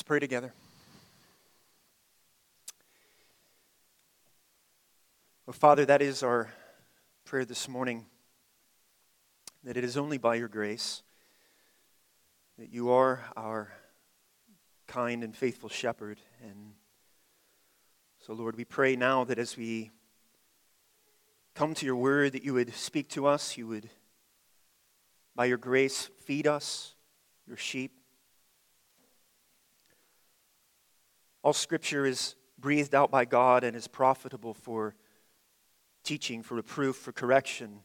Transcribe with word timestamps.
Let's 0.00 0.08
pray 0.08 0.18
together. 0.18 0.54
Oh, 5.46 5.52
Father, 5.52 5.84
that 5.84 6.00
is 6.00 6.22
our 6.22 6.48
prayer 7.26 7.44
this 7.44 7.68
morning. 7.68 8.06
That 9.62 9.76
it 9.76 9.84
is 9.84 9.98
only 9.98 10.16
by 10.16 10.36
your 10.36 10.48
grace 10.48 11.02
that 12.56 12.72
you 12.72 12.88
are 12.90 13.20
our 13.36 13.74
kind 14.86 15.22
and 15.22 15.36
faithful 15.36 15.68
shepherd. 15.68 16.18
And 16.42 16.72
so, 18.20 18.32
Lord, 18.32 18.56
we 18.56 18.64
pray 18.64 18.96
now 18.96 19.24
that 19.24 19.38
as 19.38 19.54
we 19.54 19.90
come 21.54 21.74
to 21.74 21.84
your 21.84 21.96
word, 21.96 22.32
that 22.32 22.42
you 22.42 22.54
would 22.54 22.74
speak 22.74 23.10
to 23.10 23.26
us, 23.26 23.58
you 23.58 23.66
would, 23.66 23.90
by 25.36 25.44
your 25.44 25.58
grace, 25.58 26.08
feed 26.24 26.46
us, 26.46 26.94
your 27.46 27.58
sheep. 27.58 27.99
All 31.42 31.54
scripture 31.54 32.04
is 32.04 32.34
breathed 32.58 32.94
out 32.94 33.10
by 33.10 33.24
God 33.24 33.64
and 33.64 33.74
is 33.74 33.88
profitable 33.88 34.52
for 34.52 34.94
teaching, 36.04 36.42
for 36.42 36.54
reproof, 36.54 36.96
for 36.96 37.12
correction, 37.12 37.80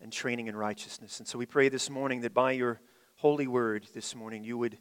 and 0.00 0.12
training 0.12 0.48
in 0.48 0.56
righteousness. 0.56 1.20
And 1.20 1.28
so 1.28 1.38
we 1.38 1.46
pray 1.46 1.68
this 1.68 1.88
morning 1.88 2.22
that 2.22 2.34
by 2.34 2.52
your 2.52 2.80
holy 3.16 3.46
word 3.46 3.86
this 3.94 4.16
morning 4.16 4.42
you 4.42 4.58
would, 4.58 4.78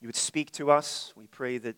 you 0.00 0.08
would 0.08 0.16
speak 0.16 0.50
to 0.52 0.70
us. 0.70 1.12
We 1.16 1.26
pray 1.26 1.58
that, 1.58 1.76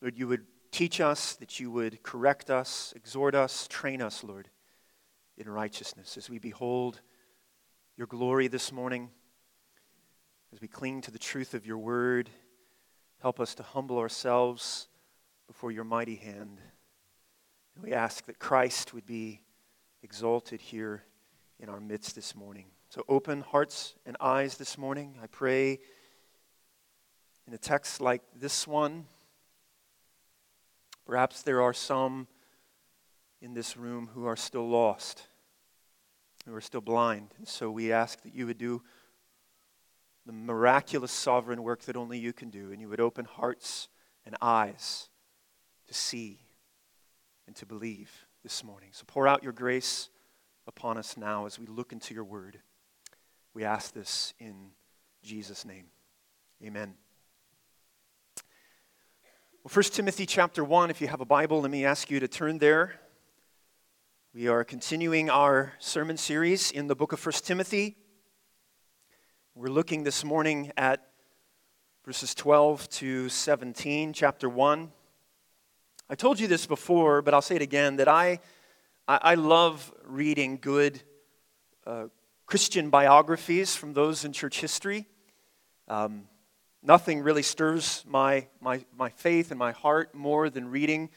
Lord, 0.00 0.16
you 0.16 0.28
would 0.28 0.46
teach 0.70 1.00
us, 1.00 1.34
that 1.34 1.58
you 1.58 1.72
would 1.72 2.04
correct 2.04 2.50
us, 2.50 2.92
exhort 2.94 3.34
us, 3.34 3.66
train 3.66 4.00
us, 4.00 4.22
Lord, 4.22 4.48
in 5.36 5.48
righteousness 5.48 6.16
as 6.16 6.30
we 6.30 6.38
behold 6.38 7.00
your 7.96 8.06
glory 8.06 8.46
this 8.46 8.70
morning, 8.70 9.10
as 10.52 10.60
we 10.60 10.68
cling 10.68 11.00
to 11.00 11.10
the 11.10 11.18
truth 11.18 11.52
of 11.52 11.66
your 11.66 11.78
word 11.78 12.30
Help 13.20 13.38
us 13.38 13.54
to 13.54 13.62
humble 13.62 13.98
ourselves 13.98 14.88
before 15.46 15.70
your 15.70 15.84
mighty 15.84 16.16
hand. 16.16 16.58
And 17.74 17.84
we 17.84 17.92
ask 17.92 18.24
that 18.26 18.38
Christ 18.38 18.94
would 18.94 19.04
be 19.04 19.42
exalted 20.02 20.60
here 20.60 21.04
in 21.58 21.68
our 21.68 21.80
midst 21.80 22.14
this 22.14 22.34
morning. 22.34 22.66
So 22.88 23.04
open 23.10 23.42
hearts 23.42 23.94
and 24.06 24.16
eyes 24.20 24.56
this 24.56 24.78
morning. 24.78 25.18
I 25.22 25.26
pray 25.26 25.80
in 27.46 27.52
a 27.52 27.58
text 27.58 28.00
like 28.00 28.22
this 28.34 28.66
one. 28.66 29.04
Perhaps 31.04 31.42
there 31.42 31.60
are 31.60 31.74
some 31.74 32.26
in 33.42 33.52
this 33.52 33.76
room 33.76 34.08
who 34.14 34.24
are 34.24 34.36
still 34.36 34.66
lost, 34.66 35.26
who 36.46 36.54
are 36.54 36.60
still 36.62 36.80
blind. 36.80 37.34
And 37.36 37.46
so 37.46 37.70
we 37.70 37.92
ask 37.92 38.22
that 38.22 38.34
you 38.34 38.46
would 38.46 38.58
do 38.58 38.82
the 40.26 40.32
miraculous 40.32 41.12
sovereign 41.12 41.62
work 41.62 41.82
that 41.82 41.96
only 41.96 42.18
you 42.18 42.32
can 42.32 42.50
do, 42.50 42.72
and 42.72 42.80
you 42.80 42.88
would 42.88 43.00
open 43.00 43.24
hearts 43.24 43.88
and 44.24 44.36
eyes 44.40 45.08
to 45.88 45.94
see 45.94 46.40
and 47.46 47.56
to 47.56 47.66
believe 47.66 48.10
this 48.42 48.62
morning. 48.62 48.90
So 48.92 49.04
pour 49.06 49.26
out 49.26 49.42
your 49.42 49.52
grace 49.52 50.08
upon 50.66 50.98
us 50.98 51.16
now 51.16 51.46
as 51.46 51.58
we 51.58 51.66
look 51.66 51.92
into 51.92 52.14
your 52.14 52.24
word. 52.24 52.60
We 53.54 53.64
ask 53.64 53.92
this 53.92 54.34
in 54.38 54.70
Jesus' 55.22 55.64
name. 55.64 55.86
Amen. 56.64 56.94
Well, 59.64 59.72
1 59.72 59.82
Timothy 59.84 60.26
chapter 60.26 60.62
1, 60.62 60.90
if 60.90 61.00
you 61.00 61.08
have 61.08 61.20
a 61.20 61.26
Bible, 61.26 61.60
let 61.62 61.70
me 61.70 61.84
ask 61.84 62.10
you 62.10 62.20
to 62.20 62.28
turn 62.28 62.58
there. 62.58 63.00
We 64.32 64.46
are 64.46 64.62
continuing 64.62 65.28
our 65.28 65.72
sermon 65.80 66.16
series 66.16 66.70
in 66.70 66.86
the 66.86 66.94
book 66.94 67.12
of 67.12 67.24
1 67.24 67.32
Timothy. 67.42 67.96
We're 69.60 69.68
looking 69.68 70.04
this 70.04 70.24
morning 70.24 70.72
at 70.78 71.06
verses 72.06 72.34
12 72.34 72.88
to 72.88 73.28
17, 73.28 74.14
chapter 74.14 74.48
1. 74.48 74.90
I 76.08 76.14
told 76.14 76.40
you 76.40 76.46
this 76.46 76.64
before, 76.64 77.20
but 77.20 77.34
I'll 77.34 77.42
say 77.42 77.56
it 77.56 77.60
again 77.60 77.96
that 77.96 78.08
I, 78.08 78.40
I, 79.06 79.34
love 79.34 79.92
reading 80.06 80.56
good 80.62 81.02
uh, 81.86 82.04
Christian 82.46 82.88
biographies 82.88 83.76
from 83.76 83.92
those 83.92 84.24
in 84.24 84.32
church 84.32 84.62
history. 84.62 85.06
Um, 85.88 86.22
nothing 86.82 87.20
really 87.20 87.42
stirs 87.42 88.02
my, 88.08 88.46
my, 88.62 88.82
my 88.96 89.10
faith 89.10 89.50
and 89.50 89.58
my 89.58 89.72
heart 89.72 90.14
more 90.14 90.48
than 90.48 90.70
reading 90.70 91.10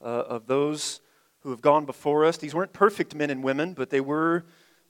uh, 0.00 0.04
of 0.04 0.46
those 0.46 1.00
who 1.40 1.50
have 1.50 1.62
gone 1.62 1.84
before 1.84 2.24
us. 2.24 2.36
These 2.36 2.54
weren't 2.54 2.72
perfect 2.72 3.16
men 3.16 3.30
and 3.30 3.42
women, 3.42 3.74
but 3.74 3.90
they 3.90 4.00
were 4.00 4.44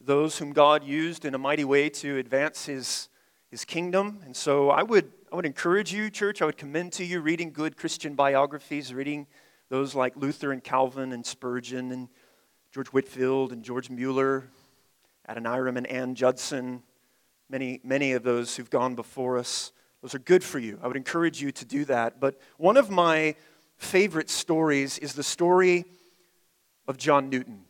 those 0.09 0.39
whom 0.39 0.55
God 0.55 0.83
used 0.83 1.27
in 1.27 1.35
a 1.35 1.39
mighty 1.39 1.65
way 1.65 1.91
to 1.91 2.17
advance 2.17 2.65
his, 2.65 3.11
his 3.51 3.67
kingdom. 3.67 4.21
And 4.25 4.35
so 4.35 4.71
I 4.71 4.83
would, 4.83 5.13
I 5.31 5.37
would 5.37 5.45
encourage 5.45 5.93
you, 5.93 6.09
church, 6.09 6.41
I 6.41 6.47
would 6.47 6.57
commend 6.57 6.95
to 6.95 7.05
you 7.05 7.21
reading 7.21 7.53
good 7.53 7.77
Christian 7.77 8.15
biographies, 8.15 8.95
reading 8.95 9.27
those 9.69 9.95
like 9.95 10.17
Luther 10.17 10.51
and 10.51 10.65
Calvin 10.65 11.13
and 11.13 11.27
Spurgeon 11.27 11.93
and 11.93 12.09
George 12.73 12.87
Whitefield 12.89 13.53
and 13.53 13.63
George 13.63 13.91
Mueller, 13.91 14.49
Adoniram 15.29 15.77
and 15.77 15.87
Ann 15.87 16.15
Judson, 16.15 16.83
many, 17.51 17.79
many 17.85 18.13
of 18.13 18.23
those 18.23 18.57
who've 18.57 18.71
gone 18.71 18.95
before 18.95 19.37
us. 19.37 19.73
Those 20.01 20.15
are 20.15 20.21
good 20.21 20.43
for 20.43 20.59
you. 20.59 20.81
I 20.83 20.87
would 20.87 20.97
encourage 20.97 21.43
you 21.43 21.53
to 21.53 21.67
do 21.67 21.85
that. 21.85 22.19
But 22.19 22.41
one 22.57 22.79
of 22.79 22.89
my 22.89 23.35
favorite 23.77 24.31
stories 24.31 24.97
is 24.97 25.13
the 25.13 25.23
story 25.23 25.85
of 26.87 26.97
John 26.97 27.29
Newton. 27.29 27.67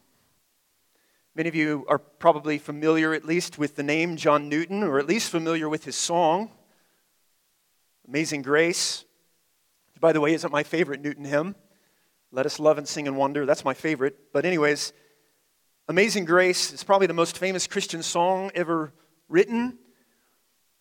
Many 1.39 1.49
of 1.51 1.55
you 1.55 1.85
are 1.87 2.01
probably 2.01 2.59
familiar, 2.59 3.15
at 3.15 3.25
least, 3.25 3.59
with 3.59 3.77
the 3.77 3.85
name 3.85 4.17
John 4.17 4.49
Newton, 4.49 4.83
or 4.83 4.99
at 4.99 5.07
least 5.07 5.31
familiar 5.31 5.69
with 5.69 5.85
his 5.85 5.95
song, 5.95 6.51
Amazing 8.09 8.43
Grace. 8.43 9.05
By 10.01 10.13
the 10.13 10.21
way, 10.21 10.35
isn't 10.35 10.51
my 10.51 10.65
favorite 10.65 11.01
Newton 11.01 11.25
hymn. 11.25 11.55
Let 12.33 12.45
us 12.45 12.59
love 12.59 12.77
and 12.77 12.89
sing 12.89 13.07
and 13.07 13.17
wonder. 13.17 13.47
That's 13.47 13.65
my 13.65 13.73
favorite. 13.73 14.33
But, 14.33 14.47
anyways, 14.47 14.93
Amazing 15.87 16.25
Grace 16.25 16.73
is 16.73 16.83
probably 16.83 17.07
the 17.07 17.15
most 17.15 17.39
famous 17.39 17.69
Christian 17.69 18.03
song 18.03 18.51
ever 18.57 18.93
written. 19.29 19.79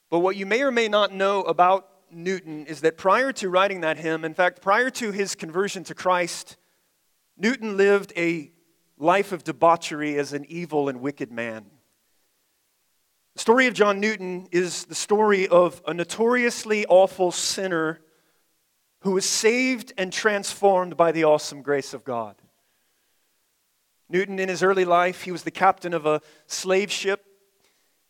But 0.09 0.21
what 0.21 0.37
you 0.37 0.47
may 0.47 0.63
or 0.63 0.71
may 0.71 0.87
not 0.87 1.13
know 1.13 1.43
about 1.43 1.87
Newton 2.09 2.65
is 2.65 2.81
that 2.81 2.97
prior 2.97 3.31
to 3.33 3.49
writing 3.49 3.81
that 3.81 3.97
hymn, 3.97 4.25
in 4.25 4.33
fact, 4.33 4.63
prior 4.63 4.89
to 4.89 5.11
his 5.11 5.35
conversion 5.35 5.83
to 5.83 5.93
Christ, 5.93 6.57
Newton 7.37 7.77
lived 7.77 8.11
a 8.17 8.53
life 8.97 9.31
of 9.31 9.43
debauchery 9.43 10.17
as 10.17 10.33
an 10.33 10.45
evil 10.45 10.89
and 10.89 11.01
wicked 11.01 11.31
man. 11.31 11.65
The 13.35 13.41
story 13.41 13.67
of 13.67 13.73
John 13.73 13.99
Newton 13.99 14.47
is 14.51 14.85
the 14.85 14.95
story 14.95 15.47
of 15.47 15.81
a 15.85 15.93
notoriously 15.93 16.85
awful 16.87 17.31
sinner 17.31 18.01
who 19.01 19.11
was 19.11 19.25
saved 19.25 19.93
and 19.97 20.11
transformed 20.11 20.97
by 20.97 21.11
the 21.11 21.23
awesome 21.23 21.61
grace 21.61 21.93
of 21.93 22.03
God. 22.03 22.35
Newton, 24.09 24.39
in 24.39 24.49
his 24.49 24.63
early 24.63 24.85
life, 24.85 25.21
he 25.21 25.31
was 25.31 25.43
the 25.43 25.51
captain 25.51 25.93
of 25.93 26.05
a 26.05 26.21
slave 26.47 26.91
ship, 26.91 27.25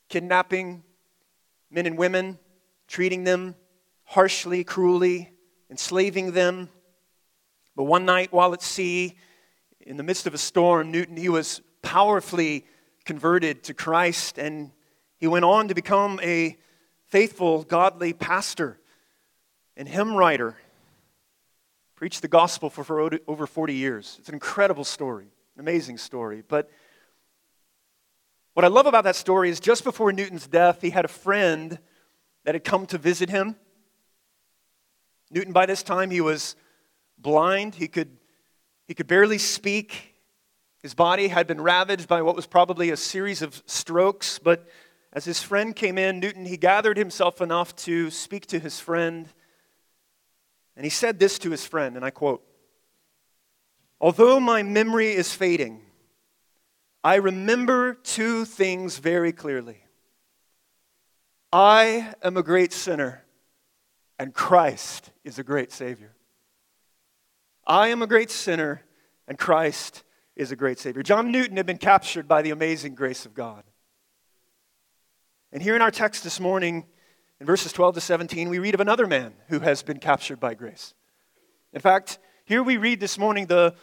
kidnapping 0.09 0.83
men 1.69 1.85
and 1.85 1.97
women, 1.97 2.39
treating 2.87 3.23
them 3.25 3.55
harshly, 4.05 4.63
cruelly, 4.63 5.31
enslaving 5.69 6.31
them. 6.31 6.69
But 7.75 7.83
one 7.83 8.05
night 8.05 8.31
while 8.31 8.53
at 8.53 8.61
sea, 8.61 9.17
in 9.87 9.95
the 9.95 10.03
midst 10.03 10.27
of 10.27 10.33
a 10.33 10.37
storm, 10.37 10.91
Newton, 10.91 11.15
he 11.15 11.29
was 11.29 11.61
powerfully 11.81 12.65
converted 13.05 13.63
to 13.63 13.73
Christ 13.73 14.37
and 14.37 14.71
he 15.17 15.27
went 15.27 15.45
on 15.45 15.69
to 15.69 15.73
become 15.73 16.19
a 16.21 16.57
faithful, 17.07 17.63
godly 17.63 18.11
pastor 18.11 18.79
and 19.77 19.87
hymn 19.87 20.13
writer. 20.13 20.57
Preached 21.95 22.21
the 22.21 22.27
gospel 22.27 22.69
for, 22.69 23.09
over 23.27 23.47
40 23.47 23.73
years. 23.73 24.17
It's 24.19 24.27
an 24.27 24.35
incredible 24.35 24.83
story, 24.83 25.27
an 25.55 25.61
amazing 25.61 25.97
story. 25.97 26.43
But 26.45 26.69
what 28.53 28.65
I 28.65 28.67
love 28.67 28.87
about 28.87 29.05
that 29.05 29.15
story 29.15 29.49
is 29.49 29.61
just 29.61 29.85
before 29.85 30.11
Newton's 30.11 30.47
death, 30.47 30.81
he 30.81 30.89
had 30.89 31.05
a 31.05 31.09
friend 31.09 31.79
that 32.43 32.55
had 32.55 32.65
come 32.65 32.85
to 32.87 32.97
visit 32.97 33.29
him. 33.29 33.55
Newton, 35.31 35.53
by 35.53 35.65
this 35.65 35.81
time, 35.81 36.11
he 36.11 36.19
was 36.19 36.57
blind. 37.17 37.75
He 37.75 37.87
could 37.87 38.16
he 38.87 38.93
could 38.93 39.07
barely 39.07 39.37
speak. 39.37 40.15
His 40.81 40.93
body 40.93 41.27
had 41.27 41.47
been 41.47 41.59
ravaged 41.61 42.07
by 42.07 42.21
what 42.21 42.35
was 42.35 42.47
probably 42.47 42.89
a 42.89 42.97
series 42.97 43.41
of 43.41 43.61
strokes, 43.65 44.39
but 44.39 44.67
as 45.13 45.25
his 45.25 45.41
friend 45.41 45.75
came 45.75 45.97
in, 45.97 46.19
Newton, 46.19 46.45
he 46.45 46.57
gathered 46.57 46.97
himself 46.97 47.41
enough 47.41 47.75
to 47.77 48.09
speak 48.09 48.45
to 48.47 48.59
his 48.59 48.79
friend. 48.79 49.27
And 50.75 50.85
he 50.85 50.89
said 50.89 51.19
this 51.19 51.39
to 51.39 51.51
his 51.51 51.65
friend, 51.65 51.95
and 51.95 52.05
I 52.05 52.11
quote 52.11 52.43
Although 53.99 54.39
my 54.39 54.63
memory 54.63 55.11
is 55.11 55.33
fading, 55.33 55.81
I 57.03 57.15
remember 57.15 57.93
two 57.93 58.45
things 58.45 58.97
very 58.97 59.31
clearly. 59.31 59.83
I 61.51 62.13
am 62.21 62.37
a 62.37 62.43
great 62.43 62.73
sinner, 62.73 63.23
and 64.19 64.33
Christ 64.33 65.11
is 65.23 65.39
a 65.39 65.43
great 65.43 65.71
Savior. 65.71 66.16
I 67.67 67.89
am 67.89 68.01
a 68.01 68.07
great 68.07 68.31
sinner, 68.31 68.81
and 69.27 69.37
Christ 69.37 70.03
is 70.37 70.53
a 70.53 70.55
great 70.55 70.79
Savior. 70.79 71.03
John 71.03 71.31
Newton 71.31 71.57
had 71.57 71.65
been 71.65 71.77
captured 71.77 72.25
by 72.25 72.41
the 72.41 72.51
amazing 72.51 72.95
grace 72.95 73.25
of 73.25 73.33
God. 73.33 73.63
And 75.51 75.61
here 75.61 75.75
in 75.75 75.81
our 75.81 75.91
text 75.91 76.23
this 76.23 76.39
morning, 76.39 76.85
in 77.41 77.45
verses 77.45 77.73
12 77.73 77.95
to 77.95 78.01
17, 78.01 78.47
we 78.47 78.59
read 78.59 78.73
of 78.73 78.79
another 78.79 79.05
man 79.05 79.33
who 79.49 79.59
has 79.59 79.83
been 79.83 79.99
captured 79.99 80.39
by 80.39 80.53
grace. 80.53 80.93
In 81.73 81.81
fact, 81.81 82.19
here 82.45 82.63
we 82.63 82.77
read 82.77 83.01
this 83.01 83.17
morning 83.17 83.47
the, 83.47 83.75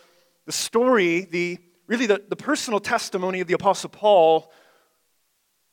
the 0.47 0.53
story, 0.53 1.27
the, 1.27 1.59
really 1.87 2.07
the, 2.07 2.23
the 2.27 2.37
personal 2.37 2.81
testimony 2.81 3.41
of 3.41 3.49
the 3.49 3.55
Apostle 3.55 3.91
Paul, 3.91 4.51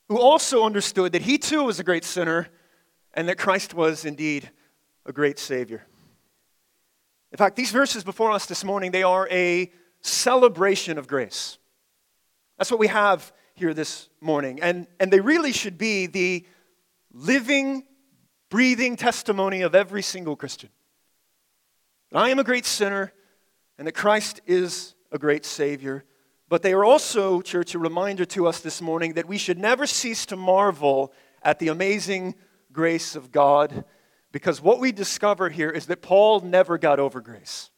who 0.08 0.18
also 0.18 0.64
understood 0.64 1.12
that 1.12 1.22
he 1.22 1.38
too 1.38 1.64
was 1.64 1.80
a 1.80 1.84
great 1.84 2.04
sinner 2.04 2.48
and 3.14 3.26
that 3.30 3.38
Christ 3.38 3.72
was 3.72 4.04
indeed 4.04 4.50
a 5.06 5.12
great 5.12 5.38
Savior. 5.38 5.86
In 7.32 7.38
fact, 7.38 7.56
these 7.56 7.70
verses 7.70 8.04
before 8.04 8.30
us 8.30 8.44
this 8.44 8.62
morning, 8.62 8.90
they 8.92 9.02
are 9.02 9.26
a 9.30 9.72
celebration 10.02 10.98
of 10.98 11.08
grace. 11.08 11.56
That's 12.58 12.70
what 12.70 12.78
we 12.78 12.88
have 12.88 13.32
here 13.54 13.72
this 13.72 14.10
morning. 14.20 14.60
And, 14.60 14.86
and 15.00 15.10
they 15.10 15.20
really 15.20 15.52
should 15.52 15.78
be 15.78 16.06
the 16.06 16.44
living, 17.10 17.84
breathing 18.50 18.96
testimony 18.96 19.62
of 19.62 19.74
every 19.74 20.02
single 20.02 20.36
Christian. 20.36 20.68
That 22.10 22.18
I 22.18 22.28
am 22.28 22.38
a 22.38 22.44
great 22.44 22.66
sinner 22.66 23.14
and 23.78 23.86
that 23.86 23.92
Christ 23.92 24.42
is 24.46 24.94
a 25.10 25.18
great 25.18 25.46
Savior. 25.46 26.04
But 26.50 26.60
they 26.60 26.74
are 26.74 26.84
also, 26.84 27.40
church, 27.40 27.74
a 27.74 27.78
reminder 27.78 28.26
to 28.26 28.46
us 28.46 28.60
this 28.60 28.82
morning 28.82 29.14
that 29.14 29.26
we 29.26 29.38
should 29.38 29.58
never 29.58 29.86
cease 29.86 30.26
to 30.26 30.36
marvel 30.36 31.14
at 31.42 31.58
the 31.58 31.68
amazing 31.68 32.34
grace 32.72 33.16
of 33.16 33.32
God 33.32 33.86
because 34.32 34.60
what 34.60 34.80
we 34.80 34.90
discover 34.90 35.50
here 35.50 35.70
is 35.70 35.86
that 35.86 36.02
Paul 36.02 36.40
never 36.40 36.78
got 36.78 36.98
over 36.98 37.20
grace. 37.20 37.70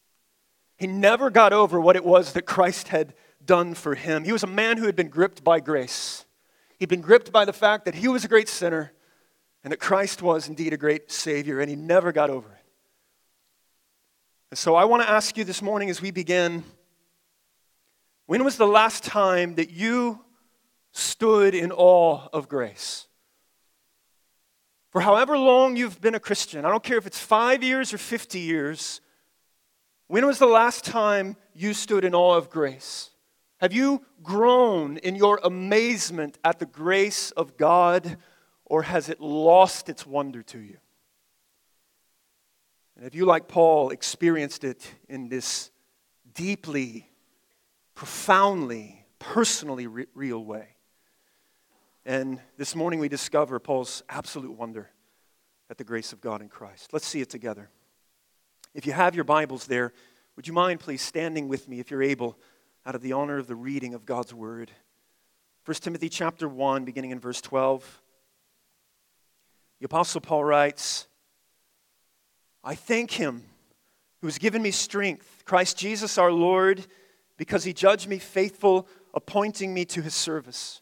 He 0.77 0.87
never 0.87 1.29
got 1.29 1.53
over 1.53 1.79
what 1.79 1.95
it 1.95 2.03
was 2.03 2.33
that 2.33 2.43
Christ 2.43 2.87
had 2.87 3.13
done 3.45 3.75
for 3.75 3.95
him. 3.95 4.23
He 4.23 4.31
was 4.31 4.43
a 4.43 4.47
man 4.47 4.77
who 4.77 4.85
had 4.85 4.95
been 4.95 5.09
gripped 5.09 5.43
by 5.43 5.59
grace. 5.59 6.25
He'd 6.79 6.89
been 6.89 7.01
gripped 7.01 7.31
by 7.31 7.45
the 7.45 7.53
fact 7.53 7.85
that 7.85 7.95
he 7.95 8.07
was 8.07 8.25
a 8.25 8.27
great 8.27 8.49
sinner 8.49 8.91
and 9.63 9.71
that 9.71 9.79
Christ 9.79 10.21
was 10.21 10.47
indeed 10.47 10.73
a 10.73 10.77
great 10.77 11.11
Savior, 11.11 11.59
and 11.59 11.67
he 11.69 11.75
never 11.75 12.11
got 12.11 12.29
over 12.29 12.47
it. 12.51 12.65
And 14.51 14.57
so 14.59 14.75
I 14.75 14.85
want 14.85 15.01
to 15.01 15.09
ask 15.09 15.35
you 15.37 15.43
this 15.43 15.61
morning 15.61 15.89
as 15.89 16.01
we 16.01 16.11
begin 16.11 16.63
when 18.27 18.43
was 18.43 18.57
the 18.57 18.67
last 18.67 19.03
time 19.03 19.55
that 19.55 19.69
you 19.71 20.23
stood 20.91 21.53
in 21.53 21.71
awe 21.71 22.27
of 22.31 22.47
grace? 22.47 23.07
For 24.95 25.01
however 25.01 25.37
long 25.37 25.75
you've 25.75 25.99
been 25.99 26.15
a 26.15 26.21
Christian, 26.21 26.63
I 26.63 26.69
don't 26.69 26.81
care 26.81 26.97
if 26.97 27.05
it's 27.05 27.19
five 27.19 27.61
years 27.61 27.93
or 27.93 27.97
50 27.97 28.39
years, 28.39 29.01
when 30.07 30.25
was 30.25 30.39
the 30.39 30.45
last 30.45 30.85
time 30.85 31.35
you 31.53 31.73
stood 31.73 32.05
in 32.05 32.15
awe 32.15 32.37
of 32.37 32.49
grace? 32.49 33.09
Have 33.59 33.73
you 33.73 34.05
grown 34.23 34.95
in 34.95 35.17
your 35.17 35.41
amazement 35.43 36.39
at 36.45 36.59
the 36.59 36.65
grace 36.65 37.31
of 37.31 37.57
God, 37.57 38.15
or 38.63 38.83
has 38.83 39.09
it 39.09 39.19
lost 39.19 39.89
its 39.89 40.07
wonder 40.07 40.41
to 40.43 40.59
you? 40.59 40.77
And 42.95 43.03
have 43.03 43.15
you, 43.15 43.25
like 43.25 43.49
Paul, 43.49 43.89
experienced 43.89 44.63
it 44.63 44.89
in 45.09 45.27
this 45.27 45.71
deeply, 46.33 47.09
profoundly, 47.95 49.05
personally 49.19 49.87
re- 49.87 50.07
real 50.13 50.45
way? 50.45 50.74
And 52.05 52.39
this 52.57 52.75
morning 52.75 52.99
we 52.99 53.09
discover 53.09 53.59
Paul's 53.59 54.03
absolute 54.09 54.51
wonder 54.51 54.89
at 55.69 55.77
the 55.77 55.83
grace 55.83 56.13
of 56.13 56.21
God 56.21 56.41
in 56.41 56.49
Christ. 56.49 56.93
Let's 56.93 57.07
see 57.07 57.21
it 57.21 57.29
together. 57.29 57.69
If 58.73 58.85
you 58.85 58.93
have 58.93 59.15
your 59.15 59.23
Bibles 59.23 59.65
there, 59.65 59.93
would 60.35 60.47
you 60.47 60.53
mind 60.53 60.79
please 60.79 61.01
standing 61.01 61.47
with 61.47 61.67
me 61.67 61.79
if 61.79 61.89
you're 61.89 62.03
able? 62.03 62.37
out 62.85 62.95
of 62.95 63.01
the 63.01 63.13
honor 63.13 63.37
of 63.37 63.47
the 63.47 63.55
reading 63.55 63.93
of 63.93 64.05
God's 64.05 64.33
word. 64.33 64.71
1 65.65 65.75
Timothy 65.75 66.09
chapter 66.09 66.47
1, 66.47 66.85
beginning 66.85 67.11
in 67.11 67.19
verse 67.19 67.41
12. 67.41 68.01
The 69.79 69.85
Apostle 69.85 70.21
Paul 70.21 70.43
writes, 70.43 71.07
I 72.63 72.75
thank 72.75 73.11
him 73.11 73.43
who 74.21 74.27
has 74.27 74.37
given 74.37 74.61
me 74.61 74.71
strength, 74.71 75.43
Christ 75.45 75.77
Jesus 75.77 76.17
our 76.17 76.31
Lord, 76.31 76.85
because 77.37 77.63
he 77.63 77.73
judged 77.73 78.07
me 78.07 78.19
faithful, 78.19 78.87
appointing 79.13 79.73
me 79.73 79.85
to 79.85 80.01
his 80.01 80.13
service. 80.13 80.81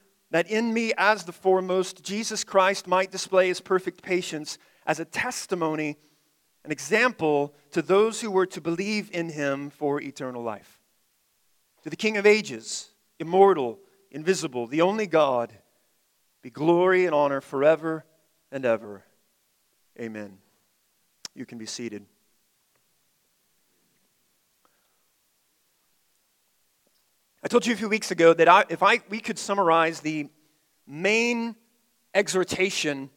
that 0.31 0.49
in 0.49 0.73
me, 0.73 0.93
as 0.97 1.25
the 1.25 1.31
foremost, 1.31 2.03
Jesus 2.03 2.43
Christ 2.43 2.87
might 2.87 3.11
display 3.11 3.49
his 3.49 3.61
perfect 3.61 4.01
patience 4.01 4.57
as 4.87 4.99
a 4.99 5.05
testimony, 5.05 5.97
an 6.63 6.71
example 6.71 7.53
to 7.71 7.81
those 7.81 8.21
who 8.21 8.31
were 8.31 8.45
to 8.47 8.61
believe 8.61 9.09
in 9.13 9.29
him 9.29 9.69
for 9.69 10.01
eternal 10.01 10.41
life. 10.41 10.79
To 11.83 11.89
the 11.89 11.95
King 11.95 12.17
of 12.17 12.25
ages, 12.25 12.89
immortal, 13.19 13.79
invisible, 14.09 14.67
the 14.67 14.81
only 14.81 15.05
God, 15.05 15.51
be 16.41 16.49
glory 16.49 17.05
and 17.05 17.13
honor 17.13 17.41
forever 17.41 18.05
and 18.51 18.65
ever. 18.65 19.03
Amen. 19.99 20.37
You 21.35 21.45
can 21.45 21.57
be 21.57 21.65
seated. 21.65 22.05
I 27.43 27.47
told 27.47 27.65
you 27.65 27.73
a 27.73 27.77
few 27.77 27.89
weeks 27.89 28.11
ago 28.11 28.35
that 28.35 28.47
I, 28.47 28.65
if 28.69 28.83
I, 28.83 28.99
we 29.09 29.19
could 29.19 29.39
summarize 29.39 29.99
the 30.01 30.29
main 30.85 31.55
exhortation 32.13 33.09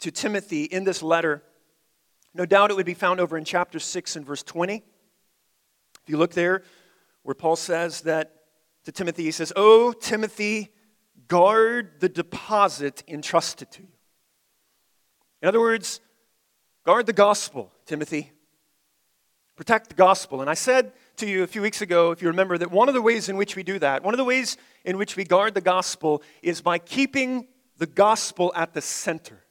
to 0.00 0.12
Timothy 0.12 0.64
in 0.64 0.84
this 0.84 1.02
letter, 1.02 1.42
no 2.32 2.46
doubt 2.46 2.70
it 2.70 2.76
would 2.76 2.86
be 2.86 2.94
found 2.94 3.18
over 3.18 3.36
in 3.36 3.44
chapter 3.44 3.80
6 3.80 4.16
and 4.16 4.24
verse 4.24 4.44
20. 4.44 4.76
If 4.76 4.82
you 6.06 6.16
look 6.16 6.32
there, 6.32 6.62
where 7.24 7.34
Paul 7.34 7.56
says 7.56 8.02
that 8.02 8.36
to 8.84 8.92
Timothy, 8.92 9.24
he 9.24 9.32
says, 9.32 9.52
Oh, 9.56 9.92
Timothy, 9.92 10.70
guard 11.26 11.98
the 11.98 12.08
deposit 12.08 13.02
entrusted 13.08 13.70
to 13.72 13.82
you. 13.82 13.88
In 15.40 15.48
other 15.48 15.60
words, 15.60 16.00
guard 16.86 17.06
the 17.06 17.12
gospel, 17.12 17.72
Timothy. 17.84 18.30
Protect 19.56 19.88
the 19.88 19.94
gospel. 19.96 20.40
And 20.40 20.48
I 20.48 20.54
said 20.54 20.92
to 21.16 21.26
you 21.26 21.42
a 21.42 21.46
few 21.46 21.62
weeks 21.62 21.82
ago, 21.82 22.10
if 22.10 22.22
you 22.22 22.28
remember, 22.28 22.58
that 22.58 22.70
one 22.70 22.88
of 22.88 22.94
the 22.94 23.02
ways 23.02 23.28
in 23.28 23.36
which 23.36 23.56
we 23.56 23.62
do 23.62 23.78
that, 23.78 24.02
one 24.02 24.14
of 24.14 24.18
the 24.18 24.24
ways 24.24 24.56
in 24.84 24.98
which 24.98 25.16
we 25.16 25.24
guard 25.24 25.54
the 25.54 25.60
gospel 25.60 26.22
is 26.42 26.60
by 26.60 26.78
keeping 26.78 27.46
the 27.78 27.86
gospel 27.86 28.52
at 28.54 28.74
the 28.74 28.80
center. 28.80 29.44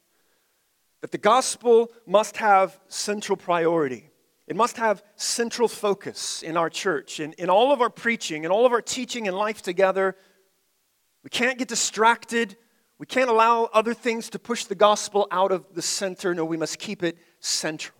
That 1.00 1.10
the 1.10 1.18
gospel 1.18 1.90
must 2.06 2.36
have 2.36 2.78
central 2.88 3.36
priority. 3.36 4.10
It 4.46 4.56
must 4.56 4.76
have 4.76 5.02
central 5.16 5.68
focus 5.68 6.42
in 6.42 6.56
our 6.56 6.68
church, 6.68 7.20
in, 7.20 7.32
in 7.34 7.48
all 7.48 7.72
of 7.72 7.80
our 7.80 7.90
preaching, 7.90 8.44
in 8.44 8.50
all 8.50 8.66
of 8.66 8.72
our 8.72 8.82
teaching 8.82 9.28
and 9.28 9.36
life 9.36 9.62
together. 9.62 10.16
We 11.24 11.30
can't 11.30 11.58
get 11.58 11.68
distracted. 11.68 12.56
We 12.98 13.06
can't 13.06 13.30
allow 13.30 13.64
other 13.72 13.94
things 13.94 14.30
to 14.30 14.38
push 14.38 14.64
the 14.64 14.74
gospel 14.74 15.26
out 15.30 15.52
of 15.52 15.64
the 15.74 15.82
center. 15.82 16.34
No, 16.34 16.44
we 16.44 16.56
must 16.56 16.78
keep 16.78 17.02
it 17.02 17.18
central. 17.40 17.96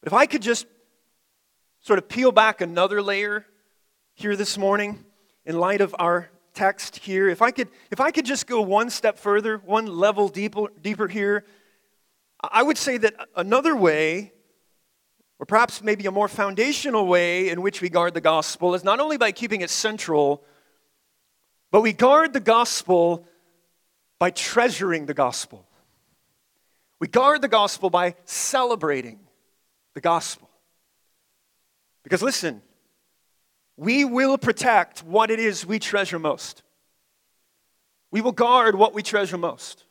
But 0.00 0.08
if 0.08 0.12
I 0.12 0.26
could 0.26 0.42
just 0.42 0.66
sort 1.82 1.98
of 1.98 2.08
peel 2.08 2.32
back 2.32 2.60
another 2.60 3.02
layer 3.02 3.44
here 4.14 4.34
this 4.36 4.56
morning 4.56 5.04
in 5.44 5.58
light 5.58 5.80
of 5.80 5.94
our 5.98 6.30
text 6.54 6.96
here, 6.96 7.28
if 7.28 7.42
I 7.42 7.50
could, 7.50 7.68
if 7.90 8.00
I 8.00 8.10
could 8.10 8.24
just 8.24 8.46
go 8.46 8.60
one 8.60 8.90
step 8.90 9.18
further, 9.18 9.58
one 9.58 9.86
level 9.86 10.28
deeper, 10.28 10.68
deeper 10.80 11.08
here, 11.08 11.44
I 12.40 12.62
would 12.62 12.78
say 12.78 12.98
that 12.98 13.14
another 13.36 13.76
way 13.76 14.32
or 15.38 15.46
perhaps 15.46 15.82
maybe 15.82 16.06
a 16.06 16.12
more 16.12 16.28
foundational 16.28 17.06
way 17.06 17.48
in 17.48 17.62
which 17.62 17.80
we 17.80 17.88
guard 17.88 18.14
the 18.14 18.20
gospel 18.20 18.76
is 18.76 18.84
not 18.84 19.00
only 19.00 19.16
by 19.16 19.32
keeping 19.32 19.60
it 19.60 19.70
central, 19.70 20.44
But 21.72 21.80
we 21.80 21.94
guard 21.94 22.34
the 22.34 22.40
gospel 22.40 23.26
by 24.20 24.30
treasuring 24.30 25.06
the 25.06 25.14
gospel. 25.14 25.66
We 27.00 27.08
guard 27.08 27.42
the 27.42 27.48
gospel 27.48 27.90
by 27.90 28.14
celebrating 28.24 29.18
the 29.94 30.00
gospel. 30.00 30.48
Because 32.02 32.22
listen, 32.22 32.62
we 33.76 34.04
will 34.04 34.38
protect 34.38 35.02
what 35.02 35.30
it 35.30 35.38
is 35.38 35.64
we 35.64 35.78
treasure 35.78 36.18
most. 36.18 36.62
We 38.10 38.20
will 38.20 38.32
guard 38.32 38.74
what 38.74 38.94
we 38.94 39.02
treasure 39.02 39.38
most. 39.38 39.84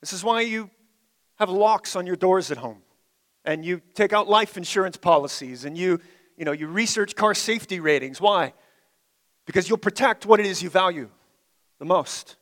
This 0.00 0.12
is 0.12 0.22
why 0.22 0.42
you 0.42 0.70
have 1.38 1.48
locks 1.48 1.96
on 1.96 2.06
your 2.06 2.16
doors 2.16 2.50
at 2.50 2.58
home 2.58 2.82
and 3.44 3.64
you 3.64 3.80
take 3.94 4.12
out 4.12 4.28
life 4.28 4.56
insurance 4.56 4.96
policies 4.96 5.64
and 5.64 5.76
you, 5.76 6.00
you, 6.36 6.44
know, 6.44 6.52
you 6.52 6.66
research 6.66 7.16
car 7.16 7.34
safety 7.34 7.80
ratings. 7.80 8.20
Why? 8.20 8.52
Because 9.46 9.68
you'll 9.68 9.78
protect 9.78 10.26
what 10.26 10.40
it 10.40 10.46
is 10.46 10.62
you 10.62 10.68
value 10.68 11.08
the 11.78 11.84
most. 11.84 12.36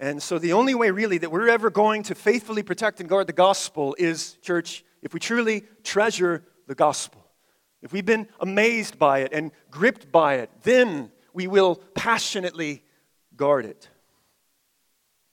And 0.00 0.22
so, 0.22 0.38
the 0.38 0.52
only 0.52 0.74
way 0.74 0.90
really 0.90 1.18
that 1.18 1.30
we're 1.30 1.48
ever 1.48 1.70
going 1.70 2.02
to 2.04 2.14
faithfully 2.14 2.62
protect 2.62 3.00
and 3.00 3.08
guard 3.08 3.28
the 3.28 3.32
gospel 3.32 3.94
is, 3.98 4.36
church, 4.42 4.84
if 5.02 5.14
we 5.14 5.20
truly 5.20 5.62
treasure 5.84 6.44
the 6.66 6.74
gospel. 6.74 7.24
If 7.82 7.92
we've 7.92 8.06
been 8.06 8.28
amazed 8.40 8.98
by 8.98 9.20
it 9.20 9.32
and 9.32 9.52
gripped 9.70 10.10
by 10.10 10.36
it, 10.36 10.50
then 10.62 11.10
we 11.32 11.46
will 11.46 11.76
passionately 11.94 12.82
guard 13.36 13.66
it. 13.66 13.88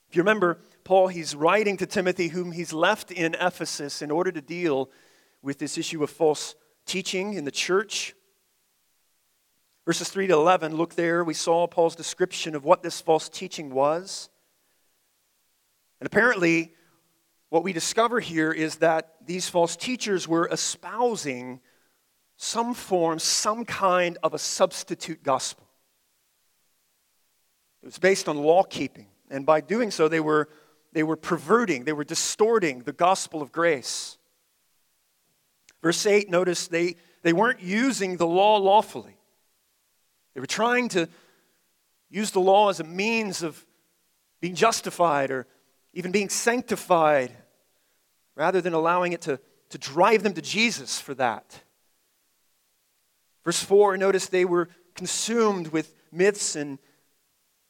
If 0.10 0.18
you 0.18 0.22
remember, 0.24 0.60
Paul, 0.84 1.08
he's 1.08 1.34
writing 1.34 1.78
to 1.78 1.86
Timothy, 1.86 2.28
whom 2.28 2.52
he's 2.52 2.74
left 2.74 3.12
in 3.12 3.36
Ephesus 3.36 4.02
in 4.02 4.12
order 4.12 4.32
to 4.32 4.42
deal 4.42 4.90
with 5.42 5.60
this 5.60 5.78
issue 5.78 6.04
of 6.04 6.10
false 6.10 6.56
teaching 6.86 7.36
in 7.36 7.46
the 7.46 7.52
church. 7.52 8.14
Verses 9.86 10.10
3 10.10 10.28
to 10.28 10.34
11, 10.34 10.76
look 10.76 10.96
there, 10.96 11.24
we 11.24 11.34
saw 11.34 11.66
Paul's 11.68 11.96
description 11.96 12.56
of 12.56 12.66
what 12.66 12.84
this 12.84 13.00
false 13.00 13.30
teaching 13.30 13.72
was. 13.72 14.30
And 16.00 16.08
apparently, 16.08 16.74
what 17.52 17.66
we 17.66 17.74
discover 17.74 18.22
here 18.22 18.54
is 18.54 18.78
that 18.78 19.16
these 19.26 19.50
false 19.50 19.76
teachers 19.76 20.26
were 20.26 20.48
espousing 20.48 21.60
some 22.38 22.74
form, 22.74 23.20
some 23.20 23.66
kind 23.66 24.18
of 24.24 24.34
a 24.34 24.40
substitute 24.40 25.22
gospel. 25.22 25.68
It 27.84 27.88
was 27.88 28.00
based 28.00 28.30
on 28.30 28.38
law 28.38 28.64
keeping. 28.64 29.08
And 29.30 29.46
by 29.46 29.60
doing 29.60 29.92
so, 29.92 30.08
they 30.08 30.22
were, 30.22 30.48
they 30.94 31.04
were 31.04 31.18
perverting, 31.18 31.84
they 31.84 31.92
were 31.92 32.06
distorting 32.06 32.80
the 32.80 32.94
gospel 32.94 33.42
of 33.42 33.52
grace. 33.52 34.18
Verse 35.84 36.06
8, 36.06 36.30
notice 36.30 36.70
they, 36.70 36.96
they 37.22 37.34
weren't 37.34 37.62
using 37.62 38.16
the 38.16 38.28
law 38.28 38.60
lawfully. 38.60 39.18
They 40.36 40.40
were 40.40 40.48
trying 40.48 40.88
to 40.90 41.10
use 42.10 42.32
the 42.32 42.40
law 42.40 42.70
as 42.70 42.80
a 42.80 42.86
means 42.86 43.44
of 43.44 43.66
being 44.40 44.56
justified 44.56 45.32
or 45.32 45.48
even 45.94 46.14
being 46.14 46.30
sanctified, 46.30 47.32
rather 48.36 48.62
than 48.62 48.74
allowing 48.74 49.14
it 49.14 49.22
to, 49.22 49.40
to 49.70 49.78
drive 49.78 50.24
them 50.24 50.34
to 50.34 50.42
Jesus 50.42 51.00
for 51.00 51.14
that. 51.16 51.64
Verse 53.44 53.62
4, 53.64 53.98
notice 53.98 54.28
they 54.28 54.46
were 54.46 54.70
consumed 54.96 55.70
with 55.70 55.94
myths 56.12 56.56
and 56.56 56.78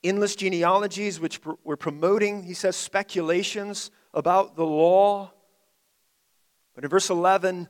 endless 0.04 0.36
genealogies 0.36 1.20
which 1.20 1.40
were 1.64 1.78
promoting, 1.78 2.44
he 2.44 2.54
says, 2.54 2.76
speculations 2.76 3.92
about 4.14 4.56
the 4.56 4.66
law. 4.66 5.32
But 6.74 6.84
in 6.84 6.90
verse 6.90 7.10
11, 7.10 7.70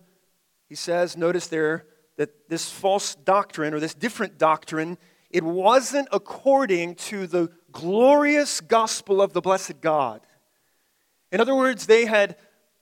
he 0.70 0.76
says, 0.76 1.18
notice 1.18 1.48
there 1.48 1.86
that 2.18 2.50
this 2.50 2.70
false 2.70 3.16
doctrine 3.16 3.74
or 3.74 3.80
this 3.80 3.94
different 3.94 4.38
doctrine, 4.38 4.98
it 5.30 5.44
wasn't 5.44 6.08
according 6.12 6.96
to 6.96 7.28
the 7.28 7.52
glorious 7.72 8.62
gospel 8.62 9.22
of 9.22 9.34
the 9.34 9.42
blessed 9.42 9.82
God. 9.82 10.22
In 11.32 11.42
other 11.42 11.56
words, 11.56 11.86
they 11.86 12.06
had 12.06 12.38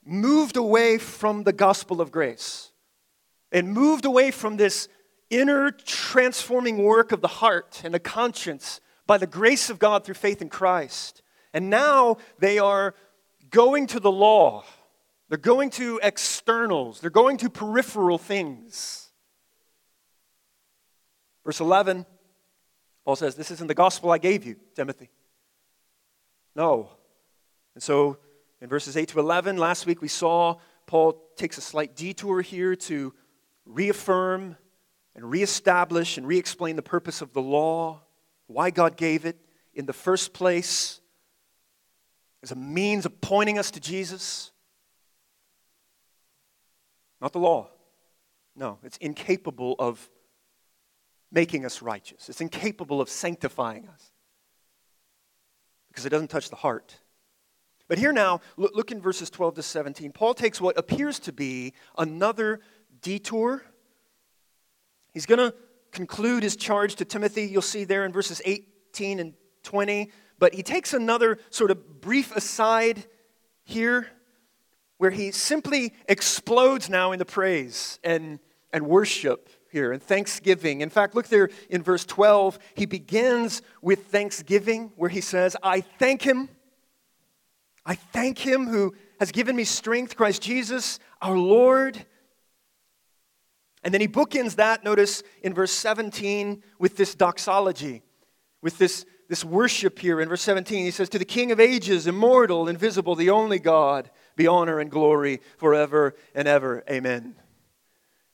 moved 0.10 0.58
away 0.58 0.98
from 0.98 1.44
the 1.44 1.54
gospel 1.54 2.02
of 2.02 2.12
grace 2.12 2.72
and 3.52 3.72
moved 3.72 4.06
away 4.06 4.32
from 4.32 4.58
this 4.58 4.88
inner 5.30 5.72
transforming 5.72 6.84
work 6.84 7.12
of 7.12 7.22
the 7.22 7.28
heart 7.28 7.82
and 7.84 7.94
the 7.94 8.00
conscience 8.00 8.82
by 9.06 9.18
the 9.18 9.28
grace 9.28 9.70
of 9.70 9.80
God 9.80 10.04
through 10.04 10.16
faith 10.16 10.42
in 10.42 10.50
Christ. 10.50 11.22
And 11.54 11.70
now 11.70 12.18
they 12.40 12.60
are 12.60 12.96
going 13.50 13.88
to 13.88 14.00
the 14.00 14.12
law. 14.12 14.64
They're 15.30 15.38
going 15.38 15.70
to 15.72 16.00
externals. 16.02 17.00
They're 17.00 17.10
going 17.10 17.38
to 17.38 17.50
peripheral 17.50 18.18
things. 18.18 19.10
Verse 21.46 21.60
11, 21.60 22.06
Paul 23.06 23.16
says, 23.16 23.36
This 23.36 23.52
isn't 23.52 23.68
the 23.68 23.76
gospel 23.76 24.12
I 24.12 24.18
gave 24.18 24.46
you, 24.46 24.56
Timothy. 24.76 25.10
No. 26.56 26.90
And 27.74 27.82
so 27.82 28.18
in 28.62 28.68
verses 28.70 28.98
8 28.98 29.10
to 29.10 29.20
11, 29.20 29.58
last 29.58 29.86
week 29.86 30.02
we 30.02 30.08
saw 30.08 30.58
Paul 30.86 31.22
takes 31.36 31.58
a 31.58 31.62
slight 31.62 31.96
detour 31.96 32.42
here 32.42 32.76
to 32.76 33.14
reaffirm 33.66 34.58
and 35.16 35.30
reestablish 35.30 36.18
and 36.18 36.28
re 36.28 36.38
explain 36.38 36.76
the 36.76 36.82
purpose 36.82 37.22
of 37.22 37.34
the 37.34 37.42
law 37.42 38.02
why 38.48 38.72
God 38.72 38.98
gave 38.98 39.26
it 39.26 39.38
in 39.74 39.86
the 39.86 39.94
first 39.94 40.34
place 40.34 41.00
as 42.42 42.52
a 42.52 42.56
means 42.56 43.06
of 43.06 43.22
pointing 43.22 43.60
us 43.60 43.72
to 43.72 43.80
Jesus. 43.80 44.52
Not 47.22 47.34
the 47.34 47.40
law. 47.40 47.70
No, 48.56 48.80
it's 48.84 48.98
incapable 48.98 49.76
of 49.78 50.10
making 51.32 51.66
us 51.66 51.82
righteous, 51.82 52.28
it's 52.28 52.42
incapable 52.42 53.00
of 53.00 53.10
sanctifying 53.10 53.88
us 53.88 54.12
because 55.90 56.06
it 56.06 56.10
doesn't 56.10 56.30
touch 56.30 56.50
the 56.50 56.56
heart. 56.56 56.98
But 57.90 57.98
here 57.98 58.14
now, 58.14 58.40
look, 58.56 58.92
in 58.92 59.02
verses 59.02 59.32
12 59.32 59.56
to 59.56 59.64
17. 59.64 60.12
Paul 60.12 60.36
takes 60.36 60.62
what 60.62 60.78
appears 60.78 61.18
to 61.22 61.34
be 61.34 61.74
another 61.98 62.62
detour. 63.02 63.64
He's 65.12 65.26
going 65.26 65.40
to 65.40 65.56
conclude 65.92 66.44
his 66.44 66.56
charge 66.56 66.96
to 66.98 67.06
Timothy. 67.06 67.46
You'll 67.46 67.64
see 67.64 67.86
there 67.86 68.06
in 68.06 68.14
verses 68.14 68.44
18 68.46 69.20
and 69.20 69.34
20. 69.64 70.12
But 70.38 70.54
he 70.54 70.62
takes 70.62 70.94
another 70.94 71.40
sort 71.50 71.72
of 71.72 72.00
brief 72.00 72.34
aside 72.36 73.06
here 73.64 74.08
where 74.98 75.12
he 75.12 75.32
simply 75.32 75.94
explodes 76.08 76.92
now 76.92 77.12
in 77.12 77.18
the 77.18 77.26
praise 77.26 78.00
and, 78.04 78.38
and 78.72 78.86
worship 78.86 79.50
here 79.72 79.92
and 79.92 80.02
thanksgiving. 80.02 80.82
In 80.82 80.92
fact, 80.92 81.16
look 81.16 81.28
there 81.28 81.50
in 81.72 81.82
verse 81.82 82.06
12. 82.06 82.60
He 82.76 82.86
begins 82.86 83.64
with 83.82 84.08
thanksgiving 84.08 84.92
where 84.96 85.10
he 85.10 85.22
says, 85.22 85.58
I 85.64 85.82
thank 85.82 86.22
him. 86.22 86.50
I 87.90 87.96
thank 87.96 88.38
him 88.38 88.68
who 88.68 88.96
has 89.20 89.34
given 89.34 89.58
me 89.58 89.66
strength, 89.66 90.16
Christ 90.16 90.42
Jesus, 90.42 91.00
our 91.22 91.38
Lord 91.38 92.06
and 93.84 93.94
then 93.94 94.02
he 94.02 94.08
bookends 94.08 94.56
that, 94.56 94.84
notice 94.84 95.24
in 95.42 95.54
verse 95.54 95.72
17, 95.72 96.64
with 96.80 96.98
this 96.98 97.16
doxology, 97.16 98.02
with 98.62 98.78
this, 98.78 99.06
this 99.30 99.46
worship 99.46 100.00
here. 100.00 100.20
In 100.20 100.28
verse 100.28 100.42
17, 100.42 100.84
he 100.84 100.92
says, 100.92 101.10
To 101.10 101.20
the 101.20 101.26
King 101.26 101.52
of 101.52 101.60
ages, 101.60 102.06
immortal, 102.06 102.68
invisible, 102.68 103.16
the 103.16 103.30
only 103.30 103.60
God, 103.60 104.12
be 104.36 104.48
honor 104.48 104.80
and 104.80 104.92
glory 104.92 105.40
forever 105.58 106.16
and 106.36 106.48
ever. 106.48 106.84
Amen. 106.90 107.36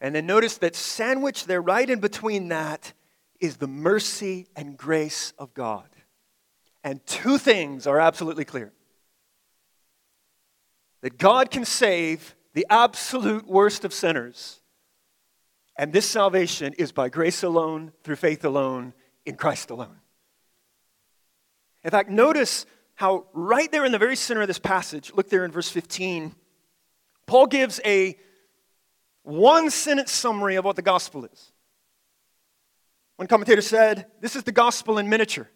And 0.02 0.16
then 0.16 0.26
notice 0.26 0.58
that 0.58 0.76
sandwiched 0.76 1.48
there, 1.48 1.62
right 1.62 1.90
in 1.90 2.00
between 2.00 2.48
that, 2.50 2.94
is 3.40 3.58
the 3.58 3.68
mercy 3.68 4.48
and 4.56 4.78
grace 4.78 5.34
of 5.38 5.54
God. 5.54 5.90
And 6.84 7.06
two 7.06 7.38
things 7.38 7.86
are 7.86 8.00
absolutely 8.00 8.46
clear 8.46 8.72
that 11.06 11.20
God 11.20 11.52
can 11.52 11.66
save 11.66 12.36
the 12.56 12.66
absolute 12.68 13.46
worst 13.46 13.86
of 13.86 13.94
sinners 13.94 14.60
and 15.78 15.94
this 15.94 16.10
salvation 16.10 16.74
is 16.80 16.92
by 16.92 17.10
grace 17.10 17.44
alone, 17.44 17.92
through 18.04 18.16
faith 18.16 18.44
alone, 18.44 18.92
in 19.24 19.36
Christ 19.36 19.70
alone. 19.70 19.98
In 21.84 21.92
fact, 21.92 22.10
notice 22.10 22.66
how 22.96 23.28
right 23.34 23.72
there 23.72 23.86
in 23.86 23.92
the 23.92 24.00
very 24.00 24.16
center 24.16 24.42
of 24.42 24.48
this 24.48 24.58
passage, 24.58 25.12
look 25.14 25.30
there 25.30 25.46
in 25.46 25.52
verse 25.52 25.70
15, 25.70 26.34
Paul 27.28 27.46
gives 27.46 27.80
a 27.86 28.18
one 29.22 29.70
sentence 29.70 30.12
summary 30.12 30.56
of 30.56 30.66
what 30.66 30.76
the 30.76 30.82
gospel 30.82 31.26
is. 31.26 31.52
One 33.18 33.28
commentator 33.28 33.62
said, 33.62 34.08
This 34.22 34.36
is 34.36 34.42
the 34.42 34.52
gospel 34.52 34.98
in 34.98 35.08
miniature. 35.08 35.52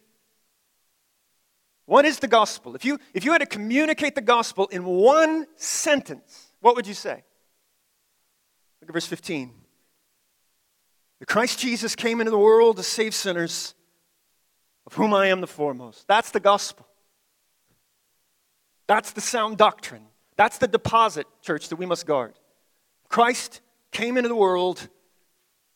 What 1.90 2.06
is 2.06 2.20
the 2.20 2.28
gospel? 2.28 2.76
If 2.76 2.86
you, 2.86 3.00
if 3.16 3.26
you 3.26 3.32
had 3.32 3.40
to 3.40 3.48
communicate 3.48 4.14
the 4.14 4.22
gospel 4.22 4.68
in 4.68 4.86
one 4.86 5.48
sentence, 5.56 6.52
what 6.62 6.76
would 6.76 6.86
you 6.86 6.94
say? 6.94 7.24
Look 8.80 8.90
at 8.90 8.94
verse 8.94 9.08
15 9.08 9.52
The 11.20 11.26
Christ 11.26 11.58
Jesus 11.58 11.96
came 11.96 12.22
into 12.22 12.30
the 12.30 12.38
world 12.38 12.78
to 12.78 12.84
save 12.84 13.16
sinners, 13.16 13.74
of 14.86 14.94
whom 14.94 15.16
I 15.16 15.30
am 15.30 15.42
the 15.42 15.48
foremost. 15.48 16.08
That's 16.08 16.30
the 16.30 16.40
gospel. 16.40 16.86
That's 18.86 19.10
the 19.10 19.22
sound 19.22 19.58
doctrine. 19.58 20.06
That's 20.38 20.60
the 20.60 20.68
deposit, 20.68 21.26
church, 21.42 21.70
that 21.70 21.78
we 21.78 21.88
must 21.88 22.06
guard. 22.06 22.36
Christ 23.08 23.62
came 23.92 24.16
into 24.16 24.30
the 24.30 24.36
world 24.36 24.88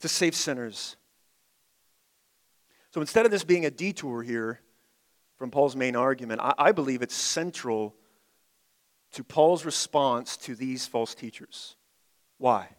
to 0.02 0.08
save 0.08 0.36
sinners. 0.36 0.96
So 2.94 3.02
instead 3.02 3.26
of 3.26 3.32
this 3.32 3.44
being 3.44 3.66
a 3.66 3.72
detour 3.72 4.22
here 4.22 4.60
from 5.44 5.52
Paul's 5.52 5.76
main 5.76 5.98
argument, 5.98 6.40
I, 6.40 6.54
I 6.58 6.72
believe 6.72 7.02
it's 7.02 7.14
central 7.14 7.94
to 9.12 9.26
Paul's 9.26 9.66
response 9.66 10.38
to 10.38 10.56
these 10.56 10.88
false 10.88 11.14
teachers. 11.14 11.76
Why? 12.38 12.70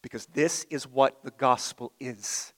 Because 0.00 0.26
this 0.26 0.64
is 0.70 0.86
what 0.86 1.24
the 1.24 1.32
gospel 1.32 1.92
is 1.98 2.52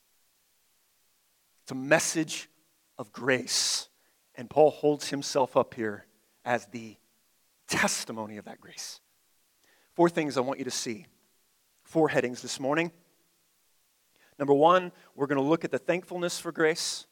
it's 1.62 1.73
a 1.73 1.75
message 1.75 2.50
of 2.99 3.12
grace. 3.12 3.88
And 4.35 4.50
Paul 4.50 4.71
holds 4.71 5.09
himself 5.09 5.57
up 5.57 5.73
here 5.73 6.04
as 6.45 6.66
the 6.66 6.99
testimony 7.66 8.37
of 8.37 8.45
that 8.45 8.61
grace. 8.61 9.00
Four 9.95 10.11
things 10.11 10.37
I 10.37 10.43
want 10.43 10.59
you 10.59 10.66
to 10.66 10.71
see. 10.71 11.07
Four 11.83 12.11
headings 12.11 12.43
this 12.43 12.61
morning. 12.61 12.93
Number 14.38 14.52
one, 14.52 14.93
we're 15.14 15.28
going 15.28 15.40
to 15.40 15.49
look 15.49 15.64
at 15.64 15.71
the 15.71 15.78
thankfulness 15.78 16.38
for 16.38 16.52
grace. 16.52 17.07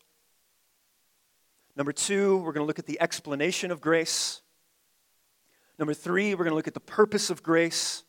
Number 1.76 1.92
two, 1.92 2.36
we're 2.38 2.52
going 2.52 2.64
to 2.64 2.66
look 2.66 2.78
at 2.78 2.86
the 2.86 3.00
explanation 3.00 3.70
of 3.70 3.80
grace. 3.80 4.42
Number 5.78 5.94
three, 5.94 6.34
we're 6.34 6.44
going 6.44 6.52
to 6.52 6.56
look 6.56 6.68
at 6.68 6.74
the 6.74 6.80
purpose 6.80 7.30
of 7.30 7.42
grace. 7.42 8.04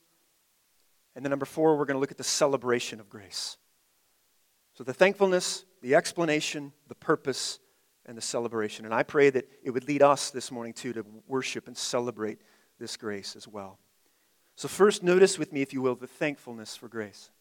And 1.15 1.23
then 1.23 1.29
number 1.29 1.45
four, 1.45 1.77
we're 1.77 1.85
going 1.85 1.95
to 1.95 2.01
look 2.01 2.11
at 2.11 2.17
the 2.17 2.23
celebration 2.23 2.99
of 2.99 3.09
grace. 3.09 3.57
So 4.73 4.83
the 4.83 4.93
thankfulness, 4.93 5.65
the 5.81 5.95
explanation, 5.95 6.73
the 6.87 6.95
purpose, 6.95 7.59
and 8.05 8.17
the 8.17 8.21
celebration. 8.21 8.85
And 8.85 8.93
I 8.93 9.03
pray 9.03 9.29
that 9.29 9.47
it 9.63 9.71
would 9.71 9.87
lead 9.87 10.01
us 10.01 10.29
this 10.29 10.51
morning, 10.51 10.73
too, 10.73 10.93
to 10.93 11.05
worship 11.27 11.67
and 11.67 11.77
celebrate 11.77 12.39
this 12.79 12.97
grace 12.97 13.35
as 13.35 13.47
well. 13.47 13.79
So, 14.55 14.67
first, 14.67 15.03
notice 15.03 15.39
with 15.39 15.51
me, 15.53 15.61
if 15.61 15.73
you 15.73 15.81
will, 15.81 15.95
the 15.95 16.07
thankfulness 16.07 16.75
for 16.75 16.87
grace. 16.87 17.31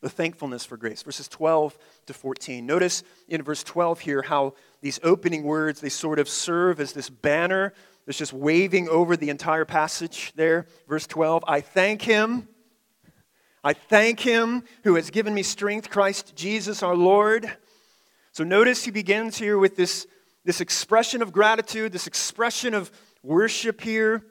The 0.00 0.08
thankfulness 0.08 0.64
for 0.64 0.76
grace. 0.76 1.02
Verses 1.02 1.28
12 1.28 1.76
to 2.06 2.14
14. 2.14 2.64
Notice 2.64 3.02
in 3.28 3.42
verse 3.42 3.64
12 3.64 4.00
here 4.00 4.22
how 4.22 4.54
these 4.80 5.00
opening 5.02 5.42
words, 5.42 5.80
they 5.80 5.88
sort 5.88 6.18
of 6.18 6.28
serve 6.28 6.80
as 6.80 6.92
this 6.92 7.10
banner 7.10 7.72
that's 8.06 8.18
just 8.18 8.32
waving 8.32 8.88
over 8.88 9.16
the 9.16 9.30
entire 9.30 9.64
passage 9.64 10.32
there. 10.36 10.66
Verse 10.88 11.06
12 11.06 11.44
I 11.48 11.60
thank 11.60 12.02
him. 12.02 12.48
I 13.64 13.72
thank 13.72 14.20
him 14.20 14.62
who 14.84 14.94
has 14.94 15.10
given 15.10 15.34
me 15.34 15.42
strength, 15.42 15.90
Christ 15.90 16.36
Jesus 16.36 16.82
our 16.82 16.94
Lord 16.94 17.50
so 18.38 18.44
notice 18.44 18.84
he 18.84 18.92
begins 18.92 19.36
here 19.36 19.58
with 19.58 19.74
this, 19.74 20.06
this 20.44 20.60
expression 20.60 21.22
of 21.22 21.32
gratitude, 21.32 21.90
this 21.90 22.06
expression 22.06 22.72
of 22.72 22.92
worship 23.20 23.80
here. 23.80 24.24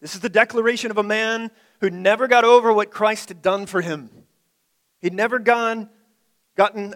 This 0.00 0.14
is 0.14 0.20
the 0.20 0.28
declaration 0.28 0.92
of 0.92 0.96
a 0.96 1.02
man 1.02 1.50
who 1.80 1.90
never 1.90 2.28
got 2.28 2.44
over 2.44 2.72
what 2.72 2.92
Christ 2.92 3.28
had 3.28 3.42
done 3.42 3.66
for 3.66 3.80
him. 3.80 4.10
He'd 5.00 5.14
never 5.14 5.38
gone, 5.38 5.88
gotten 6.56 6.94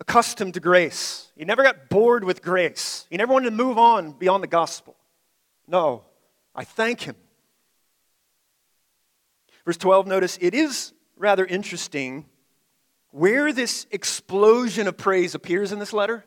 accustomed 0.00 0.54
to 0.54 0.60
grace. 0.60 1.30
He 1.36 1.44
never 1.44 1.62
got 1.62 1.88
bored 1.88 2.24
with 2.24 2.42
grace. 2.42 3.06
He 3.08 3.16
never 3.16 3.32
wanted 3.32 3.50
to 3.50 3.56
move 3.56 3.78
on 3.78 4.12
beyond 4.12 4.42
the 4.42 4.48
gospel. 4.48 4.96
No, 5.66 6.04
I 6.54 6.64
thank 6.64 7.02
him. 7.02 7.16
Verse 9.64 9.76
12, 9.76 10.06
notice 10.06 10.38
it 10.40 10.54
is 10.54 10.92
rather 11.16 11.46
interesting 11.46 12.26
where 13.10 13.52
this 13.52 13.86
explosion 13.90 14.88
of 14.88 14.96
praise 14.96 15.34
appears 15.34 15.70
in 15.70 15.78
this 15.78 15.92
letter. 15.92 16.24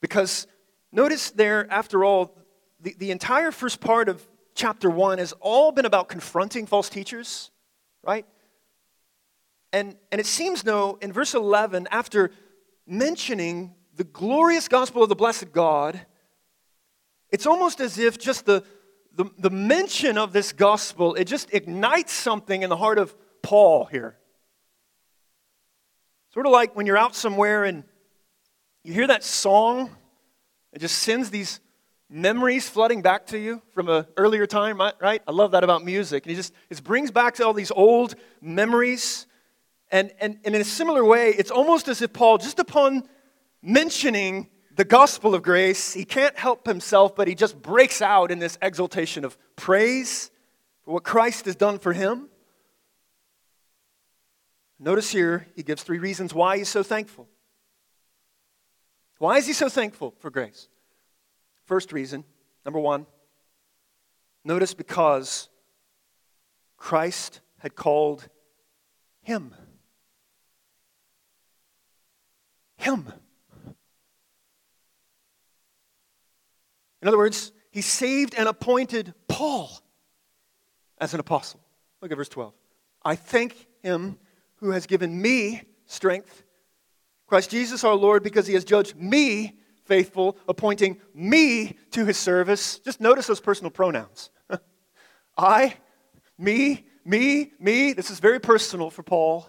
Because 0.00 0.46
notice 0.90 1.30
there, 1.30 1.70
after 1.70 2.04
all, 2.04 2.36
the, 2.80 2.94
the 2.98 3.10
entire 3.10 3.52
first 3.52 3.80
part 3.80 4.08
of 4.08 4.26
chapter 4.54 4.90
1 4.90 5.18
has 5.18 5.32
all 5.40 5.70
been 5.70 5.84
about 5.84 6.08
confronting 6.08 6.66
false 6.66 6.88
teachers, 6.88 7.50
right? 8.02 8.26
And, 9.72 9.96
and 10.10 10.20
it 10.20 10.26
seems, 10.26 10.62
though, 10.62 10.98
in 11.00 11.12
verse 11.12 11.34
11, 11.34 11.88
after 11.90 12.30
mentioning 12.86 13.74
the 13.94 14.04
glorious 14.04 14.68
gospel 14.68 15.02
of 15.02 15.08
the 15.08 15.14
blessed 15.14 15.52
God, 15.52 16.00
it's 17.30 17.46
almost 17.46 17.80
as 17.80 17.98
if 17.98 18.18
just 18.18 18.46
the, 18.46 18.64
the, 19.14 19.26
the 19.38 19.50
mention 19.50 20.18
of 20.18 20.32
this 20.32 20.52
gospel, 20.52 21.14
it 21.14 21.24
just 21.26 21.52
ignites 21.52 22.12
something 22.12 22.62
in 22.62 22.70
the 22.70 22.76
heart 22.76 22.98
of 22.98 23.14
Paul 23.42 23.84
here. 23.84 24.16
Sort 26.34 26.46
of 26.46 26.52
like 26.52 26.76
when 26.76 26.86
you're 26.86 26.98
out 26.98 27.14
somewhere 27.14 27.64
and 27.64 27.84
you 28.84 28.92
hear 28.92 29.06
that 29.06 29.24
song, 29.24 29.90
it 30.72 30.80
just 30.80 30.98
sends 30.98 31.30
these 31.30 31.60
memories 32.08 32.68
flooding 32.68 33.02
back 33.02 33.26
to 33.26 33.38
you 33.38 33.62
from 33.72 33.88
an 33.88 34.06
earlier 34.16 34.46
time, 34.46 34.80
right? 35.00 35.22
I 35.26 35.32
love 35.32 35.52
that 35.52 35.64
about 35.64 35.84
music. 35.84 36.24
And 36.24 36.32
it 36.32 36.36
just 36.36 36.52
it 36.68 36.82
brings 36.82 37.10
back 37.10 37.34
to 37.34 37.46
all 37.46 37.52
these 37.52 37.70
old 37.70 38.14
memories. 38.40 39.26
And, 39.90 40.12
and, 40.20 40.38
and 40.44 40.54
in 40.54 40.60
a 40.60 40.64
similar 40.64 41.04
way, 41.04 41.30
it's 41.30 41.50
almost 41.50 41.88
as 41.88 42.00
if 42.00 42.12
Paul, 42.12 42.38
just 42.38 42.58
upon 42.58 43.08
mentioning 43.62 44.48
the 44.76 44.84
gospel 44.84 45.34
of 45.34 45.42
grace, 45.42 45.92
he 45.92 46.04
can't 46.04 46.36
help 46.38 46.66
himself, 46.66 47.16
but 47.16 47.28
he 47.28 47.34
just 47.34 47.60
breaks 47.60 48.00
out 48.00 48.30
in 48.30 48.38
this 48.38 48.56
exaltation 48.62 49.24
of 49.24 49.36
praise 49.56 50.30
for 50.84 50.94
what 50.94 51.04
Christ 51.04 51.44
has 51.46 51.56
done 51.56 51.78
for 51.78 51.92
him. 51.92 52.28
Notice 54.78 55.10
here, 55.10 55.46
he 55.54 55.62
gives 55.62 55.82
three 55.82 55.98
reasons 55.98 56.32
why 56.32 56.56
he's 56.56 56.68
so 56.68 56.82
thankful. 56.82 57.28
Why 59.18 59.36
is 59.36 59.46
he 59.46 59.52
so 59.52 59.68
thankful 59.68 60.14
for 60.20 60.30
grace? 60.30 60.68
First 61.66 61.92
reason, 61.92 62.24
number 62.64 62.80
one, 62.80 63.06
notice 64.44 64.72
because 64.72 65.50
Christ 66.78 67.40
had 67.58 67.74
called 67.74 68.26
him. 69.22 69.54
Him. 72.80 73.12
In 77.02 77.08
other 77.08 77.18
words, 77.18 77.52
he 77.70 77.82
saved 77.82 78.34
and 78.36 78.48
appointed 78.48 79.12
Paul 79.28 79.70
as 80.98 81.12
an 81.12 81.20
apostle. 81.20 81.60
Look 82.00 82.10
at 82.10 82.16
verse 82.16 82.30
12. 82.30 82.54
I 83.02 83.16
thank 83.16 83.66
him 83.82 84.18
who 84.56 84.70
has 84.70 84.86
given 84.86 85.20
me 85.20 85.62
strength, 85.84 86.42
Christ 87.26 87.50
Jesus 87.50 87.84
our 87.84 87.94
Lord, 87.94 88.22
because 88.22 88.46
he 88.46 88.54
has 88.54 88.64
judged 88.64 88.96
me 88.96 89.58
faithful, 89.84 90.38
appointing 90.48 90.98
me 91.12 91.76
to 91.90 92.06
his 92.06 92.16
service. 92.16 92.78
Just 92.78 93.00
notice 93.00 93.26
those 93.26 93.40
personal 93.40 93.70
pronouns. 93.70 94.30
I, 95.36 95.74
me, 96.38 96.86
me, 97.04 97.52
me. 97.58 97.92
This 97.92 98.10
is 98.10 98.20
very 98.20 98.40
personal 98.40 98.88
for 98.88 99.02
Paul. 99.02 99.46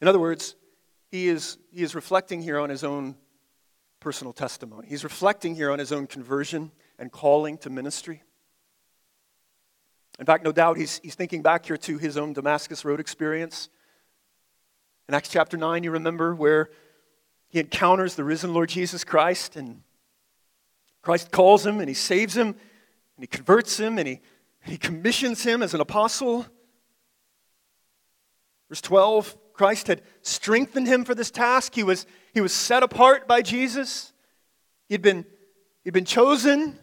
In 0.00 0.08
other 0.08 0.18
words, 0.18 0.56
he 1.10 1.28
is, 1.28 1.58
he 1.70 1.82
is 1.82 1.94
reflecting 1.94 2.42
here 2.42 2.58
on 2.58 2.68
his 2.68 2.84
own 2.84 3.16
personal 4.00 4.32
testimony. 4.32 4.88
He's 4.88 5.04
reflecting 5.04 5.54
here 5.54 5.70
on 5.70 5.78
his 5.78 5.92
own 5.92 6.06
conversion 6.06 6.70
and 6.98 7.10
calling 7.10 7.58
to 7.58 7.70
ministry. 7.70 8.22
In 10.18 10.26
fact, 10.26 10.44
no 10.44 10.52
doubt 10.52 10.76
he's, 10.76 10.98
he's 11.02 11.14
thinking 11.14 11.42
back 11.42 11.66
here 11.66 11.76
to 11.76 11.98
his 11.98 12.16
own 12.16 12.32
Damascus 12.32 12.84
Road 12.84 13.00
experience. 13.00 13.68
In 15.08 15.14
Acts 15.14 15.28
chapter 15.28 15.56
9, 15.56 15.84
you 15.84 15.90
remember 15.90 16.34
where 16.34 16.70
he 17.48 17.60
encounters 17.60 18.14
the 18.14 18.24
risen 18.24 18.52
Lord 18.52 18.68
Jesus 18.68 19.04
Christ, 19.04 19.56
and 19.56 19.82
Christ 21.02 21.30
calls 21.30 21.64
him 21.64 21.80
and 21.80 21.88
he 21.88 21.94
saves 21.94 22.36
him, 22.36 22.48
and 22.48 23.22
he 23.22 23.26
converts 23.26 23.78
him, 23.78 23.98
and 23.98 24.08
he, 24.08 24.20
and 24.64 24.72
he 24.72 24.78
commissions 24.78 25.42
him 25.42 25.62
as 25.62 25.74
an 25.74 25.80
apostle. 25.80 26.46
Verse 28.68 28.80
12 28.80 29.36
Christ 29.56 29.86
had 29.86 30.02
strengthened 30.20 30.86
him 30.86 31.06
for 31.06 31.14
this 31.14 31.30
task. 31.30 31.74
He 31.74 31.82
was, 31.82 32.04
he 32.34 32.42
was 32.42 32.52
set 32.52 32.82
apart 32.82 33.26
by 33.26 33.40
Jesus. 33.40 34.12
He'd 34.90 35.00
been, 35.00 35.24
he'd 35.82 35.94
been 35.94 36.04
chosen 36.04 36.78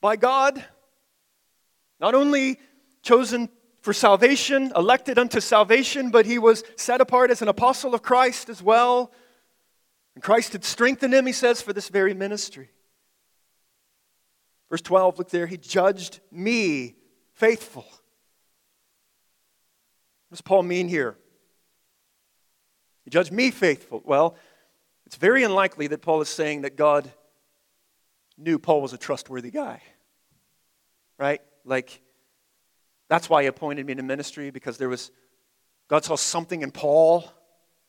by 0.00 0.16
God. 0.16 0.64
Not 2.00 2.16
only 2.16 2.58
chosen 3.02 3.48
for 3.80 3.92
salvation, 3.92 4.72
elected 4.74 5.20
unto 5.20 5.40
salvation, 5.40 6.10
but 6.10 6.26
he 6.26 6.40
was 6.40 6.64
set 6.76 7.00
apart 7.00 7.30
as 7.30 7.42
an 7.42 7.48
apostle 7.48 7.94
of 7.94 8.02
Christ 8.02 8.48
as 8.48 8.60
well. 8.60 9.12
And 10.16 10.24
Christ 10.24 10.52
had 10.52 10.64
strengthened 10.64 11.14
him, 11.14 11.26
he 11.26 11.32
says, 11.32 11.62
for 11.62 11.72
this 11.72 11.88
very 11.88 12.12
ministry. 12.12 12.70
Verse 14.68 14.82
12, 14.82 15.18
look 15.18 15.30
there, 15.30 15.46
he 15.46 15.56
judged 15.56 16.18
me 16.32 16.96
faithful. 17.34 17.86
What 20.28 20.32
does 20.32 20.40
Paul 20.40 20.64
mean 20.64 20.88
here? 20.88 21.16
He 23.10 23.12
judged 23.12 23.32
me 23.32 23.50
faithful. 23.50 24.00
Well, 24.04 24.36
it's 25.04 25.16
very 25.16 25.42
unlikely 25.42 25.88
that 25.88 26.00
Paul 26.00 26.20
is 26.20 26.28
saying 26.28 26.60
that 26.60 26.76
God 26.76 27.10
knew 28.38 28.56
Paul 28.56 28.82
was 28.82 28.92
a 28.92 28.98
trustworthy 28.98 29.50
guy. 29.50 29.82
Right? 31.18 31.40
Like, 31.64 32.00
that's 33.08 33.28
why 33.28 33.42
he 33.42 33.48
appointed 33.48 33.84
me 33.84 33.96
to 33.96 34.04
ministry, 34.04 34.52
because 34.52 34.78
there 34.78 34.88
was, 34.88 35.10
God 35.88 36.04
saw 36.04 36.14
something 36.14 36.62
in 36.62 36.70
Paul. 36.70 37.28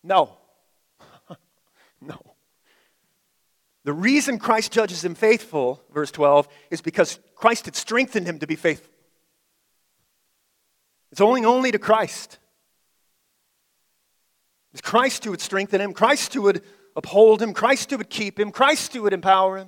No. 0.04 0.40
no. 2.02 2.20
The 3.84 3.94
reason 3.94 4.40
Christ 4.40 4.72
judges 4.72 5.06
him 5.06 5.14
faithful, 5.14 5.84
verse 5.94 6.10
12, 6.10 6.48
is 6.72 6.82
because 6.82 7.20
Christ 7.36 7.66
had 7.66 7.76
strengthened 7.76 8.26
him 8.26 8.40
to 8.40 8.48
be 8.48 8.56
faithful. 8.56 8.92
It's 11.12 11.22
owing 11.22 11.46
only 11.46 11.72
to 11.72 11.78
Christ. 11.78 12.40
It 14.72 14.76
was 14.76 14.82
Christ 14.82 15.26
who 15.26 15.32
would 15.32 15.42
strengthen 15.42 15.82
him, 15.82 15.94
Christ 15.94 16.34
who 16.34 16.44
would 16.44 16.64
uphold 16.96 17.42
him, 17.42 17.54
Christ 17.54 17.92
who 17.92 17.98
would 17.98 18.10
keep 18.10 18.40
him, 18.40 18.52
Christ 18.52 18.94
who 18.94 19.02
would 19.04 19.14
empower 19.14 19.58
him. 19.58 19.68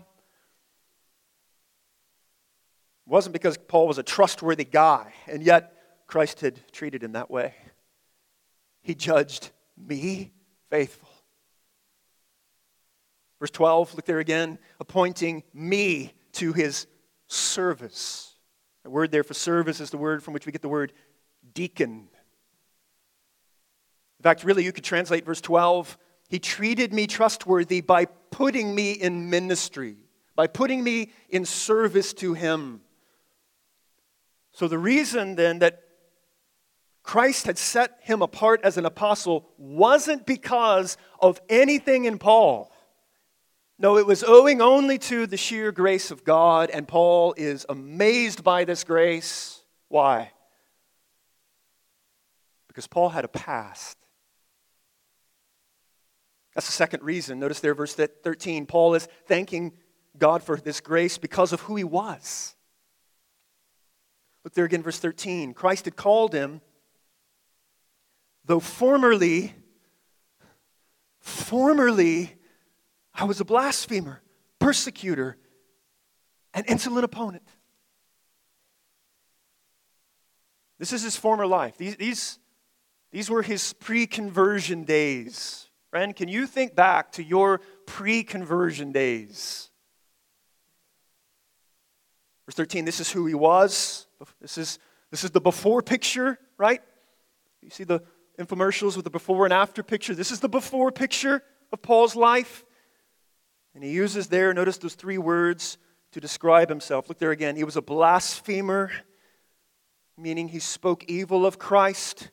It 3.06 3.10
wasn't 3.10 3.34
because 3.34 3.58
Paul 3.58 3.88
was 3.88 3.98
a 3.98 4.04
trustworthy 4.04 4.64
guy, 4.64 5.14
and 5.28 5.44
yet 5.44 5.74
Christ 6.08 6.40
had 6.40 6.72
treated 6.72 7.04
him 7.04 7.14
that 7.14 7.30
way. 7.30 7.54
He 8.82 8.96
judged 8.96 9.52
me 9.78 10.32
faithful. 10.70 11.10
Verse 13.40 13.52
12, 13.52 13.96
look 13.96 14.06
there 14.06 14.20
again, 14.20 14.58
appointing 14.80 15.44
me 15.54 16.14
to 16.34 16.54
his 16.54 16.88
service. 17.28 18.36
The 18.84 18.90
word 18.90 19.12
there 19.12 19.24
for 19.24 19.34
service 19.34 19.82
is 19.82 19.90
the 19.90 19.98
word 19.98 20.24
from 20.24 20.34
which 20.34 20.46
we 20.46 20.54
get 20.54 20.62
the 20.62 20.70
word 20.70 20.94
deacon. 21.54 22.08
In 24.24 24.30
fact, 24.30 24.46
really, 24.46 24.64
you 24.64 24.72
could 24.72 24.86
translate 24.86 25.26
verse 25.26 25.42
12 25.42 25.98
He 26.30 26.40
treated 26.40 26.94
me 26.94 27.08
trustworthy 27.08 27.82
by 27.82 28.06
putting 28.06 28.74
me 28.74 28.94
in 28.94 29.30
ministry, 29.30 29.98
by 30.34 30.48
putting 30.48 30.82
me 30.82 31.12
in 31.28 31.44
service 31.44 32.14
to 32.14 32.34
Him. 32.34 32.80
So, 34.54 34.70
the 34.70 34.78
reason 34.78 35.36
then 35.36 35.60
that 35.60 35.82
Christ 37.04 37.48
had 37.48 37.58
set 37.58 37.98
him 38.00 38.22
apart 38.22 38.62
as 38.64 38.78
an 38.78 38.86
apostle 38.86 39.50
wasn't 39.58 40.26
because 40.26 40.96
of 41.20 41.42
anything 41.50 42.06
in 42.06 42.18
Paul. 42.18 42.72
No, 43.78 43.98
it 43.98 44.06
was 44.06 44.24
owing 44.24 44.62
only 44.62 44.98
to 45.00 45.28
the 45.28 45.36
sheer 45.36 45.74
grace 45.74 46.12
of 46.12 46.24
God, 46.24 46.70
and 46.70 46.88
Paul 46.88 47.34
is 47.36 47.66
amazed 47.68 48.42
by 48.42 48.64
this 48.64 48.86
grace. 48.86 49.62
Why? 49.90 50.32
Because 52.70 52.88
Paul 52.88 53.10
had 53.10 53.26
a 53.26 53.28
past. 53.28 53.98
That's 56.56 56.68
the 56.68 56.74
second 56.74 57.04
reason. 57.04 57.40
Notice 57.40 57.60
there, 57.60 57.74
verse 57.74 57.96
13, 57.96 58.66
Paul 58.66 58.94
is 58.94 59.08
thanking 59.28 59.74
God 60.18 60.44
for 60.44 60.58
this 60.58 60.82
grace 60.82 61.18
because 61.18 61.52
of 61.52 61.62
who 61.62 61.76
he 61.76 61.84
was. 61.84 62.56
Look 64.44 64.54
there 64.54 64.66
again, 64.66 64.84
verse 64.84 65.00
13. 65.00 65.54
Christ 65.54 65.86
had 65.86 65.96
called 65.96 66.34
him, 66.34 66.62
though 68.46 68.60
formerly, 68.60 69.54
formerly, 71.20 72.36
I 73.14 73.24
was 73.24 73.40
a 73.40 73.46
blasphemer, 73.46 74.22
persecutor, 74.60 75.38
an 76.54 76.66
insolent 76.68 77.06
opponent. 77.06 77.48
This 80.78 80.94
is 80.94 81.04
his 81.04 81.16
former 81.16 81.48
life. 81.48 81.78
These, 81.78 81.96
these, 81.96 82.40
these 83.12 83.30
were 83.30 83.42
his 83.42 83.74
pre 83.74 84.06
conversion 84.06 84.84
days. 84.84 85.70
Friend, 85.94 86.16
can 86.16 86.28
you 86.28 86.48
think 86.48 86.74
back 86.74 87.12
to 87.12 87.24
your 87.24 87.62
pre 87.86 88.24
conversion 88.24 88.92
days? 88.92 89.70
Verse 92.48 92.56
13, 92.56 92.84
this 92.84 93.00
is 93.00 93.12
who 93.12 93.28
he 93.28 93.36
was. 93.36 94.08
This 94.42 94.58
is, 94.58 94.80
this 95.12 95.24
is 95.24 95.30
the 95.30 95.40
before 95.40 95.84
picture, 95.84 96.40
right? 96.58 96.82
You 97.62 97.70
see 97.70 97.84
the 97.84 98.02
infomercials 98.40 98.96
with 98.96 99.06
the 99.06 99.12
before 99.12 99.46
and 99.46 99.54
after 99.54 99.84
picture. 99.84 100.16
This 100.16 100.32
is 100.32 100.40
the 100.40 100.50
before 100.50 100.92
picture 100.92 101.44
of 101.72 101.84
Paul's 101.84 102.16
life. 102.16 102.66
And 103.76 103.84
he 103.84 103.92
uses 103.92 104.30
there, 104.30 104.52
notice 104.52 104.80
those 104.80 104.96
three 104.96 105.20
words 105.20 105.78
to 106.14 106.20
describe 106.20 106.70
himself. 106.70 107.08
Look 107.08 107.20
there 107.20 107.30
again. 107.30 107.56
He 107.56 107.64
was 107.64 107.78
a 107.78 107.84
blasphemer, 107.84 108.90
meaning 110.18 110.48
he 110.48 110.58
spoke 110.58 111.04
evil 111.08 111.46
of 111.46 111.60
Christ. 111.60 112.32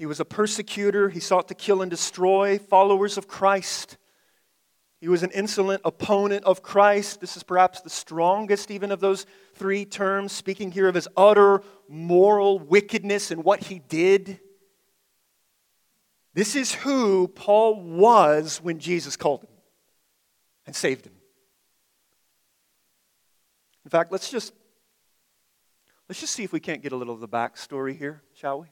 He 0.00 0.06
was 0.06 0.18
a 0.18 0.24
persecutor. 0.24 1.10
He 1.10 1.20
sought 1.20 1.48
to 1.48 1.54
kill 1.54 1.82
and 1.82 1.90
destroy 1.90 2.58
followers 2.58 3.18
of 3.18 3.28
Christ. 3.28 3.98
He 4.98 5.08
was 5.08 5.22
an 5.22 5.30
insolent 5.32 5.82
opponent 5.84 6.44
of 6.44 6.62
Christ. 6.62 7.20
This 7.20 7.36
is 7.36 7.42
perhaps 7.42 7.82
the 7.82 7.90
strongest, 7.90 8.70
even 8.70 8.92
of 8.92 9.00
those 9.00 9.26
three 9.56 9.84
terms, 9.84 10.32
speaking 10.32 10.72
here 10.72 10.88
of 10.88 10.94
his 10.94 11.06
utter 11.18 11.62
moral 11.86 12.58
wickedness 12.58 13.30
and 13.30 13.44
what 13.44 13.64
he 13.64 13.78
did. 13.78 14.40
This 16.32 16.56
is 16.56 16.72
who 16.72 17.28
Paul 17.28 17.82
was 17.82 18.58
when 18.62 18.78
Jesus 18.78 19.18
called 19.18 19.42
him 19.42 19.50
and 20.64 20.74
saved 20.74 21.04
him. 21.04 21.14
In 23.84 23.90
fact, 23.90 24.10
let's 24.10 24.30
just 24.30 24.54
let's 26.08 26.20
just 26.20 26.32
see 26.32 26.44
if 26.44 26.54
we 26.54 26.60
can't 26.60 26.82
get 26.82 26.92
a 26.92 26.96
little 26.96 27.12
of 27.12 27.20
the 27.20 27.28
backstory 27.28 27.94
here, 27.94 28.22
shall 28.32 28.62
we? 28.62 28.68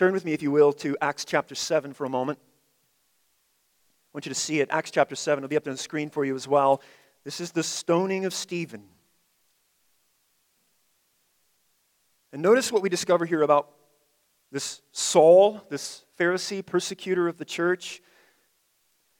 Turn 0.00 0.14
with 0.14 0.24
me, 0.24 0.32
if 0.32 0.40
you 0.40 0.50
will, 0.50 0.72
to 0.72 0.96
Acts 1.02 1.26
chapter 1.26 1.54
7 1.54 1.92
for 1.92 2.06
a 2.06 2.08
moment. 2.08 2.38
I 2.42 4.08
want 4.14 4.24
you 4.24 4.30
to 4.30 4.34
see 4.34 4.60
it. 4.60 4.70
Acts 4.70 4.90
chapter 4.90 5.14
7 5.14 5.42
will 5.42 5.48
be 5.50 5.58
up 5.58 5.66
on 5.66 5.74
the 5.74 5.76
screen 5.76 6.08
for 6.08 6.24
you 6.24 6.34
as 6.34 6.48
well. 6.48 6.80
This 7.22 7.38
is 7.38 7.52
the 7.52 7.62
stoning 7.62 8.24
of 8.24 8.32
Stephen. 8.32 8.84
And 12.32 12.40
notice 12.40 12.72
what 12.72 12.80
we 12.80 12.88
discover 12.88 13.26
here 13.26 13.42
about 13.42 13.72
this 14.50 14.80
Saul, 14.90 15.60
this 15.68 16.06
Pharisee, 16.18 16.64
persecutor 16.64 17.28
of 17.28 17.36
the 17.36 17.44
church. 17.44 18.00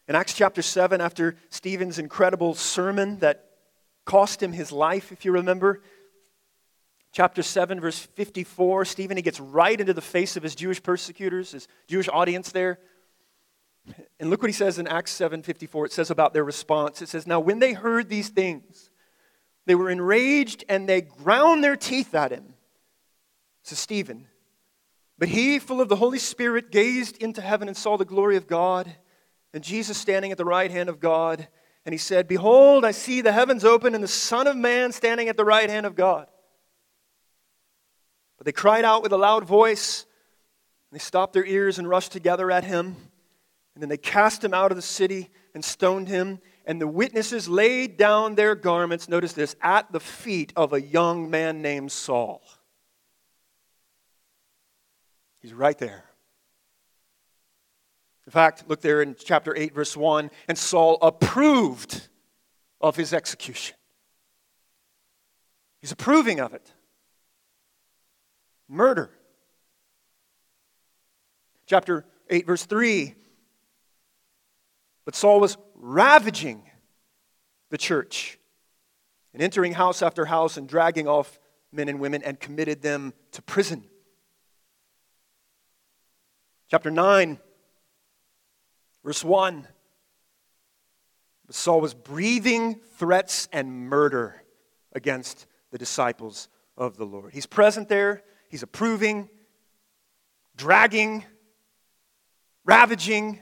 In 0.09 0.17
Acts 0.17 0.33
chapter 0.33 0.63
7, 0.63 0.99
after 1.03 1.37
Stephen's 1.51 1.99
incredible 1.99 2.55
sermon 2.55 3.19
that 3.19 3.51
cost 4.07 4.43
him 4.43 4.55
his 4.55 4.73
life, 4.73 5.13
if 5.13 5.27
you 5.27 5.33
remember, 5.33 5.83
chapter 7.13 7.43
7, 7.43 7.81
verse 7.81 7.99
54, 7.99 8.85
Stephen, 8.85 9.17
he 9.17 9.23
gets 9.23 9.41
right 9.41 9.81
into 9.81 9.95
the 9.95 10.01
face 10.01 10.37
of 10.37 10.43
his 10.43 10.55
Jewish 10.55 10.83
persecutors, 10.83 11.53
his 11.53 11.69
Jewish 11.89 12.09
audience 12.09 12.53
there. 12.53 12.79
And 14.19 14.31
look 14.31 14.43
what 14.43 14.51
he 14.51 14.55
says 14.55 14.79
in 14.79 14.87
Acts 14.87 15.13
7:54. 15.13 15.87
It 15.87 15.93
says 15.93 16.11
about 16.11 16.35
their 16.35 16.45
response. 16.45 17.01
It 17.01 17.09
says, 17.09 17.27
"Now 17.27 17.41
when 17.41 17.59
they 17.59 17.73
heard 17.73 18.09
these 18.09 18.29
things, 18.29 18.91
they 19.65 19.75
were 19.75 19.91
enraged 19.91 20.65
and 20.69 20.89
they 20.89 21.01
ground 21.01 21.65
their 21.65 21.77
teeth 21.77 22.15
at 22.15 22.31
him." 22.31 22.55
Is 23.71 23.79
Stephen. 23.79 24.27
But 25.19 25.29
he, 25.29 25.59
full 25.59 25.81
of 25.81 25.89
the 25.89 25.97
Holy 25.97 26.19
Spirit, 26.19 26.71
gazed 26.71 27.17
into 27.19 27.41
heaven 27.41 27.69
and 27.69 27.77
saw 27.77 27.97
the 27.97 28.05
glory 28.05 28.37
of 28.37 28.47
God 28.47 28.97
and 29.53 29.63
Jesus 29.63 29.99
standing 29.99 30.33
at 30.33 30.39
the 30.39 30.45
right 30.45 30.71
hand 30.71 30.89
of 30.89 30.99
God. 30.99 31.47
And 31.85 31.93
he 31.93 31.99
said, 31.99 32.27
Behold, 32.27 32.85
I 32.85 32.91
see 32.91 33.21
the 33.21 33.33
heavens 33.33 33.65
open 33.65 33.95
and 33.95 34.03
the 34.03 34.09
Son 34.09 34.47
of 34.47 34.57
Man 34.57 34.93
standing 34.93 35.29
at 35.29 35.37
the 35.37 35.45
right 35.45 35.69
hand 35.69 35.87
of 35.87 35.95
God. 35.95 36.27
But 38.41 38.47
they 38.47 38.53
cried 38.53 38.87
out 38.87 39.03
with 39.03 39.13
a 39.13 39.19
loud 39.19 39.45
voice, 39.45 40.07
and 40.91 40.99
they 40.99 41.03
stopped 41.03 41.35
their 41.35 41.45
ears 41.45 41.79
and 41.79 41.87
rushed 41.87 42.11
together 42.11 42.51
at 42.51 42.65
him. 42.65 42.97
And 43.75 43.83
then 43.83 43.91
they 43.91 43.99
cast 43.99 44.43
him 44.43 44.55
out 44.55 44.73
of 44.73 44.77
the 44.77 44.83
city 44.83 45.29
and 45.55 45.63
stoned 45.63 46.09
him. 46.09 46.41
And 46.65 46.81
the 46.81 46.89
witnesses 46.89 47.51
laid 47.51 47.99
down 47.99 48.37
their 48.37 48.55
garments, 48.55 49.11
notice 49.11 49.35
this, 49.35 49.57
at 49.61 49.93
the 49.93 50.01
feet 50.01 50.55
of 50.57 50.73
a 50.73 50.81
young 50.81 51.29
man 51.29 51.61
named 51.61 51.93
Saul. 51.93 52.41
He's 55.41 55.53
right 55.53 55.77
there. 55.77 56.07
In 58.27 58.33
fact, 58.33 58.65
look 58.69 58.81
there 58.81 59.03
in 59.03 59.17
chapter 59.23 59.55
8, 59.55 59.75
verse 59.75 59.95
1 59.95 60.31
and 60.49 60.57
Saul 60.57 60.97
approved 61.03 62.09
of 62.81 62.97
his 62.97 63.13
execution. 63.13 63.77
He's 65.83 65.93
approving 65.93 66.41
of 66.41 66.55
it. 66.55 66.73
Murder. 68.71 69.11
Chapter 71.67 72.07
8, 72.31 72.47
verse 72.47 72.65
3. 72.65 73.15
But 75.05 75.15
Saul 75.15 75.41
was 75.41 75.59
ravaging 75.75 76.63
the 77.69 77.79
church 77.79 78.39
and 79.35 79.43
entering 79.43 79.75
house 79.75 80.01
after 80.01 80.25
house 80.25 80.57
and 80.57 80.67
dragging 80.67 81.07
off 81.07 81.39
men 81.71 81.89
and 81.89 82.01
women 82.01 82.23
and 82.23 82.41
committed 82.41 82.81
them 82.81 83.13
to 83.33 83.43
prison. 83.43 83.85
Chapter 86.71 86.91
9, 86.91 87.39
Verse 89.05 89.25
1 89.25 89.67
But 91.47 91.55
Saul 91.55 91.81
was 91.81 91.95
breathing 91.95 92.81
threats 92.97 93.49
and 93.53 93.89
murder 93.89 94.43
against 94.93 95.47
the 95.71 95.79
disciples 95.79 96.49
of 96.77 96.97
the 96.97 97.07
Lord. 97.07 97.33
He's 97.33 97.47
present 97.47 97.89
there, 97.89 98.23
he's 98.51 98.63
approving, 98.63 99.31
dragging, 100.57 101.25
ravaging. 102.65 103.41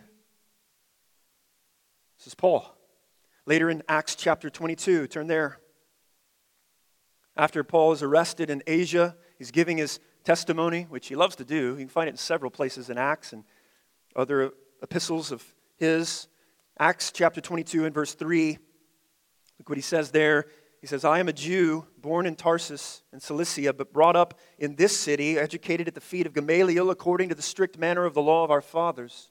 This 2.19 2.29
is 2.29 2.35
Paul. 2.35 2.65
Later 3.47 3.71
in 3.71 3.83
Acts 3.89 4.15
chapter 4.15 4.51
22, 4.51 5.09
turn 5.09 5.27
there. 5.27 5.59
After 7.37 7.65
Paul 7.65 7.93
is 7.93 8.03
arrested 8.03 8.51
in 8.51 8.63
Asia, 8.67 9.17
he's 9.39 9.51
giving 9.51 9.79
his 9.79 10.01
testimony, 10.25 10.83
which 10.83 11.09
he 11.09 11.17
loves 11.17 11.37
to 11.37 11.45
do. 11.45 11.71
You 11.71 11.77
can 11.77 11.89
find 11.89 12.09
it 12.09 12.13
in 12.13 12.17
several 12.19 12.51
places 12.51 12.91
in 12.91 12.99
Acts 12.99 13.33
and 13.33 13.45
other 14.15 14.53
epistles 14.83 15.33
of 15.33 15.43
his. 15.77 16.29
Acts 16.79 17.11
chapter 17.13 17.41
22 17.41 17.87
and 17.87 17.95
verse 17.95 18.15
3. 18.15 18.59
Look 19.59 19.69
what 19.69 19.79
he 19.79 19.83
says 19.83 20.11
there. 20.11 20.47
He 20.81 20.87
says, 20.87 21.05
I 21.05 21.19
am 21.19 21.29
a 21.29 21.33
Jew 21.33 21.87
born 22.01 22.25
in 22.27 22.37
Tarsus 22.37 23.03
in 23.13 23.21
Cilicia, 23.21 23.73
but 23.73 23.93
brought 23.93 24.15
up 24.15 24.39
in 24.59 24.77
this 24.77 24.97
city, 24.97 25.39
educated 25.39 25.89
at 25.89 25.95
the 25.95 26.01
feet 26.01 26.27
of 26.27 26.35
Gamaliel 26.35 26.91
according 26.91 27.29
to 27.31 27.35
the 27.35 27.43
strict 27.43 27.79
manner 27.79 28.05
of 28.05 28.15
the 28.15 28.23
law 28.23 28.45
of 28.45 28.51
our 28.51 28.61
fathers. 28.61 29.31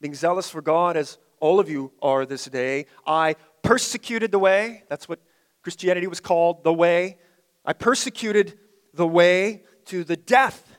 Being 0.00 0.14
zealous 0.14 0.48
for 0.48 0.62
God 0.62 0.96
as 0.96 1.18
all 1.40 1.58
of 1.58 1.68
you 1.68 1.92
are 2.00 2.24
this 2.24 2.44
day, 2.44 2.86
I 3.06 3.34
persecuted 3.62 4.30
the 4.30 4.38
way. 4.38 4.84
That's 4.88 5.08
what 5.08 5.18
Christianity 5.62 6.06
was 6.06 6.20
called, 6.20 6.62
the 6.62 6.72
way. 6.72 7.18
I 7.64 7.72
persecuted 7.72 8.58
the 8.94 9.06
way 9.06 9.64
to 9.86 10.04
the 10.04 10.16
death, 10.16 10.76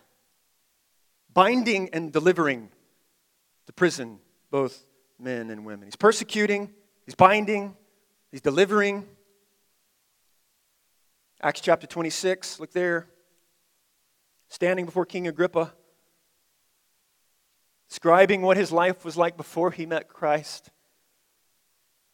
binding 1.34 1.90
and 1.92 2.12
delivering 2.12 2.70
to 3.66 3.74
prison 3.74 4.20
both 4.50 4.86
men 5.20 5.50
and 5.50 5.66
women. 5.66 5.88
He's 5.88 5.96
persecuting, 5.96 6.74
he's 7.06 7.16
binding, 7.16 7.76
he's 8.32 8.42
delivering. 8.42 9.08
Acts 11.44 11.60
chapter 11.60 11.86
26, 11.86 12.62
look 12.62 12.72
there. 12.72 13.06
Standing 14.48 14.86
before 14.86 15.06
King 15.06 15.28
Agrippa, 15.28 15.74
describing 17.90 18.42
what 18.42 18.56
his 18.56 18.72
life 18.72 19.04
was 19.04 19.18
like 19.18 19.36
before 19.36 19.70
he 19.70 19.86
met 19.86 20.08
Christ. 20.08 20.70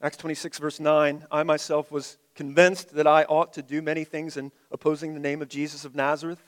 Acts 0.01 0.17
26, 0.17 0.57
verse 0.57 0.79
9 0.79 1.27
I 1.29 1.43
myself 1.43 1.91
was 1.91 2.17
convinced 2.33 2.95
that 2.95 3.05
I 3.05 3.25
ought 3.25 3.53
to 3.53 3.61
do 3.61 3.83
many 3.83 4.03
things 4.03 4.35
in 4.35 4.51
opposing 4.71 5.13
the 5.13 5.19
name 5.19 5.43
of 5.43 5.47
Jesus 5.47 5.85
of 5.85 5.93
Nazareth, 5.93 6.41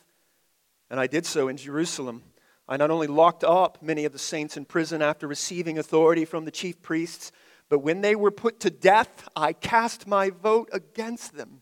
and 0.89 0.99
I 0.99 1.05
did 1.05 1.27
so 1.27 1.49
in 1.49 1.57
Jerusalem. 1.57 2.23
I 2.67 2.77
not 2.77 2.89
only 2.89 3.05
locked 3.05 3.43
up 3.43 3.83
many 3.83 4.05
of 4.05 4.11
the 4.11 4.17
saints 4.17 4.57
in 4.57 4.65
prison 4.65 5.03
after 5.03 5.27
receiving 5.27 5.77
authority 5.77 6.25
from 6.25 6.45
the 6.45 6.51
chief 6.51 6.81
priests, 6.81 7.31
but 7.69 7.83
when 7.83 8.01
they 8.01 8.15
were 8.15 8.31
put 8.31 8.59
to 8.61 8.71
death, 8.71 9.29
I 9.35 9.53
cast 9.53 10.07
my 10.07 10.31
vote 10.31 10.69
against 10.73 11.35
them. 11.35 11.60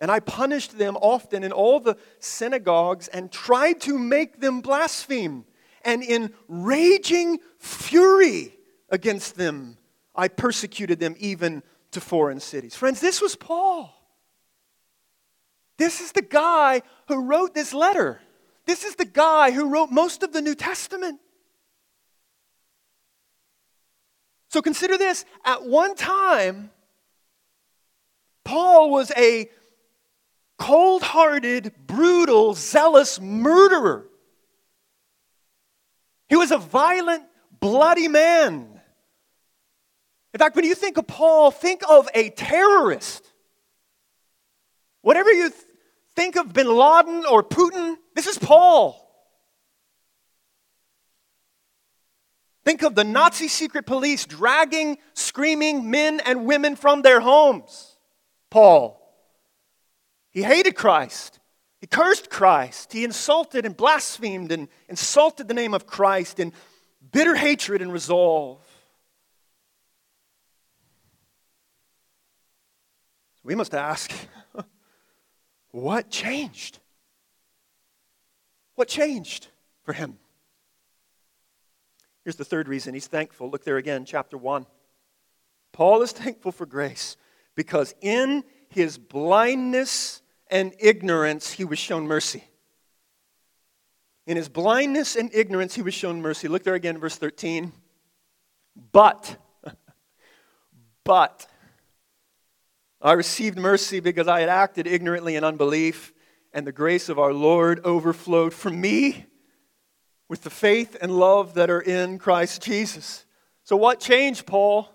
And 0.00 0.10
I 0.10 0.20
punished 0.20 0.78
them 0.78 0.96
often 0.96 1.44
in 1.44 1.52
all 1.52 1.78
the 1.78 1.96
synagogues 2.18 3.08
and 3.08 3.30
tried 3.30 3.80
to 3.82 3.98
make 3.98 4.40
them 4.40 4.62
blaspheme. 4.62 5.44
And 5.84 6.02
in 6.02 6.32
raging 6.48 7.38
fury 7.58 8.56
against 8.88 9.36
them, 9.36 9.76
I 10.14 10.28
persecuted 10.28 11.00
them 11.00 11.16
even 11.18 11.62
to 11.92 12.00
foreign 12.00 12.40
cities. 12.40 12.74
Friends, 12.74 13.00
this 13.00 13.20
was 13.20 13.36
Paul. 13.36 13.94
This 15.76 16.00
is 16.00 16.12
the 16.12 16.22
guy 16.22 16.82
who 17.08 17.24
wrote 17.24 17.54
this 17.54 17.72
letter. 17.72 18.20
This 18.66 18.84
is 18.84 18.94
the 18.96 19.04
guy 19.04 19.50
who 19.50 19.70
wrote 19.70 19.90
most 19.90 20.22
of 20.22 20.32
the 20.32 20.42
New 20.42 20.54
Testament. 20.54 21.20
So 24.48 24.60
consider 24.60 24.98
this 24.98 25.24
at 25.44 25.64
one 25.64 25.94
time, 25.94 26.70
Paul 28.44 28.90
was 28.90 29.12
a 29.16 29.48
cold 30.60 31.02
hearted, 31.02 31.72
brutal, 31.86 32.54
zealous 32.54 33.18
murderer. 33.18 34.06
He 36.28 36.36
was 36.36 36.52
a 36.52 36.58
violent, 36.58 37.24
bloody 37.58 38.06
man. 38.06 38.80
In 40.32 40.38
fact, 40.38 40.54
when 40.54 40.64
you 40.66 40.76
think 40.76 40.98
of 40.98 41.06
Paul, 41.08 41.50
think 41.50 41.82
of 41.88 42.08
a 42.14 42.30
terrorist. 42.30 43.26
Whatever 45.00 45.32
you 45.32 45.48
th- 45.48 45.62
think 46.14 46.36
of 46.36 46.52
bin 46.52 46.68
Laden 46.68 47.24
or 47.28 47.42
Putin, 47.42 47.96
this 48.14 48.26
is 48.26 48.38
Paul. 48.38 49.08
Think 52.66 52.82
of 52.82 52.94
the 52.94 53.02
Nazi 53.02 53.48
secret 53.48 53.86
police 53.86 54.26
dragging 54.26 54.98
screaming 55.14 55.90
men 55.90 56.20
and 56.20 56.44
women 56.44 56.76
from 56.76 57.00
their 57.00 57.20
homes. 57.20 57.96
Paul. 58.50 58.99
He 60.30 60.42
hated 60.42 60.74
Christ. 60.74 61.40
He 61.80 61.86
cursed 61.86 62.30
Christ. 62.30 62.92
He 62.92 63.04
insulted 63.04 63.64
and 63.64 63.76
blasphemed 63.76 64.52
and 64.52 64.68
insulted 64.88 65.48
the 65.48 65.54
name 65.54 65.74
of 65.74 65.86
Christ 65.86 66.38
in 66.38 66.52
bitter 67.12 67.34
hatred 67.34 67.82
and 67.82 67.92
resolve. 67.92 68.58
We 73.42 73.54
must 73.54 73.74
ask 73.74 74.12
what 75.70 76.10
changed? 76.10 76.78
What 78.74 78.88
changed 78.88 79.48
for 79.82 79.92
him? 79.92 80.18
Here's 82.24 82.36
the 82.36 82.44
third 82.44 82.68
reason 82.68 82.94
he's 82.94 83.06
thankful. 83.06 83.50
Look 83.50 83.64
there 83.64 83.78
again, 83.78 84.04
chapter 84.04 84.36
1. 84.36 84.66
Paul 85.72 86.02
is 86.02 86.12
thankful 86.12 86.52
for 86.52 86.66
grace 86.66 87.16
because 87.54 87.94
in 88.00 88.44
his 88.68 88.98
blindness 88.98 90.19
and 90.50 90.74
ignorance, 90.78 91.52
he 91.52 91.64
was 91.64 91.78
shown 91.78 92.06
mercy. 92.06 92.44
In 94.26 94.36
his 94.36 94.48
blindness 94.48 95.16
and 95.16 95.30
ignorance, 95.34 95.74
he 95.74 95.82
was 95.82 95.94
shown 95.94 96.20
mercy. 96.20 96.48
Look 96.48 96.64
there 96.64 96.74
again, 96.74 96.98
verse 96.98 97.16
13. 97.16 97.72
But, 98.92 99.36
but, 101.04 101.46
I 103.00 103.12
received 103.12 103.58
mercy 103.58 104.00
because 104.00 104.28
I 104.28 104.40
had 104.40 104.48
acted 104.48 104.86
ignorantly 104.86 105.36
in 105.36 105.44
unbelief, 105.44 106.12
and 106.52 106.66
the 106.66 106.72
grace 106.72 107.08
of 107.08 107.18
our 107.18 107.32
Lord 107.32 107.80
overflowed 107.84 108.52
from 108.52 108.80
me 108.80 109.26
with 110.28 110.42
the 110.42 110.50
faith 110.50 110.96
and 111.00 111.10
love 111.10 111.54
that 111.54 111.70
are 111.70 111.80
in 111.80 112.18
Christ 112.18 112.62
Jesus. 112.62 113.24
So, 113.64 113.76
what 113.76 114.00
changed, 114.00 114.46
Paul? 114.46 114.88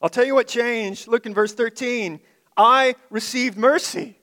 I'll 0.00 0.08
tell 0.08 0.24
you 0.24 0.34
what 0.34 0.48
changed. 0.48 1.06
Look 1.06 1.26
in 1.26 1.34
verse 1.34 1.52
13. 1.52 2.20
I 2.60 2.94
received 3.08 3.56
mercy. 3.56 4.18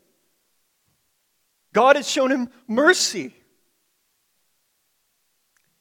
God 1.73 1.95
had 1.95 2.05
shown 2.05 2.31
him 2.31 2.49
mercy. 2.67 3.33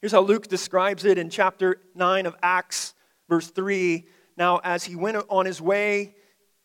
Here's 0.00 0.12
how 0.12 0.22
Luke 0.22 0.48
describes 0.48 1.04
it 1.04 1.18
in 1.18 1.28
chapter 1.28 1.80
9 1.94 2.26
of 2.26 2.36
Acts, 2.42 2.94
verse 3.28 3.50
3. 3.50 4.06
Now, 4.36 4.60
as 4.64 4.84
he 4.84 4.96
went 4.96 5.18
on 5.28 5.44
his 5.44 5.60
way, 5.60 6.14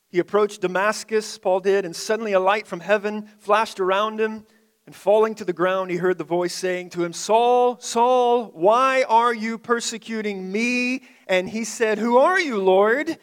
he 0.08 0.20
approached 0.20 0.62
Damascus, 0.62 1.38
Paul 1.38 1.60
did, 1.60 1.86
and 1.86 1.96
suddenly 1.96 2.34
a 2.34 2.40
light 2.40 2.68
from 2.68 2.82
heaven 2.82 3.28
flashed 3.40 3.80
around 3.80 4.20
him. 4.20 4.46
And 4.86 4.96
falling 4.96 5.36
to 5.36 5.46
the 5.46 5.54
ground, 5.54 5.92
he 5.92 5.98
heard 5.98 6.18
the 6.18 6.24
voice 6.24 6.54
saying 6.54 6.90
to 6.92 7.04
him, 7.04 7.14
Saul, 7.14 7.80
Saul, 7.80 8.46
why 8.54 9.04
are 9.08 9.34
you 9.34 9.58
persecuting 9.58 10.52
me? 10.52 11.04
And 11.28 11.50
he 11.50 11.64
said, 11.64 11.98
Who 11.98 12.18
are 12.18 12.40
you, 12.40 12.62
Lord? 12.62 13.18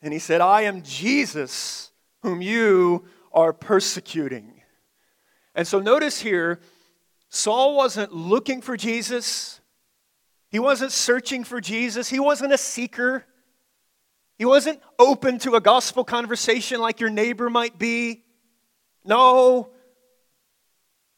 And 0.00 0.12
he 0.12 0.18
said, 0.18 0.40
I 0.40 0.62
am 0.62 0.82
Jesus, 0.82 1.91
whom 2.22 2.40
you 2.40 3.04
are 3.32 3.52
persecuting. 3.52 4.62
And 5.54 5.66
so 5.66 5.80
notice 5.80 6.20
here, 6.20 6.60
Saul 7.28 7.76
wasn't 7.76 8.12
looking 8.12 8.60
for 8.60 8.76
Jesus. 8.76 9.60
He 10.48 10.58
wasn't 10.58 10.92
searching 10.92 11.44
for 11.44 11.60
Jesus. 11.60 12.08
He 12.08 12.20
wasn't 12.20 12.52
a 12.52 12.58
seeker. 12.58 13.24
He 14.38 14.44
wasn't 14.44 14.80
open 14.98 15.38
to 15.40 15.54
a 15.54 15.60
gospel 15.60 16.04
conversation 16.04 16.80
like 16.80 17.00
your 17.00 17.10
neighbor 17.10 17.50
might 17.50 17.78
be. 17.78 18.22
No. 19.04 19.70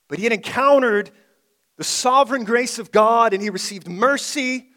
But 0.08 0.18
he 0.18 0.24
had 0.24 0.32
encountered 0.32 1.10
the 1.76 1.84
sovereign 1.84 2.44
grace 2.44 2.78
of 2.78 2.92
God 2.92 3.32
and 3.32 3.42
he 3.42 3.50
received 3.50 3.88
mercy 3.88 4.68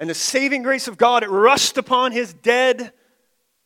and 0.00 0.08
the 0.08 0.14
saving 0.14 0.62
grace 0.62 0.88
of 0.88 0.96
God. 0.96 1.22
It 1.22 1.30
rushed 1.30 1.76
upon 1.76 2.12
his 2.12 2.32
dead, 2.32 2.92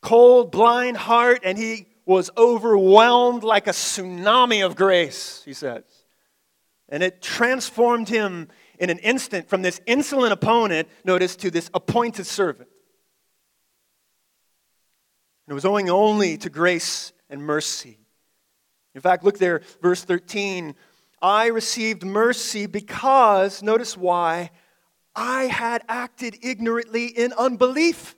cold, 0.01 0.51
blind 0.51 0.97
heart 0.97 1.41
and 1.43 1.57
he 1.57 1.87
was 2.05 2.29
overwhelmed 2.37 3.43
like 3.43 3.67
a 3.67 3.71
tsunami 3.71 4.65
of 4.65 4.75
grace, 4.75 5.41
he 5.45 5.53
says. 5.53 5.83
And 6.89 7.01
it 7.01 7.21
transformed 7.21 8.09
him 8.09 8.49
in 8.79 8.89
an 8.89 8.99
instant 8.99 9.47
from 9.49 9.61
this 9.61 9.79
insolent 9.85 10.33
opponent, 10.33 10.89
notice, 11.05 11.35
to 11.37 11.49
this 11.49 11.69
appointed 11.73 12.25
servant. 12.25 12.69
And 15.47 15.53
it 15.53 15.55
was 15.55 15.65
owing 15.65 15.89
only 15.89 16.37
to 16.37 16.49
grace 16.49 17.13
and 17.29 17.41
mercy. 17.41 17.99
In 18.95 19.01
fact, 19.01 19.23
look 19.23 19.39
there, 19.39 19.61
verse 19.81 20.03
13. 20.03 20.75
I 21.21 21.47
received 21.47 22.03
mercy 22.03 22.65
because, 22.65 23.63
notice 23.63 23.97
why, 23.97 24.51
I 25.15 25.45
had 25.45 25.83
acted 25.87 26.37
ignorantly 26.41 27.07
in 27.07 27.33
unbelief. 27.33 28.15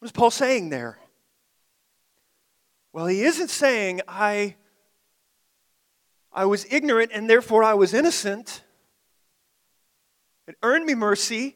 What 0.00 0.06
is 0.06 0.12
Paul 0.12 0.30
saying 0.30 0.70
there? 0.70 0.98
Well, 2.92 3.06
he 3.06 3.22
isn't 3.22 3.50
saying 3.50 4.00
I, 4.08 4.56
I 6.32 6.46
was 6.46 6.66
ignorant 6.70 7.12
and 7.14 7.28
therefore 7.28 7.62
I 7.62 7.74
was 7.74 7.94
innocent. 7.94 8.64
It 10.48 10.56
earned 10.62 10.86
me 10.86 10.94
mercy 10.94 11.54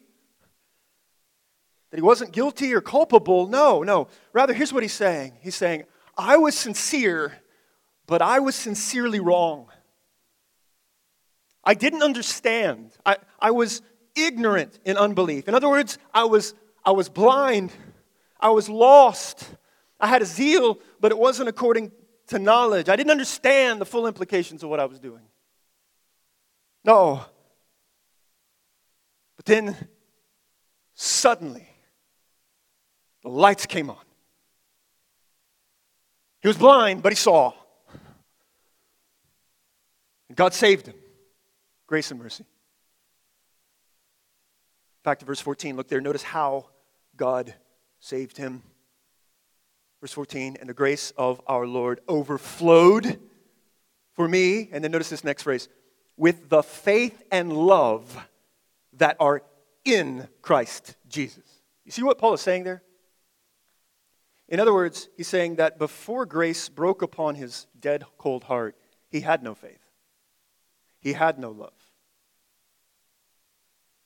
that 1.91 1.97
he 1.97 2.03
wasn't 2.03 2.33
guilty 2.33 2.75
or 2.75 2.81
culpable. 2.81 3.49
No, 3.49 3.83
no. 3.83 4.09
Rather, 4.33 4.53
here's 4.53 4.73
what 4.73 4.83
he's 4.83 4.93
saying 4.93 5.33
He's 5.41 5.57
saying, 5.57 5.85
I 6.17 6.37
was 6.37 6.55
sincere, 6.55 7.33
but 8.07 8.21
I 8.21 8.41
was 8.41 8.55
sincerely 8.55 9.21
wrong. 9.21 9.69
I 11.65 11.73
didn't 11.73 12.03
understand. 12.03 12.93
I, 13.07 13.17
I 13.41 13.53
was 13.53 13.81
ignorant 14.15 14.79
in 14.85 14.99
unbelief. 14.99 15.49
In 15.49 15.55
other 15.55 15.69
words, 15.69 15.99
I 16.13 16.25
was, 16.25 16.55
I 16.85 16.91
was 16.91 17.09
blind. 17.09 17.73
I 18.45 18.51
was 18.51 18.69
lost. 18.69 19.49
I 19.99 20.07
had 20.07 20.21
a 20.21 20.27
zeal, 20.27 20.79
but 21.01 21.11
it 21.11 21.17
wasn't 21.17 21.49
according 21.49 21.91
to 22.27 22.39
knowledge. 22.39 22.91
I 22.91 22.97
didn't 22.97 23.11
understand 23.11 23.81
the 23.81 23.87
full 23.87 24.07
implications 24.07 24.63
of 24.63 24.69
what 24.69 24.81
I 24.81 24.85
was 24.85 25.01
doing. 25.01 25.23
No. 26.85 27.25
But 29.37 29.47
then, 29.47 29.75
suddenly, 30.93 31.67
the 33.23 33.31
lights 33.31 33.65
came 33.65 33.89
on. 33.89 33.97
He 36.43 36.49
was 36.49 36.59
blind, 36.59 37.03
but 37.03 37.13
he 37.13 37.17
saw. 37.17 37.55
And 40.29 40.37
God 40.37 40.53
saved 40.53 40.85
him. 40.85 40.97
Grace 41.87 42.11
and 42.11 42.21
mercy. 42.21 42.45
Back 45.03 45.21
to 45.21 45.25
verse 45.25 45.41
14. 45.41 45.77
Look 45.77 45.89
there. 45.89 46.03
Notice 46.03 46.23
how 46.23 46.67
God 47.17 47.55
saved 48.05 48.37
him. 48.37 48.63
Verse 50.03 50.13
14, 50.13 50.59
and 50.61 50.69
the 50.69 50.75
grace 50.75 51.11
of 51.17 51.41
our 51.47 51.67
Lord 51.67 52.01
overflowed 52.07 53.19
for 54.13 54.29
me. 54.29 54.69
And 54.71 54.85
then 54.85 54.91
notice 54.91 55.09
this 55.09 55.25
next 55.25 55.45
phrase 55.45 55.71
with 56.19 56.51
the 56.51 56.63
faith 56.63 57.23
and 57.33 57.51
love 57.51 58.17
that 58.99 59.17
are 59.19 59.43
in 59.87 60.29
Christ 60.43 60.97
Jesus. 61.09 61.45
You 61.87 61.93
see 61.93 62.03
what 62.03 62.19
Paul 62.19 62.35
is 62.35 62.43
saying 62.43 62.65
there? 62.65 62.83
In 64.49 64.61
other 64.61 64.75
words, 64.75 65.09
he's 65.17 65.27
saying 65.27 65.57
that 65.57 65.79
before 65.79 66.27
grace 66.27 66.69
broke 66.69 67.01
upon 67.01 67.37
his 67.37 67.67
dead, 67.81 68.05
cold 68.19 68.45
heart, 68.45 68.77
he 69.09 69.21
had 69.21 69.43
no 69.43 69.55
faith. 69.55 69.81
He 71.01 71.15
had 71.15 71.39
no 71.39 71.51
love. 71.51 71.73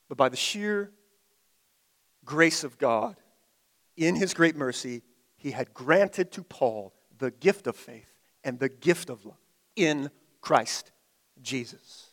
But 0.09 0.17
by 0.17 0.29
the 0.29 0.37
sheer 0.37 0.93
grace 2.25 2.63
of 2.63 2.79
God, 2.79 3.17
in 3.99 4.15
his 4.15 4.33
great 4.33 4.57
mercy, 4.57 5.03
he 5.37 5.51
had 5.51 5.75
granted 5.75 6.33
to 6.33 6.43
Paul 6.43 6.95
the 7.19 7.31
gift 7.31 7.67
of 7.67 7.77
faith 7.77 8.13
and 8.45 8.59
the 8.59 8.69
gift 8.69 9.11
of 9.11 9.25
love 9.25 9.37
in 9.77 10.11
Christ 10.41 10.93
Jesus. 11.43 12.11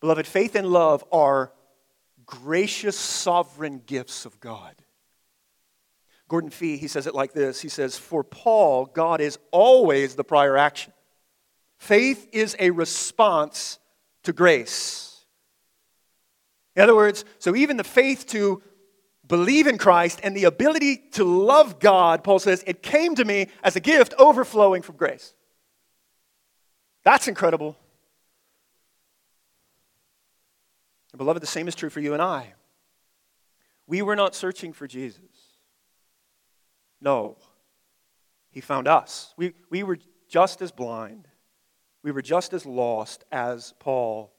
Beloved, 0.00 0.26
faith 0.26 0.54
and 0.54 0.68
love 0.68 1.04
are 1.12 1.52
gracious, 2.24 2.96
sovereign 2.96 3.82
gifts 3.84 4.24
of 4.24 4.40
God. 4.40 4.74
Gordon 6.28 6.50
Fee, 6.50 6.76
he 6.76 6.86
says 6.86 7.08
it 7.08 7.14
like 7.14 7.32
this 7.32 7.60
He 7.60 7.68
says, 7.68 7.98
For 7.98 8.22
Paul, 8.22 8.86
God 8.86 9.20
is 9.20 9.38
always 9.50 10.14
the 10.14 10.24
prior 10.24 10.56
action. 10.56 10.92
Faith 11.76 12.28
is 12.32 12.54
a 12.58 12.70
response 12.70 13.78
to 14.22 14.32
grace. 14.32 15.24
In 16.76 16.82
other 16.82 16.94
words, 16.94 17.24
so 17.38 17.56
even 17.56 17.76
the 17.76 17.84
faith 17.84 18.26
to 18.28 18.62
believe 19.30 19.68
in 19.68 19.78
Christ 19.78 20.20
and 20.24 20.36
the 20.36 20.44
ability 20.44 20.96
to 21.12 21.24
love 21.24 21.78
God, 21.78 22.22
Paul 22.24 22.40
says, 22.40 22.64
it 22.66 22.82
came 22.82 23.14
to 23.14 23.24
me 23.24 23.46
as 23.62 23.76
a 23.76 23.80
gift 23.80 24.12
overflowing 24.18 24.82
from 24.82 24.96
grace. 24.96 25.32
That's 27.04 27.28
incredible. 27.28 27.78
And 31.12 31.18
beloved, 31.18 31.40
the 31.40 31.46
same 31.46 31.68
is 31.68 31.76
true 31.76 31.90
for 31.90 32.00
you 32.00 32.12
and 32.12 32.20
I. 32.20 32.54
We 33.86 34.02
were 34.02 34.16
not 34.16 34.34
searching 34.34 34.72
for 34.72 34.88
Jesus. 34.88 35.22
No, 37.00 37.38
He 38.50 38.60
found 38.60 38.88
us. 38.88 39.32
We, 39.36 39.54
we 39.70 39.84
were 39.84 39.98
just 40.28 40.60
as 40.60 40.72
blind, 40.72 41.28
we 42.02 42.10
were 42.10 42.22
just 42.22 42.52
as 42.52 42.66
lost 42.66 43.24
as 43.30 43.74
Paul. 43.78 44.32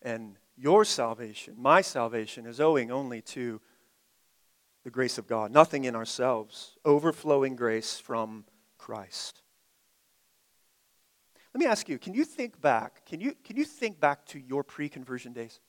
And 0.00 0.36
your 0.56 0.84
salvation, 0.84 1.56
my 1.58 1.80
salvation, 1.80 2.46
is 2.46 2.60
owing 2.60 2.92
only 2.92 3.20
to 3.22 3.60
the 4.88 4.92
grace 4.92 5.18
of 5.18 5.26
God, 5.26 5.52
nothing 5.52 5.84
in 5.84 5.94
ourselves, 5.94 6.78
overflowing 6.82 7.56
grace 7.56 8.00
from 8.00 8.46
Christ. 8.78 9.42
Let 11.52 11.60
me 11.60 11.66
ask 11.66 11.90
you, 11.90 11.98
can 11.98 12.14
you 12.14 12.24
think 12.24 12.58
back? 12.58 13.04
Can 13.04 13.20
you, 13.20 13.34
can 13.44 13.58
you 13.58 13.66
think 13.66 14.00
back 14.00 14.24
to 14.28 14.38
your 14.38 14.64
pre 14.64 14.88
conversion 14.88 15.34
days? 15.34 15.60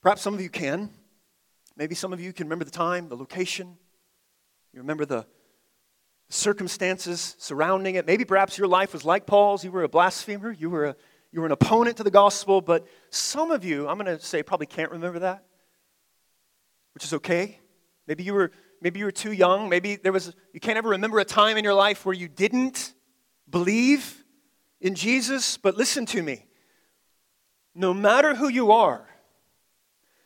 Perhaps 0.00 0.22
some 0.22 0.32
of 0.32 0.40
you 0.40 0.48
can. 0.48 0.90
Maybe 1.76 1.96
some 1.96 2.12
of 2.12 2.20
you 2.20 2.32
can 2.32 2.46
remember 2.46 2.64
the 2.64 2.70
time, 2.70 3.08
the 3.08 3.16
location. 3.16 3.76
You 4.72 4.78
remember 4.78 5.06
the 5.06 5.26
circumstances 6.28 7.34
surrounding 7.40 7.96
it. 7.96 8.06
Maybe 8.06 8.24
perhaps 8.24 8.56
your 8.56 8.68
life 8.68 8.92
was 8.92 9.04
like 9.04 9.26
Paul's. 9.26 9.64
You 9.64 9.72
were 9.72 9.82
a 9.82 9.88
blasphemer, 9.88 10.52
you 10.52 10.70
were, 10.70 10.84
a, 10.84 10.96
you 11.32 11.40
were 11.40 11.46
an 11.46 11.52
opponent 11.52 11.96
to 11.96 12.04
the 12.04 12.12
gospel, 12.12 12.60
but 12.60 12.86
some 13.10 13.50
of 13.50 13.64
you, 13.64 13.88
I'm 13.88 13.98
going 13.98 14.16
to 14.16 14.24
say, 14.24 14.44
probably 14.44 14.66
can't 14.66 14.92
remember 14.92 15.18
that, 15.18 15.42
which 16.98 17.04
is 17.04 17.14
okay. 17.14 17.60
Maybe 18.08 18.24
you 18.24 18.34
were 18.34 18.50
maybe 18.80 18.98
you 18.98 19.04
were 19.04 19.12
too 19.12 19.30
young. 19.30 19.68
Maybe 19.68 19.94
there 19.94 20.10
was 20.10 20.34
you 20.52 20.58
can't 20.58 20.76
ever 20.76 20.88
remember 20.88 21.20
a 21.20 21.24
time 21.24 21.56
in 21.56 21.62
your 21.62 21.74
life 21.74 22.04
where 22.04 22.12
you 22.12 22.26
didn't 22.26 22.92
believe 23.48 24.24
in 24.80 24.96
Jesus, 24.96 25.58
but 25.58 25.76
listen 25.76 26.06
to 26.06 26.20
me. 26.20 26.46
No 27.72 27.94
matter 27.94 28.34
who 28.34 28.48
you 28.48 28.72
are, 28.72 29.08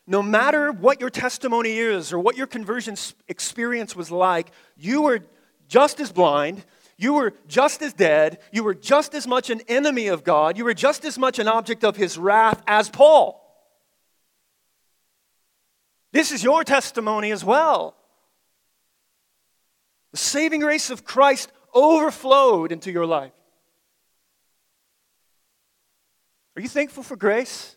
no 0.06 0.22
matter 0.22 0.72
what 0.72 0.98
your 0.98 1.10
testimony 1.10 1.76
is 1.76 2.10
or 2.10 2.18
what 2.18 2.38
your 2.38 2.46
conversion 2.46 2.96
experience 3.28 3.94
was 3.94 4.10
like, 4.10 4.50
you 4.74 5.02
were 5.02 5.20
just 5.68 6.00
as 6.00 6.10
blind, 6.10 6.64
you 6.96 7.12
were 7.12 7.34
just 7.48 7.82
as 7.82 7.92
dead, 7.92 8.38
you 8.50 8.64
were 8.64 8.74
just 8.74 9.14
as 9.14 9.26
much 9.26 9.50
an 9.50 9.60
enemy 9.68 10.06
of 10.06 10.24
God, 10.24 10.56
you 10.56 10.64
were 10.64 10.72
just 10.72 11.04
as 11.04 11.18
much 11.18 11.38
an 11.38 11.48
object 11.48 11.84
of 11.84 11.96
his 11.96 12.16
wrath 12.16 12.62
as 12.66 12.88
Paul. 12.88 13.41
This 16.12 16.30
is 16.30 16.44
your 16.44 16.62
testimony 16.62 17.32
as 17.32 17.44
well. 17.44 17.96
The 20.12 20.18
saving 20.18 20.60
grace 20.60 20.90
of 20.90 21.04
Christ 21.04 21.50
overflowed 21.74 22.70
into 22.70 22.92
your 22.92 23.06
life. 23.06 23.32
Are 26.54 26.60
you 26.60 26.68
thankful 26.68 27.02
for 27.02 27.16
grace 27.16 27.76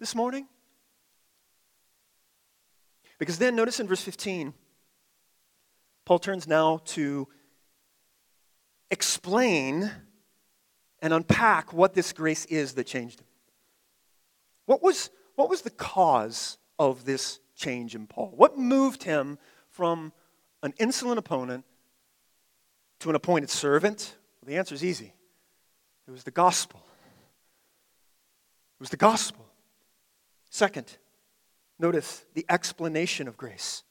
this 0.00 0.14
morning? 0.14 0.48
Because 3.18 3.38
then, 3.38 3.54
notice 3.54 3.78
in 3.78 3.86
verse 3.86 4.02
15, 4.02 4.52
Paul 6.04 6.18
turns 6.18 6.48
now 6.48 6.80
to 6.86 7.28
explain 8.90 9.90
and 11.00 11.12
unpack 11.12 11.72
what 11.72 11.94
this 11.94 12.12
grace 12.12 12.44
is 12.46 12.74
that 12.74 12.84
changed 12.84 13.20
him. 13.20 13.26
What 14.66 14.82
was, 14.82 15.10
what 15.36 15.48
was 15.48 15.62
the 15.62 15.70
cause 15.70 16.58
of 16.78 17.04
this 17.04 17.38
change 17.56 17.94
in 17.94 18.06
Paul? 18.06 18.32
What 18.36 18.56
moved 18.56 19.02
him 19.02 19.38
from 19.70 20.12
an 20.62 20.74
insolent 20.78 21.18
opponent 21.18 21.64
to 23.00 23.10
an 23.10 23.16
appointed 23.16 23.50
servant? 23.50 24.14
Well, 24.40 24.48
the 24.48 24.58
answer 24.58 24.74
is 24.74 24.84
easy 24.84 25.12
it 26.06 26.10
was 26.10 26.24
the 26.24 26.30
gospel. 26.30 26.80
It 28.78 28.80
was 28.80 28.90
the 28.90 28.96
gospel. 28.96 29.44
Second, 30.50 30.96
Notice 31.78 32.24
the 32.34 32.46
explanation 32.48 33.28
of 33.28 33.36
grace. 33.36 33.82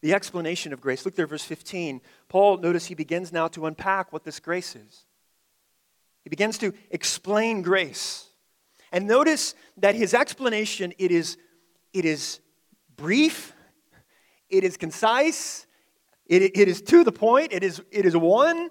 The 0.00 0.14
explanation 0.14 0.72
of 0.72 0.80
grace. 0.80 1.04
Look 1.04 1.14
there, 1.14 1.26
verse 1.26 1.44
15. 1.44 2.00
Paul, 2.28 2.58
notice 2.58 2.86
he 2.86 2.94
begins 2.94 3.32
now 3.32 3.48
to 3.48 3.66
unpack 3.66 4.12
what 4.12 4.24
this 4.24 4.40
grace 4.40 4.74
is. 4.76 5.04
He 6.24 6.30
begins 6.30 6.58
to 6.58 6.72
explain 6.90 7.62
grace. 7.62 8.26
And 8.92 9.06
notice 9.06 9.54
that 9.76 9.94
his 9.94 10.14
explanation, 10.14 10.92
it 10.98 11.10
is, 11.10 11.36
it 11.92 12.04
is 12.04 12.40
brief, 12.96 13.54
it 14.48 14.64
is 14.64 14.76
concise, 14.76 15.66
it, 16.26 16.42
it 16.42 16.68
is 16.68 16.82
to 16.82 17.04
the 17.04 17.12
point, 17.12 17.52
it 17.52 17.62
is, 17.62 17.82
it 17.90 18.04
is 18.04 18.16
one 18.16 18.70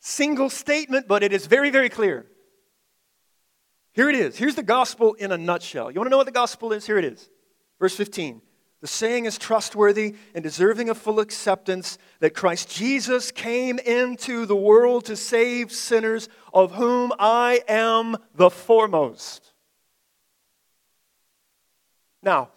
single 0.00 0.50
statement, 0.50 1.06
but 1.08 1.22
it 1.22 1.32
is 1.32 1.46
very, 1.46 1.70
very 1.70 1.88
clear. 1.88 2.26
Here 3.92 4.08
it 4.08 4.14
is. 4.14 4.36
Here's 4.36 4.54
the 4.54 4.62
gospel 4.62 5.14
in 5.14 5.32
a 5.32 5.38
nutshell. 5.38 5.90
You 5.90 5.98
want 5.98 6.06
to 6.06 6.10
know 6.10 6.18
what 6.18 6.26
the 6.26 6.32
gospel 6.32 6.72
is? 6.72 6.86
Here 6.86 6.98
it 6.98 7.04
is. 7.04 7.28
Verse 7.80 7.96
15. 7.96 8.42
The 8.80 8.86
saying 8.86 9.24
is 9.24 9.38
trustworthy 9.38 10.14
and 10.34 10.44
deserving 10.44 10.88
of 10.88 10.98
full 10.98 11.18
acceptance 11.18 11.98
that 12.20 12.30
Christ 12.30 12.70
Jesus 12.70 13.32
came 13.32 13.80
into 13.80 14.46
the 14.46 14.54
world 14.54 15.06
to 15.06 15.16
save 15.16 15.72
sinners, 15.72 16.28
of 16.54 16.72
whom 16.72 17.12
I 17.18 17.62
am 17.66 18.16
the 18.36 18.50
foremost. 18.50 19.47
Now, 22.22 22.50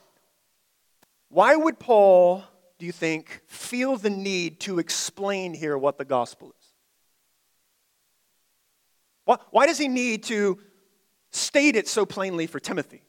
why 1.30 1.56
would 1.56 1.80
Paul, 1.80 2.44
do 2.80 2.86
you 2.86 2.92
think, 2.92 3.42
feel 3.48 3.98
the 3.98 4.10
need 4.10 4.60
to 4.62 4.80
explain 4.80 5.54
here 5.54 5.78
what 5.78 5.98
the 5.98 6.06
gospel 6.06 6.50
is? 6.50 6.68
Why, 9.26 9.38
why 9.52 9.68
does 9.68 9.78
he 9.78 9.88
need 9.88 10.24
to 10.24 10.60
state 11.32 11.76
it 11.76 11.88
so 11.88 12.06
plainly 12.06 12.48
for 12.48 12.60
Timothy 12.60 13.04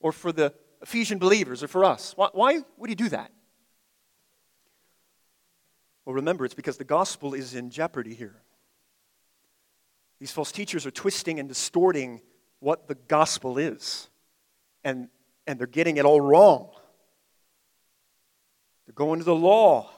or 0.00 0.12
for 0.12 0.32
the 0.32 0.52
Ephesian 0.82 1.18
believers 1.18 1.62
or 1.62 1.68
for 1.68 1.84
us. 1.84 2.12
Why, 2.16 2.28
why 2.32 2.60
would 2.76 2.90
he 2.90 2.96
do 2.96 3.08
that? 3.08 3.30
Well, 6.04 6.14
remember, 6.14 6.44
it's 6.44 6.54
because 6.54 6.78
the 6.78 6.84
gospel 6.84 7.34
is 7.34 7.54
in 7.54 7.70
jeopardy 7.70 8.14
here. 8.14 8.36
These 10.20 10.32
false 10.32 10.52
teachers 10.52 10.86
are 10.86 10.90
twisting 10.90 11.38
and 11.38 11.48
distorting 11.48 12.20
what 12.60 12.88
the 12.88 12.94
gospel 12.94 13.58
is. 13.58 14.07
And, 14.88 15.08
and 15.46 15.58
they're 15.58 15.66
getting 15.66 15.98
it 15.98 16.04
all 16.06 16.20
wrong. 16.20 16.70
They're 18.86 18.94
going 18.94 19.18
to 19.18 19.24
the 19.24 19.34
law. 19.34 19.90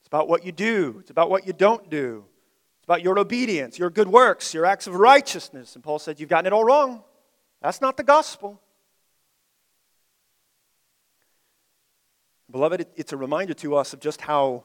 It's 0.00 0.06
about 0.06 0.28
what 0.28 0.44
you 0.44 0.52
do, 0.52 0.96
it's 1.00 1.10
about 1.10 1.28
what 1.28 1.46
you 1.46 1.52
don't 1.52 1.90
do, 1.90 2.24
it's 2.78 2.86
about 2.86 3.02
your 3.02 3.18
obedience, 3.18 3.78
your 3.78 3.90
good 3.90 4.08
works, 4.08 4.54
your 4.54 4.64
acts 4.64 4.86
of 4.86 4.94
righteousness. 4.94 5.74
And 5.74 5.84
Paul 5.84 5.98
said, 5.98 6.18
You've 6.18 6.30
gotten 6.30 6.46
it 6.46 6.52
all 6.52 6.64
wrong. 6.64 7.02
That's 7.60 7.80
not 7.80 7.96
the 7.96 8.04
gospel. 8.04 8.60
Beloved, 12.50 12.86
it's 12.96 13.12
a 13.12 13.16
reminder 13.18 13.52
to 13.54 13.76
us 13.76 13.92
of 13.92 14.00
just 14.00 14.22
how 14.22 14.64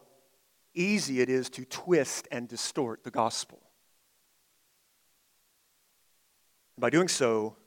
easy 0.74 1.20
it 1.20 1.30
is 1.30 1.50
to 1.50 1.66
twist 1.66 2.30
and 2.32 2.48
distort 2.48 3.04
the 3.04 3.12
gospel. 3.12 3.60
By 6.78 6.90
doing 6.90 7.10
so, 7.10 7.58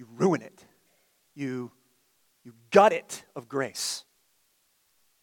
you 0.00 0.08
ruin 0.16 0.40
it. 0.40 0.64
You, 1.34 1.70
you 2.42 2.54
gut 2.70 2.94
it 2.94 3.22
of 3.36 3.50
grace. 3.50 4.04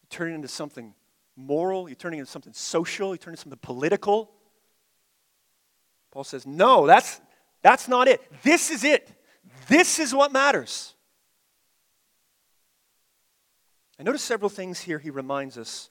You 0.02 0.06
turn 0.08 0.30
it 0.30 0.36
into 0.36 0.46
something 0.46 0.94
moral, 1.34 1.88
you 1.88 1.96
turn 1.96 2.14
it 2.14 2.18
into 2.18 2.30
something 2.30 2.52
social, 2.52 3.12
you 3.12 3.18
turn 3.18 3.32
it 3.32 3.34
into 3.34 3.42
something 3.42 3.58
political. 3.60 4.30
Paul 6.12 6.22
says, 6.22 6.46
No, 6.46 6.86
that's, 6.86 7.20
that's 7.60 7.88
not 7.88 8.06
it. 8.06 8.22
This 8.44 8.70
is 8.70 8.84
it. 8.84 9.10
This 9.66 9.98
is 9.98 10.14
what 10.14 10.30
matters. 10.30 10.94
I 13.98 14.04
notice 14.04 14.22
several 14.22 14.48
things 14.48 14.78
here 14.78 15.00
he 15.00 15.10
reminds 15.10 15.58
us 15.58 15.90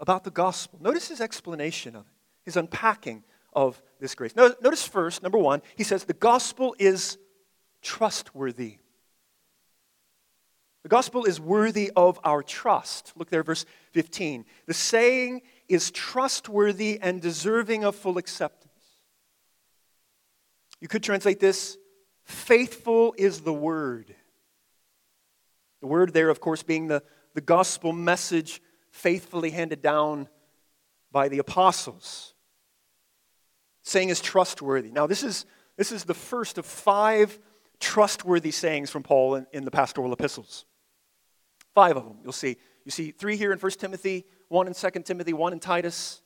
about 0.00 0.24
the 0.24 0.30
gospel. 0.30 0.78
Notice 0.82 1.08
his 1.08 1.20
explanation 1.20 1.94
of 1.94 2.06
it, 2.06 2.14
his 2.46 2.56
unpacking 2.56 3.22
of 3.52 3.82
this 4.00 4.14
grace. 4.14 4.34
Notice 4.34 4.88
first, 4.88 5.22
number 5.22 5.36
one, 5.36 5.60
he 5.76 5.84
says 5.84 6.04
the 6.04 6.14
gospel 6.14 6.74
is 6.78 7.18
trustworthy. 7.82 8.78
The 10.82 10.88
gospel 10.88 11.24
is 11.24 11.38
worthy 11.38 11.92
of 11.94 12.18
our 12.24 12.42
trust. 12.42 13.12
Look 13.16 13.30
there, 13.30 13.42
verse 13.42 13.64
15. 13.92 14.44
The 14.66 14.74
saying 14.74 15.42
is 15.68 15.90
trustworthy 15.90 16.98
and 17.00 17.20
deserving 17.20 17.84
of 17.84 17.94
full 17.94 18.18
acceptance. 18.18 18.72
You 20.80 20.88
could 20.88 21.02
translate 21.02 21.38
this 21.38 21.78
faithful 22.24 23.14
is 23.16 23.42
the 23.42 23.52
word. 23.52 24.14
The 25.80 25.86
word 25.86 26.12
there, 26.12 26.28
of 26.28 26.40
course, 26.40 26.62
being 26.62 26.88
the, 26.88 27.02
the 27.34 27.40
gospel 27.40 27.92
message 27.92 28.60
faithfully 28.90 29.50
handed 29.50 29.82
down 29.82 30.28
by 31.12 31.28
the 31.28 31.38
apostles. 31.38 32.34
Saying 33.82 34.08
is 34.08 34.20
trustworthy. 34.20 34.90
Now, 34.90 35.06
this 35.06 35.22
is, 35.22 35.46
this 35.76 35.92
is 35.92 36.04
the 36.04 36.14
first 36.14 36.58
of 36.58 36.66
five 36.66 37.38
trustworthy 37.82 38.52
sayings 38.52 38.88
from 38.88 39.02
Paul 39.02 39.34
in, 39.34 39.46
in 39.52 39.64
the 39.64 39.70
pastoral 39.70 40.12
epistles. 40.12 40.64
Five 41.74 41.96
of 41.96 42.04
them, 42.04 42.18
you'll 42.22 42.32
see. 42.32 42.56
You 42.84 42.90
see 42.90 43.10
three 43.10 43.36
here 43.36 43.52
in 43.52 43.58
1 43.58 43.72
Timothy, 43.72 44.24
one 44.48 44.66
in 44.66 44.74
2 44.74 44.90
Timothy, 45.04 45.32
one 45.32 45.52
in 45.52 45.60
Titus. 45.60 46.22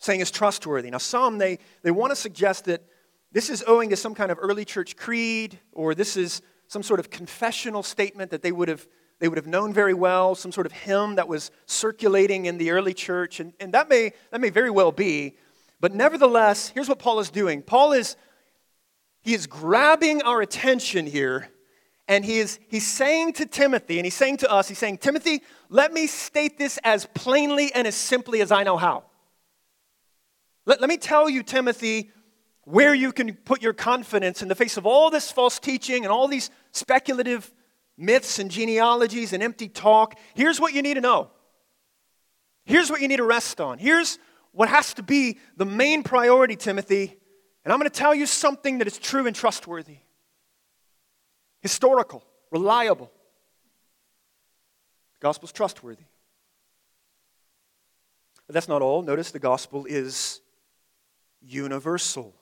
Saying 0.00 0.20
is 0.20 0.30
trustworthy. 0.30 0.90
Now, 0.90 0.98
some, 0.98 1.38
they, 1.38 1.58
they 1.82 1.90
want 1.90 2.10
to 2.10 2.16
suggest 2.16 2.66
that 2.66 2.82
this 3.32 3.48
is 3.48 3.64
owing 3.66 3.90
to 3.90 3.96
some 3.96 4.14
kind 4.14 4.30
of 4.30 4.38
early 4.40 4.64
church 4.64 4.96
creed, 4.96 5.58
or 5.72 5.94
this 5.94 6.16
is 6.16 6.42
some 6.66 6.82
sort 6.82 7.00
of 7.00 7.10
confessional 7.10 7.82
statement 7.82 8.30
that 8.30 8.42
they 8.42 8.52
would 8.52 8.68
have 8.68 8.86
they 9.20 9.26
would 9.26 9.38
have 9.38 9.48
known 9.48 9.72
very 9.72 9.94
well, 9.94 10.36
some 10.36 10.52
sort 10.52 10.64
of 10.64 10.70
hymn 10.70 11.16
that 11.16 11.26
was 11.26 11.50
circulating 11.66 12.46
in 12.46 12.56
the 12.56 12.70
early 12.70 12.94
church, 12.94 13.40
and, 13.40 13.52
and 13.58 13.74
that, 13.74 13.88
may, 13.88 14.12
that 14.30 14.40
may 14.40 14.48
very 14.48 14.70
well 14.70 14.92
be. 14.92 15.36
But 15.80 15.92
nevertheless, 15.92 16.68
here's 16.68 16.88
what 16.88 17.00
Paul 17.00 17.18
is 17.18 17.28
doing. 17.28 17.62
Paul 17.62 17.92
is 17.92 18.14
he 19.20 19.34
is 19.34 19.46
grabbing 19.46 20.22
our 20.22 20.40
attention 20.40 21.06
here, 21.06 21.48
and 22.06 22.24
he 22.24 22.38
is 22.38 22.58
he's 22.68 22.86
saying 22.86 23.34
to 23.34 23.46
Timothy, 23.46 23.98
and 23.98 24.06
he's 24.06 24.14
saying 24.14 24.38
to 24.38 24.50
us, 24.50 24.68
he's 24.68 24.78
saying, 24.78 24.98
Timothy, 24.98 25.42
let 25.68 25.92
me 25.92 26.06
state 26.06 26.58
this 26.58 26.78
as 26.84 27.06
plainly 27.14 27.72
and 27.74 27.86
as 27.86 27.94
simply 27.94 28.40
as 28.40 28.50
I 28.50 28.62
know 28.62 28.76
how. 28.76 29.04
Let, 30.64 30.80
let 30.80 30.88
me 30.88 30.96
tell 30.96 31.28
you, 31.28 31.42
Timothy, 31.42 32.10
where 32.64 32.94
you 32.94 33.12
can 33.12 33.34
put 33.34 33.62
your 33.62 33.72
confidence 33.72 34.42
in 34.42 34.48
the 34.48 34.54
face 34.54 34.76
of 34.76 34.86
all 34.86 35.10
this 35.10 35.30
false 35.30 35.58
teaching 35.58 36.04
and 36.04 36.12
all 36.12 36.28
these 36.28 36.50
speculative 36.72 37.50
myths 37.96 38.38
and 38.38 38.50
genealogies 38.50 39.32
and 39.32 39.42
empty 39.42 39.68
talk. 39.68 40.18
Here's 40.34 40.60
what 40.60 40.72
you 40.72 40.82
need 40.82 40.94
to 40.94 41.00
know. 41.00 41.30
Here's 42.64 42.90
what 42.90 43.00
you 43.00 43.08
need 43.08 43.16
to 43.16 43.24
rest 43.24 43.60
on. 43.60 43.78
Here's 43.78 44.18
what 44.52 44.68
has 44.68 44.94
to 44.94 45.02
be 45.02 45.38
the 45.56 45.64
main 45.64 46.02
priority, 46.02 46.56
Timothy. 46.56 47.17
And 47.68 47.74
I'm 47.74 47.80
going 47.80 47.90
to 47.90 47.94
tell 47.94 48.14
you 48.14 48.24
something 48.24 48.78
that 48.78 48.86
is 48.86 48.96
true 48.96 49.26
and 49.26 49.36
trustworthy, 49.36 49.98
historical, 51.60 52.24
reliable. 52.50 53.12
The 55.20 55.26
gospel 55.26 55.48
is 55.48 55.52
trustworthy. 55.52 56.06
But 58.46 58.54
that's 58.54 58.68
not 58.68 58.80
all. 58.80 59.02
Notice 59.02 59.32
the 59.32 59.38
gospel 59.38 59.84
is 59.84 60.40
universal. 61.42 62.34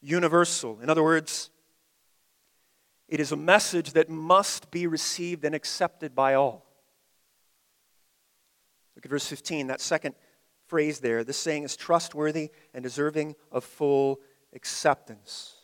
Universal. 0.00 0.80
In 0.80 0.88
other 0.88 1.02
words, 1.02 1.50
it 3.06 3.20
is 3.20 3.32
a 3.32 3.36
message 3.36 3.92
that 3.92 4.08
must 4.08 4.70
be 4.70 4.86
received 4.86 5.44
and 5.44 5.54
accepted 5.54 6.14
by 6.14 6.32
all. 6.32 6.64
Look 8.96 9.04
at 9.04 9.10
verse 9.10 9.26
15, 9.26 9.66
that 9.66 9.82
second 9.82 10.14
phrase 10.72 11.00
there. 11.00 11.22
This 11.22 11.36
saying 11.36 11.64
is 11.64 11.76
trustworthy 11.76 12.50
and 12.72 12.82
deserving 12.82 13.36
of 13.50 13.62
full 13.62 14.20
acceptance. 14.54 15.56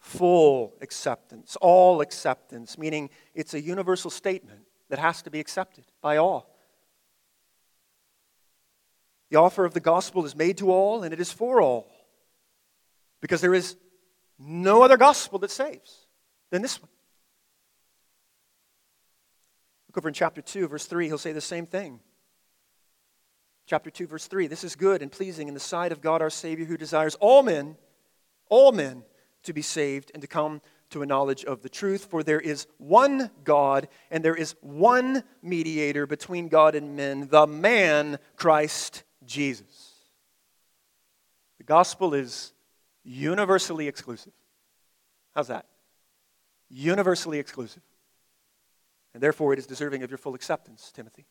Full 0.00 0.74
acceptance, 0.82 1.56
all 1.62 2.02
acceptance, 2.02 2.76
meaning 2.76 3.08
it's 3.34 3.54
a 3.54 3.60
universal 3.60 4.10
statement 4.10 4.60
that 4.90 4.98
has 4.98 5.22
to 5.22 5.30
be 5.30 5.40
accepted 5.40 5.86
by 6.02 6.18
all. 6.18 6.54
The 9.30 9.38
offer 9.38 9.64
of 9.64 9.72
the 9.72 9.80
gospel 9.80 10.26
is 10.26 10.36
made 10.36 10.58
to 10.58 10.70
all 10.70 11.04
and 11.04 11.14
it 11.14 11.20
is 11.20 11.32
for 11.32 11.62
all 11.62 11.90
because 13.22 13.40
there 13.40 13.54
is 13.54 13.78
no 14.38 14.82
other 14.82 14.98
gospel 14.98 15.38
that 15.38 15.50
saves 15.50 16.04
than 16.50 16.60
this 16.60 16.82
one. 16.82 16.90
Look 19.88 19.96
over 19.96 20.08
in 20.08 20.12
chapter 20.12 20.42
2, 20.42 20.68
verse 20.68 20.84
3, 20.84 21.06
he'll 21.06 21.16
say 21.16 21.32
the 21.32 21.40
same 21.40 21.64
thing. 21.64 22.00
Chapter 23.66 23.90
2, 23.90 24.06
verse 24.06 24.26
3 24.26 24.46
This 24.46 24.64
is 24.64 24.76
good 24.76 25.02
and 25.02 25.10
pleasing 25.10 25.48
in 25.48 25.54
the 25.54 25.60
sight 25.60 25.92
of 25.92 26.00
God 26.00 26.22
our 26.22 26.30
Savior, 26.30 26.64
who 26.64 26.76
desires 26.76 27.14
all 27.16 27.42
men, 27.42 27.76
all 28.48 28.72
men, 28.72 29.04
to 29.44 29.52
be 29.52 29.62
saved 29.62 30.10
and 30.14 30.20
to 30.22 30.26
come 30.26 30.60
to 30.90 31.02
a 31.02 31.06
knowledge 31.06 31.44
of 31.44 31.62
the 31.62 31.68
truth. 31.68 32.06
For 32.06 32.22
there 32.22 32.40
is 32.40 32.66
one 32.78 33.30
God, 33.42 33.88
and 34.10 34.24
there 34.24 34.36
is 34.36 34.54
one 34.60 35.24
mediator 35.42 36.06
between 36.06 36.48
God 36.48 36.74
and 36.74 36.96
men, 36.96 37.28
the 37.28 37.46
man, 37.46 38.18
Christ 38.36 39.04
Jesus. 39.24 39.92
The 41.58 41.64
gospel 41.64 42.14
is 42.14 42.52
universally 43.02 43.88
exclusive. 43.88 44.32
How's 45.34 45.48
that? 45.48 45.66
universally 46.74 47.38
exclusive. 47.38 47.82
And 49.14 49.22
therefore, 49.22 49.52
it 49.52 49.58
is 49.58 49.66
deserving 49.66 50.02
of 50.02 50.10
your 50.10 50.18
full 50.18 50.34
acceptance, 50.34 50.90
Timothy. 50.94 51.26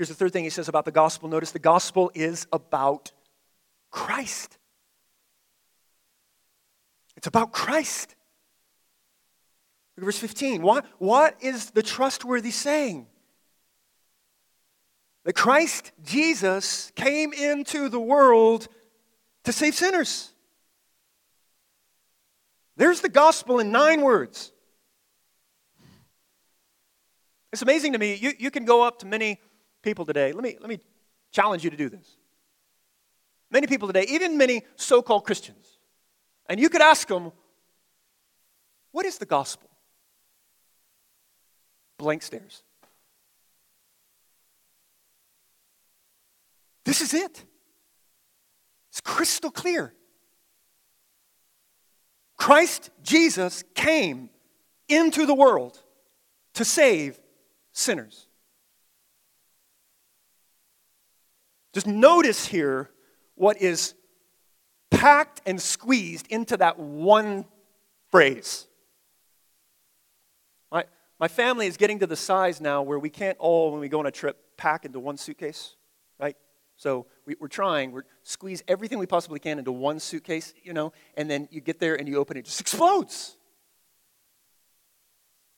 Here's 0.00 0.08
the 0.08 0.14
third 0.14 0.32
thing 0.32 0.44
he 0.44 0.48
says 0.48 0.70
about 0.70 0.86
the 0.86 0.92
gospel. 0.92 1.28
Notice 1.28 1.50
the 1.50 1.58
gospel 1.58 2.10
is 2.14 2.46
about 2.54 3.12
Christ. 3.90 4.56
It's 7.18 7.26
about 7.26 7.52
Christ. 7.52 8.16
Look 9.98 10.04
at 10.04 10.06
verse 10.06 10.16
15. 10.16 10.62
What, 10.62 10.86
what 10.96 11.36
is 11.42 11.72
the 11.72 11.82
trustworthy 11.82 12.50
saying? 12.50 13.08
That 15.24 15.34
Christ 15.34 15.92
Jesus 16.02 16.92
came 16.96 17.34
into 17.34 17.90
the 17.90 18.00
world 18.00 18.68
to 19.44 19.52
save 19.52 19.74
sinners. 19.74 20.32
There's 22.78 23.02
the 23.02 23.10
gospel 23.10 23.58
in 23.58 23.70
nine 23.70 24.00
words. 24.00 24.50
It's 27.52 27.60
amazing 27.60 27.92
to 27.92 27.98
me. 27.98 28.14
You, 28.14 28.32
you 28.38 28.50
can 28.50 28.64
go 28.64 28.82
up 28.82 29.00
to 29.00 29.06
many 29.06 29.38
people 29.82 30.04
today. 30.04 30.32
Let 30.32 30.42
me, 30.42 30.56
let 30.60 30.68
me 30.68 30.78
challenge 31.32 31.64
you 31.64 31.70
to 31.70 31.76
do 31.76 31.88
this. 31.88 32.16
Many 33.50 33.66
people 33.66 33.88
today, 33.88 34.06
even 34.08 34.36
many 34.36 34.62
so 34.76 35.02
called 35.02 35.24
Christians, 35.24 35.78
and 36.48 36.60
you 36.60 36.68
could 36.68 36.82
ask 36.82 37.08
them, 37.08 37.32
What 38.92 39.06
is 39.06 39.18
the 39.18 39.26
gospel? 39.26 39.68
Blank 41.98 42.22
stares. 42.22 42.62
This 46.84 47.00
is 47.00 47.12
it. 47.14 47.44
It's 48.90 49.00
crystal 49.00 49.50
clear. 49.50 49.94
Christ 52.36 52.90
Jesus 53.02 53.62
came 53.74 54.30
into 54.88 55.26
the 55.26 55.34
world 55.34 55.80
to 56.54 56.64
save 56.64 57.20
sinners. 57.72 58.26
Just 61.72 61.86
notice 61.86 62.46
here 62.46 62.90
what 63.34 63.60
is 63.60 63.94
packed 64.90 65.40
and 65.46 65.60
squeezed 65.60 66.26
into 66.28 66.56
that 66.56 66.78
one 66.78 67.44
phrase. 68.10 68.66
My, 70.70 70.84
my 71.18 71.28
family 71.28 71.66
is 71.66 71.76
getting 71.76 72.00
to 72.00 72.06
the 72.06 72.16
size 72.16 72.60
now 72.60 72.82
where 72.82 72.98
we 72.98 73.10
can't 73.10 73.38
all, 73.38 73.70
when 73.70 73.80
we 73.80 73.88
go 73.88 74.00
on 74.00 74.06
a 74.06 74.10
trip, 74.10 74.36
pack 74.56 74.84
into 74.84 75.00
one 75.00 75.16
suitcase, 75.16 75.76
right? 76.18 76.36
So 76.76 77.06
we, 77.24 77.36
are 77.40 77.48
trying, 77.48 77.92
we're 77.92 78.04
squeeze 78.24 78.62
everything 78.66 78.98
we 78.98 79.06
possibly 79.06 79.38
can 79.38 79.58
into 79.58 79.72
one 79.72 80.00
suitcase, 80.00 80.54
you 80.62 80.72
know, 80.72 80.92
and 81.16 81.30
then 81.30 81.48
you 81.50 81.60
get 81.60 81.78
there 81.78 81.94
and 81.94 82.08
you 82.08 82.16
open 82.16 82.36
it, 82.36 82.40
it 82.40 82.46
just 82.46 82.60
explodes. 82.60 83.36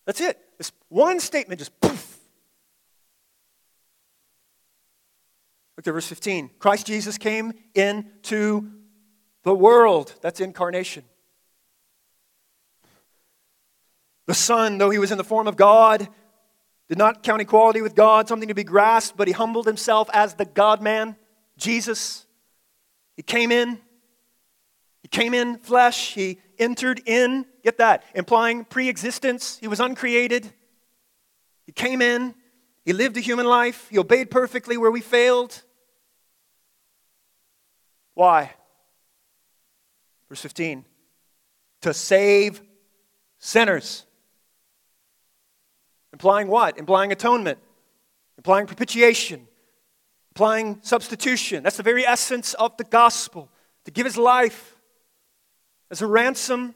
That's 0.05 0.21
it. 0.21 0.39
This 0.59 0.73
one 0.89 1.21
statement 1.21 1.59
just 1.59 1.81
poof. 1.81 2.12
Look 5.83 5.89
at 5.89 5.95
verse 5.95 6.07
15. 6.07 6.51
Christ 6.61 6.87
Jesus 6.87 7.19
came 7.19 7.55
into 7.75 8.71
the 9.43 9.53
world. 9.53 10.15
That's 10.23 10.39
incarnation. 10.39 11.03
The 14.29 14.35
Son, 14.35 14.79
though 14.79 14.91
he 14.91 15.01
was 15.01 15.11
in 15.11 15.19
the 15.19 15.25
form 15.25 15.49
of 15.49 15.57
God, 15.57 16.07
did 16.89 16.99
not 16.99 17.25
count 17.25 17.43
equality 17.43 17.83
with 17.83 17.97
God 17.97 18.29
something 18.29 18.47
to 18.47 18.55
be 18.55 18.63
grasped, 18.63 19.17
but 19.17 19.27
he 19.27 19.33
humbled 19.33 19.67
himself 19.67 20.09
as 20.13 20.35
the 20.35 20.45
God 20.45 20.81
man, 20.81 21.17
Jesus. 21.57 22.27
He 23.17 23.25
came 23.25 23.51
in. 23.51 23.81
He 25.03 25.09
came 25.09 25.35
in 25.35 25.59
flesh. 25.59 26.15
He 26.15 26.39
entered 26.61 27.03
in. 27.07 27.45
Get 27.65 27.79
that? 27.79 28.05
Implying 28.15 28.67
pre 28.67 28.89
existence. 28.89 29.59
He 29.59 29.67
was 29.67 29.81
uncreated. 29.81 30.49
He 31.67 31.73
came 31.73 32.01
in. 32.01 32.37
He 32.85 32.93
lived 32.93 33.17
a 33.17 33.21
human 33.21 33.47
life. 33.47 33.89
He 33.91 33.99
obeyed 33.99 34.31
perfectly 34.31 34.77
where 34.77 34.93
we 34.93 35.01
failed. 35.01 35.61
Why? 38.15 38.53
Verse 40.29 40.41
15 40.41 40.85
to 41.83 41.93
save 41.93 42.63
sinners. 43.39 44.07
Implying 46.13 46.49
what? 46.49 46.79
Implying 46.79 47.13
atonement, 47.13 47.59
implying 48.39 48.67
propitiation, 48.67 49.47
implying 50.31 50.79
substitution. 50.83 51.63
That's 51.63 51.77
the 51.77 51.83
very 51.83 52.07
essence 52.07 52.55
of 52.55 52.77
the 52.77 52.85
gospel 52.85 53.51
to 53.85 53.91
give 53.91 54.07
his 54.07 54.17
life 54.17 54.77
as 55.91 56.01
a 56.03 56.07
ransom, 56.07 56.75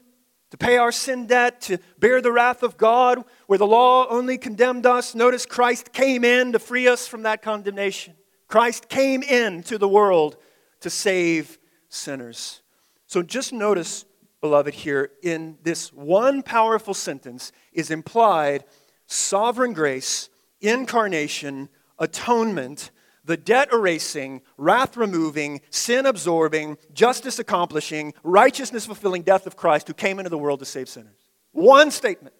to 0.51 0.57
pay 0.57 0.77
our 0.77 0.91
sin 0.91 1.25
debt, 1.27 1.61
to 1.61 1.77
bear 1.99 2.21
the 2.21 2.31
wrath 2.31 2.63
of 2.63 2.77
God, 2.77 3.23
where 3.47 3.59
the 3.59 3.67
law 3.67 4.07
only 4.09 4.37
condemned 4.37 4.85
us. 4.85 5.15
Notice 5.15 5.45
Christ 5.45 5.93
came 5.93 6.23
in 6.23 6.51
to 6.51 6.59
free 6.59 6.87
us 6.87 7.07
from 7.07 7.23
that 7.23 7.41
condemnation. 7.41 8.15
Christ 8.47 8.89
came 8.89 9.23
into 9.23 9.77
the 9.77 9.87
world 9.87 10.37
to 10.81 10.89
save 10.89 11.57
sinners. 11.89 12.61
So 13.05 13.21
just 13.23 13.53
notice, 13.53 14.05
beloved, 14.41 14.73
here 14.73 15.11
in 15.23 15.57
this 15.63 15.93
one 15.93 16.43
powerful 16.43 16.93
sentence 16.93 17.51
is 17.73 17.91
implied 17.91 18.65
sovereign 19.05 19.73
grace, 19.73 20.29
incarnation, 20.61 21.69
atonement, 21.99 22.91
the 23.23 23.37
debt 23.37 23.69
erasing, 23.73 24.41
wrath 24.57 24.95
removing, 24.97 25.61
sin 25.69 26.05
absorbing, 26.05 26.77
justice 26.93 27.39
accomplishing, 27.39 28.13
righteousness 28.23 28.85
fulfilling 28.85 29.21
death 29.21 29.45
of 29.47 29.55
Christ 29.55 29.87
who 29.87 29.93
came 29.93 30.19
into 30.19 30.29
the 30.29 30.37
world 30.37 30.59
to 30.59 30.65
save 30.65 30.87
sinners. 30.87 31.29
One 31.51 31.91
statement. 31.91 32.33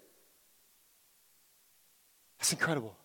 That's 2.40 2.54
incredible. 2.54 2.96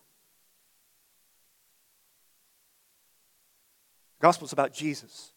Gospel 4.23 4.45
is 4.45 4.53
about 4.53 4.71
Jesus. 4.71 5.33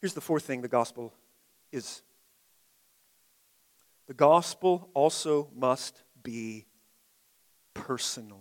Here's 0.00 0.14
the 0.14 0.22
fourth 0.22 0.44
thing 0.44 0.62
the 0.62 0.68
gospel 0.68 1.12
is 1.70 2.00
the 4.08 4.14
gospel 4.14 4.88
also 4.94 5.50
must 5.54 6.02
be 6.22 6.64
personal. 7.74 8.40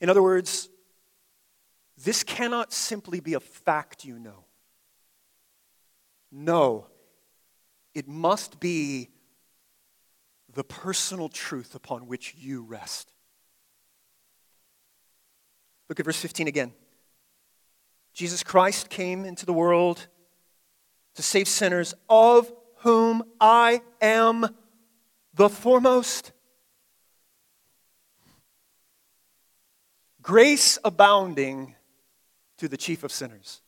In 0.00 0.10
other 0.10 0.24
words, 0.24 0.68
this 1.96 2.24
cannot 2.24 2.72
simply 2.72 3.20
be 3.20 3.34
a 3.34 3.40
fact 3.40 4.04
you 4.04 4.18
know. 4.18 4.44
No, 6.32 6.88
it 7.94 8.08
must 8.08 8.58
be 8.58 9.10
the 10.52 10.64
personal 10.64 11.28
truth 11.28 11.76
upon 11.76 12.08
which 12.08 12.34
you 12.36 12.64
rest. 12.64 13.12
Look 15.90 15.98
at 15.98 16.06
verse 16.06 16.20
15 16.20 16.46
again. 16.46 16.72
Jesus 18.14 18.44
Christ 18.44 18.88
came 18.88 19.24
into 19.24 19.44
the 19.44 19.52
world 19.52 20.06
to 21.16 21.22
save 21.22 21.48
sinners, 21.48 21.94
of 22.08 22.50
whom 22.76 23.24
I 23.40 23.82
am 24.00 24.46
the 25.34 25.48
foremost. 25.48 26.30
Grace 30.22 30.78
abounding 30.84 31.74
to 32.58 32.68
the 32.68 32.76
chief 32.76 33.02
of 33.02 33.10
sinners. 33.10 33.60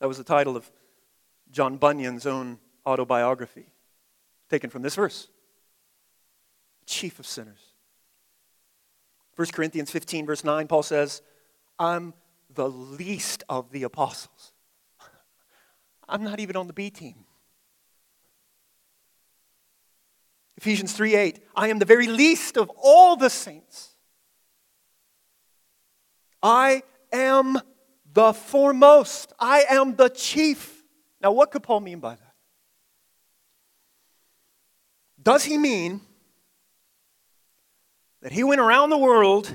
That 0.00 0.08
was 0.08 0.16
the 0.16 0.24
title 0.24 0.56
of 0.56 0.70
John 1.50 1.76
Bunyan's 1.76 2.24
own 2.24 2.58
autobiography, 2.86 3.66
taken 4.48 4.70
from 4.70 4.80
this 4.80 4.94
verse. 4.94 5.28
Chief 6.86 7.18
of 7.18 7.26
sinners. 7.26 7.63
1 9.36 9.48
Corinthians 9.48 9.90
15, 9.90 10.26
verse 10.26 10.44
9, 10.44 10.68
Paul 10.68 10.82
says, 10.82 11.22
I'm 11.78 12.14
the 12.52 12.68
least 12.68 13.42
of 13.48 13.70
the 13.72 13.82
apostles. 13.82 14.52
I'm 16.08 16.22
not 16.22 16.40
even 16.40 16.56
on 16.56 16.66
the 16.66 16.72
B 16.72 16.90
team. 16.90 17.24
Ephesians 20.56 20.92
3 20.92 21.14
8, 21.16 21.40
I 21.56 21.68
am 21.68 21.78
the 21.78 21.84
very 21.84 22.06
least 22.06 22.56
of 22.56 22.70
all 22.80 23.16
the 23.16 23.28
saints. 23.28 23.96
I 26.42 26.82
am 27.12 27.58
the 28.12 28.32
foremost. 28.32 29.32
I 29.38 29.64
am 29.68 29.96
the 29.96 30.08
chief. 30.08 30.82
Now, 31.20 31.32
what 31.32 31.50
could 31.50 31.62
Paul 31.62 31.80
mean 31.80 32.00
by 32.00 32.14
that? 32.14 32.34
Does 35.20 35.44
he 35.44 35.56
mean 35.56 36.02
that 38.24 38.32
he 38.32 38.42
went 38.42 38.58
around 38.58 38.88
the 38.88 38.96
world 38.96 39.54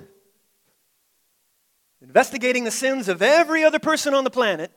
investigating 2.04 2.64
the 2.64 2.72
sins 2.72 3.10
of 3.10 3.20
every 3.20 3.64
other 3.64 3.80
person 3.80 4.14
on 4.14 4.24
the 4.24 4.30
planet, 4.30 4.72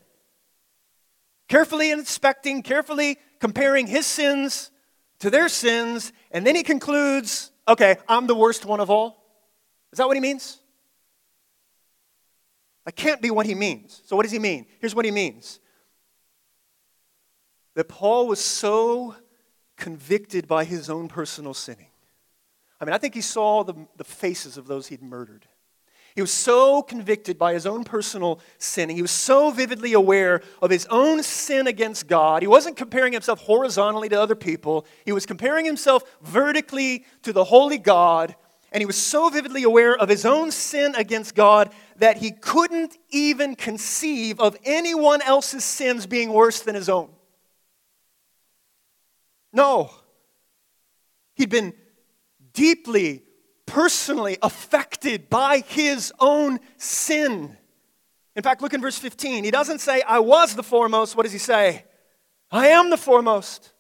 carefully 1.47 1.91
inspecting, 1.91 2.63
carefully 2.63 3.19
comparing 3.39 3.87
his 3.87 4.07
sins 4.07 4.71
to 5.19 5.29
their 5.29 5.47
sins, 5.47 6.11
and 6.31 6.47
then 6.47 6.57
he 6.57 6.63
concludes, 6.63 7.53
okay, 7.69 7.97
I'm 8.09 8.27
the 8.27 8.35
worst 8.35 8.65
one 8.65 8.81
of 8.81 8.89
all. 8.89 9.23
Is 9.93 9.99
that 9.99 10.07
what 10.07 10.17
he 10.17 10.23
means? 10.23 10.59
That 12.87 12.97
can't 12.97 13.21
be 13.21 13.31
what 13.31 13.45
he 13.45 13.55
means. 13.55 14.01
So, 14.07 14.17
what 14.17 14.23
does 14.23 14.33
he 14.33 14.39
mean? 14.39 14.65
Here's 14.81 14.95
what 14.95 15.05
he 15.05 15.11
means 15.11 15.61
that 17.75 17.91
Paul 17.91 18.27
was 18.27 18.41
so 18.41 19.17
convicted 19.77 20.49
by 20.49 20.65
his 20.65 20.89
own 20.89 21.09
personal 21.09 21.53
sinning. 21.53 21.92
I 22.83 22.85
mean, 22.85 22.95
I 22.95 22.99
think 22.99 23.15
he 23.15 23.21
saw 23.21 23.63
the, 23.63 23.75
the 23.97 24.03
faces 24.03 24.59
of 24.59 24.67
those 24.67 24.89
he'd 24.89 25.03
murdered. 25.03 25.47
He 26.17 26.21
was 26.21 26.33
so 26.33 26.83
convicted 26.83 27.39
by 27.39 27.55
his 27.55 27.65
own 27.65 27.85
personal 27.85 28.41
sin. 28.59 28.89
He 28.89 29.01
was 29.03 29.13
so 29.13 29.53
vividly 29.53 29.93
aware 29.93 30.43
of 30.61 30.71
his 30.71 30.87
own 30.87 31.23
sin 31.23 31.69
against 31.69 32.09
God. 32.09 32.43
He 32.43 32.49
wasn't 32.49 32.77
comparing 32.77 33.13
himself 33.13 33.39
horizontally 33.39 34.09
to 34.09 34.21
other 34.21 34.35
people, 34.35 34.85
he 35.05 35.13
was 35.13 35.27
comparing 35.27 35.65
himself 35.65 36.03
vertically 36.23 37.07
to 37.23 37.33
the 37.33 37.45
holy 37.45 37.79
God. 37.79 38.35
And 38.73 38.81
he 38.81 38.87
was 38.87 38.97
so 38.97 39.29
vividly 39.29 39.63
aware 39.63 39.95
of 39.95 40.09
his 40.09 40.25
own 40.25 40.51
sin 40.51 40.95
against 40.97 41.35
God 41.35 41.71
that 41.99 42.17
he 42.17 42.33
couldn't 42.33 42.97
even 43.11 43.55
conceive 43.55 44.41
of 44.41 44.57
anyone 44.65 45.23
else's 45.23 45.63
sins 45.63 46.07
being 46.07 46.33
worse 46.33 46.63
than 46.63 46.75
his 46.75 46.89
own. 46.89 47.11
No. 49.53 49.91
He'd 51.35 51.51
been 51.51 51.75
deeply 52.53 53.23
personally 53.67 54.39
affected 54.43 55.31
by 55.31 55.59
his 55.67 56.13
own 56.21 56.61
sin. 56.77 57.57
In 58.35 58.43
fact, 58.43 58.63
look 58.63 58.75
in 58.75 58.81
verse 58.81 58.99
15. 58.99 59.45
He 59.45 59.51
doesn't 59.51 59.81
say, 59.81 60.03
I 60.03 60.19
was 60.19 60.55
the 60.55 60.63
foremost. 60.63 61.17
What 61.17 61.25
does 61.25 61.33
he 61.33 61.39
say? 61.39 61.85
I 62.51 62.69
am 62.69 62.91
the 62.91 62.97
foremost. 62.97 63.73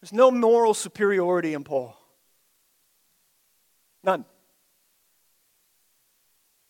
There's 0.00 0.12
no 0.12 0.30
moral 0.30 0.74
superiority 0.74 1.52
in 1.54 1.64
Paul. 1.64 1.96
None. 4.02 4.24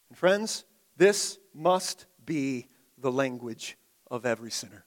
And 0.09 0.19
friends, 0.19 0.65
this 0.97 1.39
must 1.55 2.07
be 2.25 2.67
the 2.99 3.13
language 3.13 3.77
of 4.11 4.27
every 4.27 4.51
sinner. 4.51 4.85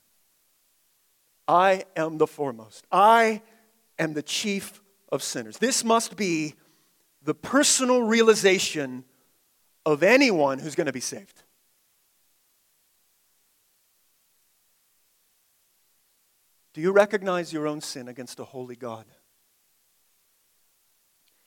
I 1.47 1.85
am 1.95 2.17
the 2.17 2.27
foremost. 2.27 2.85
I 2.91 3.41
am 3.99 4.13
the 4.13 4.23
chief 4.23 4.81
of 5.11 5.23
sinners. 5.23 5.57
This 5.57 5.83
must 5.83 6.15
be 6.15 6.55
the 7.23 7.33
personal 7.33 8.03
realization 8.03 9.05
of 9.85 10.03
anyone 10.03 10.59
who's 10.59 10.75
going 10.75 10.87
to 10.87 10.93
be 10.93 10.99
saved. 10.99 11.43
Do 16.73 16.81
you 16.81 16.91
recognize 16.91 17.53
your 17.53 17.67
own 17.67 17.81
sin 17.81 18.07
against 18.07 18.39
a 18.39 18.43
holy 18.43 18.75
God? 18.75 19.05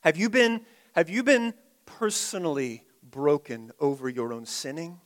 Have 0.00 0.16
you 0.16 0.30
been, 0.30 0.60
have 0.94 1.10
you 1.10 1.24
been 1.24 1.52
personally 1.84 2.84
broken 3.02 3.72
over 3.80 4.08
your 4.08 4.32
own 4.32 4.46
sinning? 4.46 5.00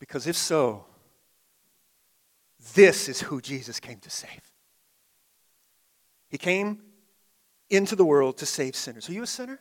Because 0.00 0.26
if 0.26 0.36
so, 0.36 0.84
this 2.74 3.08
is 3.08 3.20
who 3.20 3.40
Jesus 3.40 3.78
came 3.78 4.00
to 4.00 4.10
save. 4.10 4.53
He 6.34 6.38
came 6.38 6.80
into 7.70 7.94
the 7.94 8.04
world 8.04 8.38
to 8.38 8.44
save 8.44 8.74
sinners. 8.74 9.08
Are 9.08 9.12
you 9.12 9.22
a 9.22 9.26
sinner? 9.26 9.60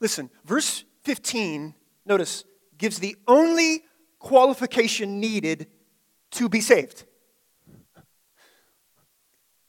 Listen, 0.00 0.30
verse 0.44 0.82
15, 1.04 1.76
notice, 2.04 2.42
gives 2.76 2.98
the 2.98 3.14
only 3.28 3.84
qualification 4.18 5.20
needed 5.20 5.68
to 6.32 6.48
be 6.48 6.60
saved. 6.60 7.04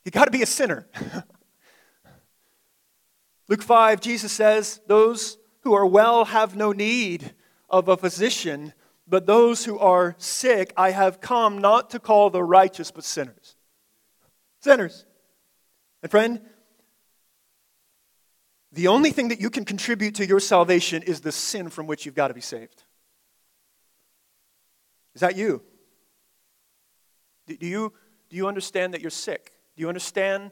You 0.06 0.10
got 0.10 0.26
to 0.26 0.32
be 0.32 0.42
a 0.42 0.48
sinner. 0.48 0.88
Luke 3.48 3.62
5, 3.62 4.02
Jesus 4.02 4.32
says, 4.32 4.82
Those 4.88 5.38
who 5.60 5.74
are 5.74 5.86
well 5.86 6.26
have 6.26 6.56
no 6.56 6.72
need 6.72 7.36
of 7.70 7.88
a 7.88 7.96
physician, 7.96 8.74
but 9.08 9.28
those 9.28 9.66
who 9.66 9.78
are 9.78 10.16
sick, 10.18 10.74
I 10.76 10.90
have 10.90 11.22
come 11.22 11.60
not 11.60 11.92
to 11.92 12.00
call 12.00 12.32
the 12.32 12.44
righteous, 12.44 12.90
but 12.90 13.04
sinners. 13.04 13.56
Sinners. 14.62 15.06
And 16.04 16.12
friend, 16.12 16.42
the 18.72 18.88
only 18.88 19.12
thing 19.12 19.30
that 19.30 19.42
you 19.42 19.50
can 19.50 19.66
contribute 19.66 20.16
to 20.16 20.26
your 20.26 20.40
salvation 20.40 21.04
is 21.04 21.22
the 21.22 21.32
sin 21.32 21.70
from 21.70 21.88
which 21.88 22.06
you've 22.06 22.16
got 22.16 22.30
to 22.30 22.34
be 22.34 22.42
saved. 22.42 22.84
Is 25.14 25.22
that 25.22 25.36
you? 25.36 25.62
Do 27.48 27.58
you, 27.60 27.94
do 28.30 28.38
you 28.38 28.48
understand 28.48 28.94
that 28.94 29.02
you're 29.02 29.10
sick? 29.10 29.52
Do 29.76 29.82
you 29.82 29.90
understand 29.90 30.52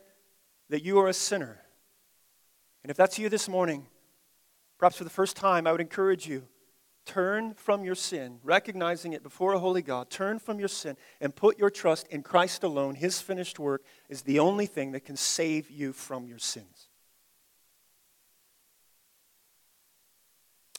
that 0.69 0.83
you 0.83 0.99
are 0.99 1.07
a 1.07 1.13
sinner? 1.13 1.61
And 2.83 2.91
if 2.91 2.97
that's 2.97 3.17
you 3.17 3.29
this 3.29 3.47
morning, 3.47 3.85
perhaps 4.77 4.97
for 4.97 5.05
the 5.05 5.09
first 5.09 5.37
time, 5.37 5.65
I 5.65 5.71
would 5.71 5.81
encourage 5.81 6.27
you 6.27 6.43
turn 7.09 7.55
from 7.55 7.83
your 7.83 7.95
sin, 7.95 8.39
recognizing 8.43 9.13
it 9.13 9.23
before 9.23 9.53
a 9.53 9.59
holy 9.59 9.81
God. 9.81 10.11
Turn 10.11 10.37
from 10.37 10.59
your 10.59 10.67
sin 10.67 10.95
and 11.19 11.35
put 11.35 11.57
your 11.57 11.71
trust 11.71 12.07
in 12.09 12.21
Christ 12.21 12.63
alone. 12.63 12.93
His 12.93 13.19
finished 13.19 13.57
work 13.57 13.83
is 14.09 14.21
the 14.21 14.37
only 14.37 14.67
thing 14.67 14.91
that 14.91 15.05
can 15.05 15.15
save 15.15 15.71
you 15.71 15.91
from 15.91 16.27
your 16.27 16.37
sins. 16.37 16.87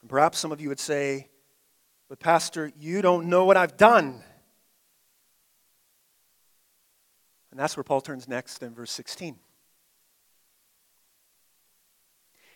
Perhaps 0.07 0.39
some 0.39 0.53
of 0.53 0.61
you 0.61 0.69
would 0.69 0.81
say, 0.81 1.29
but, 2.09 2.21
Pastor, 2.21 2.73
you 2.79 3.03
don't 3.03 3.27
know 3.27 3.45
what 3.45 3.57
I've 3.57 3.77
done. 3.77 4.23
And 7.51 7.59
that's 7.59 7.77
where 7.77 7.85
Paul 7.85 8.01
turns 8.01 8.29
next 8.29 8.63
in 8.63 8.73
verse 8.73 8.93
16. 8.93 9.37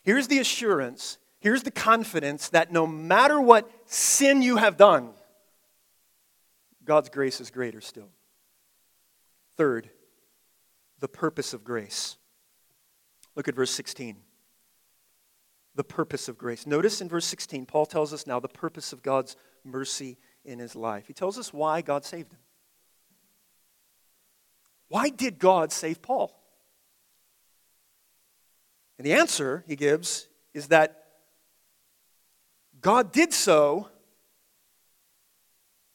Here's 0.05 0.29
the 0.29 0.39
assurance, 0.39 1.19
here's 1.45 1.63
the 1.63 1.71
confidence 1.71 2.49
that 2.49 2.73
no 2.73 2.87
matter 2.87 3.39
what 3.39 3.71
sin 3.85 4.41
you 4.41 4.57
have 4.57 4.79
done, 4.79 5.11
God's 6.85 7.11
grace 7.11 7.39
is 7.39 7.51
greater 7.51 7.83
still. 7.83 8.09
Third, 9.57 9.91
the 11.01 11.09
purpose 11.09 11.53
of 11.53 11.63
grace. 11.63 12.17
Look 13.37 13.47
at 13.47 13.55
verse 13.55 13.71
16 13.71 14.17
the 15.75 15.85
purpose 15.85 16.29
of 16.29 16.39
grace. 16.39 16.67
Notice 16.67 17.01
in 17.01 17.09
verse 17.09 17.25
16, 17.27 17.67
Paul 17.67 17.87
tells 17.87 18.13
us 18.13 18.27
now 18.27 18.39
the 18.39 18.49
purpose 18.49 18.93
of 18.93 19.03
God's 19.03 19.37
mercy 19.65 20.19
in 20.45 20.59
his 20.59 20.77
life. 20.77 21.07
He 21.07 21.13
tells 21.13 21.39
us 21.39 21.53
why 21.53 21.81
God 21.81 22.05
saved 22.05 22.33
him. 22.33 22.39
Why 24.87 25.09
did 25.09 25.39
God 25.39 25.73
save 25.73 26.01
Paul? 26.01 26.41
And 28.99 29.05
the 29.05 29.15
answer 29.15 29.65
he 29.67 29.75
gives 29.75 30.29
is 30.53 30.69
that 30.69 31.04
God 32.85 33.13
did 33.13 33.33
so 33.33 33.89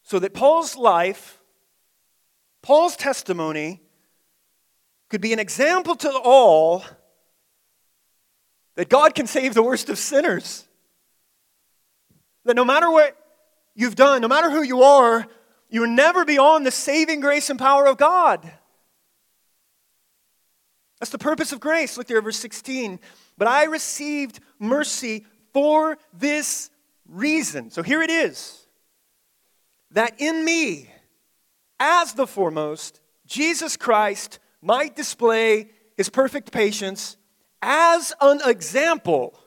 so 0.02 0.18
that 0.18 0.34
Paul's 0.34 0.76
life, 0.76 1.40
Paul's 2.64 2.96
testimony, 2.96 3.80
could 5.08 5.22
be 5.22 5.32
an 5.32 5.38
example 5.38 5.96
to 5.98 6.12
all 6.12 6.84
that 8.74 8.90
God 8.90 9.14
can 9.14 9.28
save 9.28 9.54
the 9.54 9.62
worst 9.62 9.88
of 9.90 10.00
sinners. 10.00 10.68
That 12.46 12.56
no 12.56 12.66
matter 12.66 12.90
what 12.90 13.16
you've 13.76 13.96
done, 13.96 14.24
no 14.24 14.28
matter 14.28 14.50
who 14.50 14.64
you 14.64 14.82
are, 14.82 15.28
you're 15.70 15.86
never 15.86 16.26
beyond 16.26 16.66
the 16.66 16.72
saving 16.72 17.20
grace 17.20 17.52
and 17.52 17.60
power 17.60 17.86
of 17.86 17.98
God. 17.98 18.52
That's 21.00 21.12
the 21.12 21.20
purpose 21.20 21.52
of 21.52 21.60
grace. 21.60 22.00
Look 22.00 22.08
there, 22.08 22.20
verse 22.20 22.38
16. 22.38 23.00
But 23.38 23.48
I 23.48 23.66
received 23.66 24.40
mercy 24.58 25.28
for 25.54 26.00
this 26.14 26.72
reason. 27.10 27.70
So 27.70 27.84
here 27.84 28.02
it 28.02 28.10
is 28.10 28.68
that 29.92 30.20
in 30.20 30.46
me, 30.46 30.90
as 31.80 32.14
the 32.14 32.28
foremost, 32.28 33.02
Jesus 33.26 33.78
Christ 33.78 34.40
might 34.62 34.96
display 34.96 35.72
his 35.98 36.10
perfect 36.10 36.52
patience 36.52 37.18
as 37.62 38.14
an 38.22 38.40
example 38.46 39.40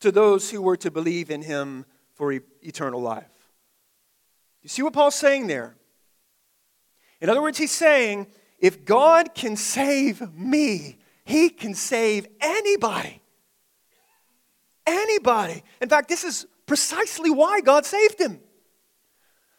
to 0.00 0.12
those 0.12 0.50
who 0.50 0.60
were 0.60 0.76
to 0.76 0.90
believe 0.90 1.30
in 1.30 1.42
him 1.42 1.86
for 2.14 2.32
e- 2.32 2.40
eternal 2.62 3.00
life. 3.00 3.24
You 4.62 4.68
see 4.68 4.82
what 4.82 4.92
Paul's 4.92 5.14
saying 5.14 5.46
there? 5.46 5.76
In 7.20 7.30
other 7.30 7.42
words, 7.42 7.58
he's 7.58 7.72
saying, 7.72 8.26
if 8.58 8.84
God 8.84 9.34
can 9.34 9.56
save 9.56 10.34
me, 10.34 10.98
he 11.24 11.48
can 11.48 11.74
save 11.74 12.26
anybody. 12.40 13.20
Anybody. 14.86 15.62
In 15.80 15.88
fact, 15.88 16.08
this 16.08 16.24
is 16.24 16.46
precisely 16.66 17.30
why 17.30 17.60
God 17.60 17.86
saved 17.86 18.20
him. 18.20 18.40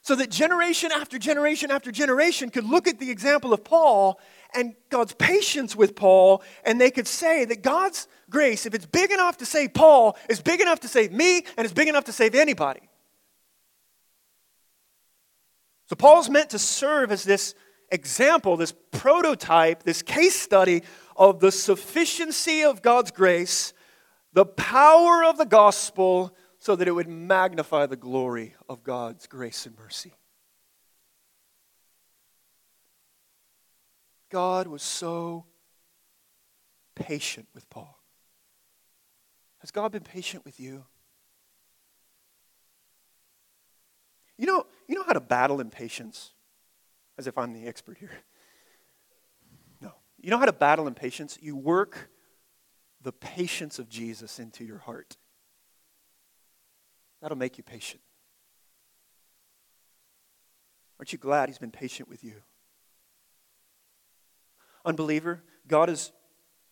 So 0.01 0.15
that 0.15 0.31
generation 0.31 0.91
after 0.93 1.19
generation 1.19 1.69
after 1.69 1.91
generation 1.91 2.49
could 2.49 2.63
look 2.63 2.87
at 2.87 2.99
the 2.99 3.11
example 3.11 3.51
of 3.51 3.63
Paul 3.65 4.19
and 4.53 4.73
God's 4.89 5.13
patience 5.13 5.75
with 5.75 5.95
Paul, 5.95 6.41
and 6.63 6.79
they 6.79 6.91
could 6.91 7.07
say 7.07 7.43
that 7.43 7.61
God's 7.61 8.07
grace, 8.29 8.65
if 8.65 8.73
it's 8.73 8.85
big 8.85 9.11
enough 9.11 9.37
to 9.37 9.45
save 9.45 9.73
Paul, 9.73 10.17
is 10.29 10.41
big 10.41 10.61
enough 10.61 10.79
to 10.81 10.87
save 10.87 11.11
me, 11.11 11.43
and 11.57 11.65
it's 11.65 11.73
big 11.73 11.89
enough 11.89 12.05
to 12.05 12.13
save 12.13 12.35
anybody. 12.35 12.87
So 15.87 15.95
Paul's 15.95 16.29
meant 16.29 16.51
to 16.51 16.59
serve 16.59 17.11
as 17.11 17.23
this 17.23 17.53
example, 17.91 18.57
this 18.57 18.73
prototype, 18.91 19.83
this 19.83 20.01
case 20.01 20.39
study 20.39 20.83
of 21.15 21.39
the 21.39 21.51
sufficiency 21.51 22.63
of 22.63 22.81
God's 22.81 23.11
grace, 23.11 23.73
the 24.33 24.45
power 24.45 25.25
of 25.25 25.37
the 25.37 25.45
gospel, 25.45 26.33
so 26.67 26.75
that 26.75 26.85
it 26.85 26.91
would 26.91 27.07
magnify 27.07 27.85
the 27.85 27.95
glory 27.95 28.53
of 28.67 28.83
God's 28.83 29.25
grace 29.25 29.65
and 29.65 29.73
mercy. 29.79 30.11
God 34.29 34.67
was 34.67 34.83
so 34.83 35.45
patient 36.93 37.47
with 37.55 37.69
Paul. 37.69 37.97
Has 39.59 39.71
God 39.71 39.93
been 39.93 40.03
patient 40.03 40.43
with 40.43 40.59
you? 40.59 40.83
You 44.37 44.45
know, 44.45 44.65
you 44.89 44.95
know 44.95 45.03
how 45.03 45.13
to 45.13 45.21
battle 45.21 45.61
impatience? 45.61 46.33
As 47.17 47.27
if 47.27 47.37
I'm 47.37 47.53
the 47.53 47.65
expert 47.65 47.97
here. 47.97 48.11
No. 49.79 49.93
You 50.19 50.31
know 50.31 50.37
how 50.37 50.43
to 50.43 50.51
battle 50.51 50.85
impatience? 50.85 51.37
You 51.41 51.55
work 51.55 52.09
the 53.01 53.13
patience 53.13 53.79
of 53.79 53.87
Jesus 53.87 54.37
into 54.37 54.65
your 54.65 54.79
heart. 54.79 55.15
That'll 57.21 57.37
make 57.37 57.57
you 57.57 57.63
patient. 57.63 58.01
Aren't 60.99 61.11
you 61.13 61.19
glad 61.19 61.49
he's 61.49 61.57
been 61.57 61.71
patient 61.71 62.09
with 62.09 62.23
you? 62.23 62.41
Unbeliever, 64.85 65.43
God 65.67 65.89
is 65.89 66.11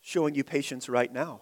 showing 0.02 0.36
you 0.36 0.44
patience 0.44 0.88
right 0.88 1.12
now. 1.12 1.42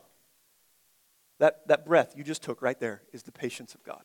That, 1.39 1.68
that 1.68 1.86
breath 1.86 2.14
you 2.16 2.24
just 2.24 2.43
took 2.43 2.62
right 2.62 2.80
there 2.80 3.04
is 3.12 3.24
the 3.24 3.32
patience 3.32 3.76
of 3.76 3.84
God. 3.84 4.04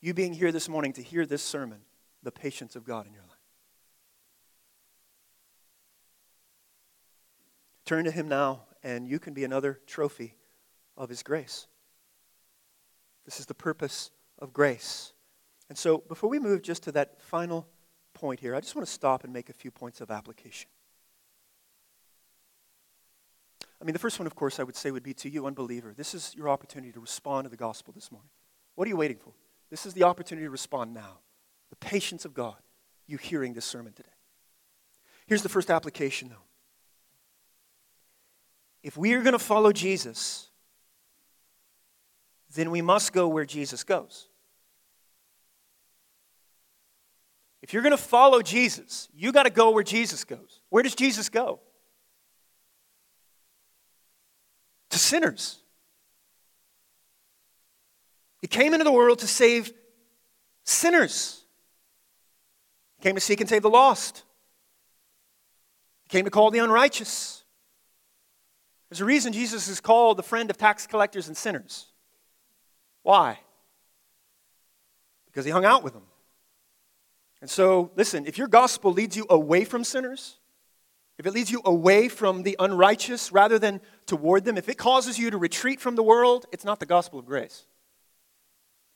You 0.00 0.14
being 0.14 0.34
here 0.34 0.52
this 0.52 0.68
morning 0.68 0.92
to 0.94 1.02
hear 1.02 1.26
this 1.26 1.42
sermon, 1.42 1.80
the 2.22 2.30
patience 2.30 2.76
of 2.76 2.84
God 2.84 3.06
in 3.06 3.12
your 3.12 3.22
life. 3.22 3.32
Turn 7.84 8.04
to 8.04 8.10
Him 8.10 8.28
now, 8.28 8.62
and 8.82 9.08
you 9.08 9.18
can 9.18 9.32
be 9.32 9.44
another 9.44 9.80
trophy 9.86 10.36
of 10.96 11.08
His 11.08 11.22
grace. 11.22 11.66
This 13.26 13.38
is 13.38 13.46
the 13.46 13.54
purpose 13.54 14.10
of 14.38 14.54
grace. 14.54 15.12
And 15.68 15.76
so, 15.76 15.98
before 15.98 16.30
we 16.30 16.38
move 16.38 16.62
just 16.62 16.84
to 16.84 16.92
that 16.92 17.20
final 17.20 17.66
point 18.14 18.40
here, 18.40 18.54
I 18.54 18.60
just 18.60 18.74
want 18.74 18.86
to 18.86 18.92
stop 18.92 19.24
and 19.24 19.32
make 19.32 19.50
a 19.50 19.52
few 19.52 19.70
points 19.70 20.00
of 20.00 20.10
application. 20.10 20.70
I 23.80 23.84
mean, 23.84 23.92
the 23.92 23.98
first 23.98 24.18
one, 24.18 24.26
of 24.26 24.34
course, 24.34 24.58
I 24.58 24.62
would 24.62 24.76
say 24.76 24.90
would 24.90 25.02
be 25.02 25.12
to 25.14 25.28
you, 25.28 25.46
unbeliever. 25.46 25.92
This 25.94 26.14
is 26.14 26.34
your 26.34 26.48
opportunity 26.48 26.92
to 26.92 27.00
respond 27.00 27.44
to 27.44 27.50
the 27.50 27.56
gospel 27.56 27.92
this 27.92 28.10
morning. 28.10 28.30
What 28.74 28.86
are 28.86 28.88
you 28.88 28.96
waiting 28.96 29.18
for? 29.18 29.32
This 29.70 29.84
is 29.84 29.92
the 29.92 30.04
opportunity 30.04 30.46
to 30.46 30.50
respond 30.50 30.94
now. 30.94 31.18
The 31.70 31.76
patience 31.76 32.24
of 32.24 32.32
God, 32.32 32.56
you 33.06 33.18
hearing 33.18 33.52
this 33.52 33.64
sermon 33.64 33.92
today. 33.92 34.08
Here's 35.26 35.42
the 35.42 35.48
first 35.48 35.70
application, 35.70 36.28
though. 36.28 36.36
If 38.82 38.96
we 38.96 39.14
are 39.14 39.22
going 39.22 39.32
to 39.32 39.38
follow 39.38 39.72
Jesus, 39.72 40.48
then 42.56 42.70
we 42.70 42.82
must 42.82 43.12
go 43.12 43.28
where 43.28 43.44
Jesus 43.44 43.84
goes. 43.84 44.28
If 47.62 47.72
you're 47.72 47.82
going 47.82 47.96
to 47.96 48.02
follow 48.02 48.42
Jesus, 48.42 49.08
you 49.14 49.32
got 49.32 49.42
to 49.42 49.50
go 49.50 49.70
where 49.70 49.84
Jesus 49.84 50.24
goes. 50.24 50.60
Where 50.70 50.82
does 50.82 50.94
Jesus 50.94 51.28
go? 51.28 51.60
To 54.90 54.98
sinners. 54.98 55.58
He 58.40 58.46
came 58.46 58.72
into 58.72 58.84
the 58.84 58.92
world 58.92 59.18
to 59.20 59.26
save 59.26 59.72
sinners. 60.64 61.42
He 62.98 63.02
came 63.02 63.16
to 63.16 63.20
seek 63.20 63.40
and 63.40 63.48
save 63.48 63.62
the 63.62 63.70
lost. 63.70 64.22
He 66.04 66.10
came 66.10 66.24
to 66.24 66.30
call 66.30 66.50
the 66.50 66.60
unrighteous. 66.60 67.42
There's 68.88 69.00
a 69.00 69.04
reason 69.04 69.32
Jesus 69.32 69.66
is 69.66 69.80
called 69.80 70.16
the 70.16 70.22
friend 70.22 70.50
of 70.50 70.56
tax 70.56 70.86
collectors 70.86 71.26
and 71.26 71.36
sinners. 71.36 71.86
Why? 73.06 73.38
Because 75.26 75.44
he 75.44 75.52
hung 75.52 75.64
out 75.64 75.84
with 75.84 75.92
them. 75.92 76.02
And 77.40 77.48
so, 77.48 77.92
listen, 77.94 78.26
if 78.26 78.36
your 78.36 78.48
gospel 78.48 78.92
leads 78.92 79.16
you 79.16 79.26
away 79.30 79.64
from 79.64 79.84
sinners, 79.84 80.40
if 81.16 81.24
it 81.24 81.32
leads 81.32 81.48
you 81.48 81.62
away 81.64 82.08
from 82.08 82.42
the 82.42 82.56
unrighteous 82.58 83.30
rather 83.30 83.60
than 83.60 83.80
toward 84.06 84.44
them, 84.44 84.58
if 84.58 84.68
it 84.68 84.76
causes 84.76 85.20
you 85.20 85.30
to 85.30 85.38
retreat 85.38 85.80
from 85.80 85.94
the 85.94 86.02
world, 86.02 86.46
it's 86.50 86.64
not 86.64 86.80
the 86.80 86.86
gospel 86.86 87.20
of 87.20 87.26
grace. 87.26 87.66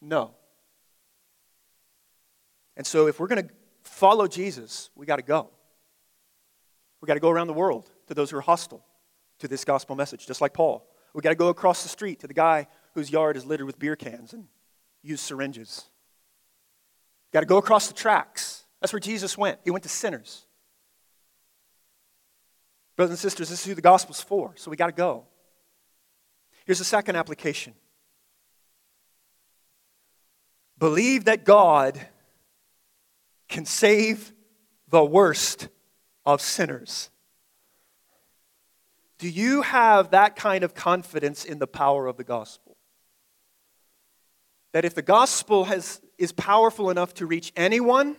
No. 0.01 0.35
And 2.77 2.85
so, 2.85 3.07
if 3.07 3.21
we're 3.21 3.29
going 3.29 3.47
to 3.47 3.55
follow 3.85 4.27
Jesus, 4.27 4.91
we 4.97 5.07
got 5.07 5.17
to 5.17 5.23
go. 5.23 5.51
We 7.01 7.07
got 7.07 7.15
to 7.15 7.21
go 7.21 7.31
around 7.31 7.47
the 7.47 7.53
world 7.53 7.89
to 8.09 8.15
those 8.15 8.33
who 8.33 8.39
are 8.39 8.41
hostile 8.41 8.85
to 9.39 9.47
this 9.47 9.65
gospel 9.65 9.95
message, 9.95 10.27
just 10.27 10.41
like 10.41 10.53
Paul. 10.53 10.85
We 11.15 11.23
got 11.23 11.31
to 11.31 11.37
go 11.37 11.49
across 11.49 11.85
the 11.85 11.89
street 11.89 12.19
to 12.21 12.27
the 12.27 12.35
guy 12.35 12.67
whose 12.95 13.11
yard 13.11 13.37
is 13.37 13.45
littered 13.45 13.67
with 13.67 13.79
beer 13.79 13.97
cans 13.97 14.33
and 14.33 14.47
used 15.03 15.23
syringes. 15.23 15.85
Got 17.33 17.41
to 17.41 17.47
go 17.47 17.59
across 17.59 17.89
the 17.89 17.95
tracks. 17.95 18.65
That's 18.81 18.93
where 18.93 19.01
Jesus 19.01 19.39
went. 19.39 19.59
He 19.65 19.71
went 19.71 19.83
to 19.85 19.89
sinners. 19.89 20.47
Brothers 22.97 23.13
and 23.13 23.19
sisters, 23.19 23.49
this 23.49 23.61
is 23.61 23.67
who 23.67 23.75
the 23.75 23.81
gospel's 23.81 24.21
for, 24.21 24.53
so 24.57 24.71
we 24.71 24.77
got 24.77 24.87
to 24.87 24.93
go. 24.93 25.25
Here's 26.67 26.79
the 26.79 26.85
second 26.85 27.17
application 27.17 27.75
believe 30.79 31.27
that 31.27 31.45
God 31.45 32.01
can 33.49 33.67
save 33.67 34.33
the 34.89 35.05
worst 35.05 35.69
of 36.25 36.41
sinners. 36.41 37.11
Do 39.19 39.29
you 39.29 39.63
have 39.63 40.13
that 40.13 40.37
kind 40.37 40.65
of 40.65 40.75
confidence 40.75 41.45
in 41.45 41.59
the 41.59 41.67
power 41.67 42.07
of 42.07 42.17
the 42.17 42.25
gospel? 42.25 42.70
That 44.73 44.85
if 44.85 44.95
the 44.95 45.03
gospel 45.03 45.65
has, 45.65 46.01
is 46.19 46.33
powerful 46.33 46.91
enough 46.91 47.15
to 47.15 47.27
reach 47.27 47.53
anyone, 47.57 48.17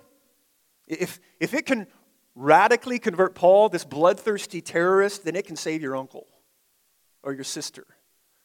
if, 0.87 1.19
if 1.39 1.53
it 1.53 1.65
can 1.65 1.87
radically 2.35 2.99
convert 2.99 3.35
Paul, 3.35 3.69
this 3.69 3.85
bloodthirsty 3.85 4.61
terrorist, 4.61 5.23
then 5.23 5.35
it 5.35 5.45
can 5.45 5.55
save 5.55 5.81
your 5.81 5.95
uncle 5.95 6.27
or 7.23 7.33
your 7.33 7.43
sister 7.43 7.85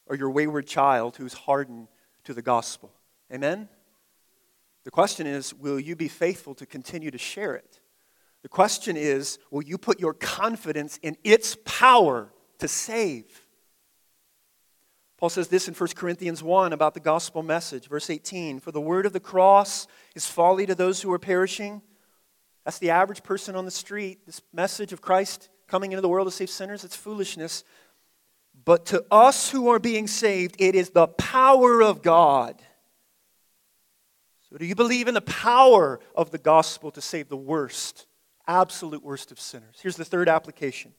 or 0.06 0.16
your 0.16 0.30
wayward 0.30 0.66
child 0.66 1.16
who's 1.16 1.34
hardened 1.34 1.88
to 2.24 2.34
the 2.34 2.42
gospel. 2.42 2.92
Amen? 3.32 3.68
The 4.84 4.90
question 4.90 5.26
is 5.26 5.52
will 5.52 5.80
you 5.80 5.96
be 5.96 6.08
faithful 6.08 6.54
to 6.54 6.66
continue 6.66 7.10
to 7.10 7.18
share 7.18 7.54
it? 7.54 7.80
The 8.42 8.48
question 8.48 8.96
is 8.96 9.38
will 9.50 9.64
you 9.64 9.78
put 9.78 9.98
your 9.98 10.14
confidence 10.14 10.98
in 11.02 11.16
its 11.24 11.56
power 11.64 12.32
to 12.58 12.68
save? 12.68 13.45
Paul 15.18 15.30
says 15.30 15.48
this 15.48 15.66
in 15.66 15.74
1 15.74 15.88
Corinthians 15.94 16.42
1 16.42 16.72
about 16.72 16.94
the 16.94 17.00
gospel 17.00 17.42
message, 17.42 17.88
verse 17.88 18.10
18 18.10 18.60
For 18.60 18.70
the 18.70 18.80
word 18.80 19.06
of 19.06 19.12
the 19.12 19.20
cross 19.20 19.86
is 20.14 20.26
folly 20.26 20.66
to 20.66 20.74
those 20.74 21.00
who 21.00 21.12
are 21.12 21.18
perishing. 21.18 21.80
That's 22.64 22.78
the 22.78 22.90
average 22.90 23.22
person 23.22 23.54
on 23.56 23.64
the 23.64 23.70
street. 23.70 24.26
This 24.26 24.42
message 24.52 24.92
of 24.92 25.00
Christ 25.00 25.48
coming 25.68 25.92
into 25.92 26.02
the 26.02 26.08
world 26.08 26.26
to 26.26 26.32
save 26.32 26.50
sinners, 26.50 26.84
it's 26.84 26.96
foolishness. 26.96 27.64
But 28.64 28.86
to 28.86 29.04
us 29.10 29.50
who 29.50 29.68
are 29.68 29.78
being 29.78 30.06
saved, 30.06 30.56
it 30.58 30.74
is 30.74 30.90
the 30.90 31.06
power 31.06 31.82
of 31.82 32.02
God. 32.02 32.60
So, 34.50 34.56
do 34.58 34.66
you 34.66 34.74
believe 34.74 35.08
in 35.08 35.14
the 35.14 35.20
power 35.20 35.98
of 36.14 36.30
the 36.30 36.38
gospel 36.38 36.90
to 36.92 37.00
save 37.00 37.28
the 37.28 37.36
worst, 37.36 38.06
absolute 38.46 39.02
worst 39.02 39.32
of 39.32 39.40
sinners? 39.40 39.76
Here's 39.82 39.96
the 39.96 40.04
third 40.04 40.28
application. 40.28 40.92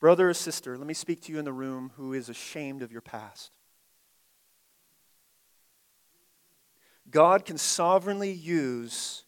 Brother 0.00 0.30
or 0.30 0.34
sister, 0.34 0.76
let 0.76 0.86
me 0.86 0.94
speak 0.94 1.22
to 1.22 1.32
you 1.32 1.38
in 1.38 1.44
the 1.44 1.52
room 1.52 1.92
who 1.96 2.12
is 2.12 2.28
ashamed 2.28 2.82
of 2.82 2.92
your 2.92 3.00
past. 3.00 3.50
God 7.10 7.44
can 7.44 7.56
sovereignly 7.56 8.32
use 8.32 9.24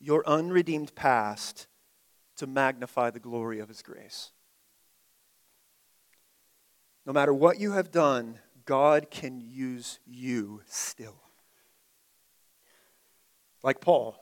your 0.00 0.26
unredeemed 0.26 0.94
past 0.94 1.66
to 2.36 2.46
magnify 2.46 3.10
the 3.10 3.20
glory 3.20 3.60
of 3.60 3.68
His 3.68 3.82
grace. 3.82 4.32
No 7.04 7.12
matter 7.12 7.32
what 7.32 7.60
you 7.60 7.72
have 7.72 7.90
done, 7.90 8.38
God 8.64 9.10
can 9.10 9.40
use 9.40 9.98
you 10.06 10.62
still. 10.66 11.22
Like 13.62 13.80
Paul, 13.80 14.16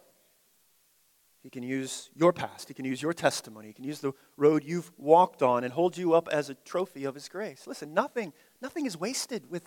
he 1.46 1.50
can 1.50 1.62
use 1.62 2.10
your 2.16 2.32
past. 2.32 2.66
He 2.66 2.74
can 2.74 2.84
use 2.84 3.00
your 3.00 3.12
testimony. 3.12 3.68
He 3.68 3.72
can 3.72 3.84
use 3.84 4.00
the 4.00 4.10
road 4.36 4.64
you've 4.64 4.90
walked 4.98 5.44
on 5.44 5.62
and 5.62 5.72
hold 5.72 5.96
you 5.96 6.12
up 6.12 6.28
as 6.32 6.50
a 6.50 6.54
trophy 6.54 7.04
of 7.04 7.14
His 7.14 7.28
grace. 7.28 7.68
Listen, 7.68 7.94
nothing, 7.94 8.32
nothing 8.60 8.84
is 8.84 8.98
wasted 8.98 9.48
with 9.48 9.62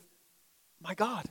my 0.82 0.94
God. 0.94 1.24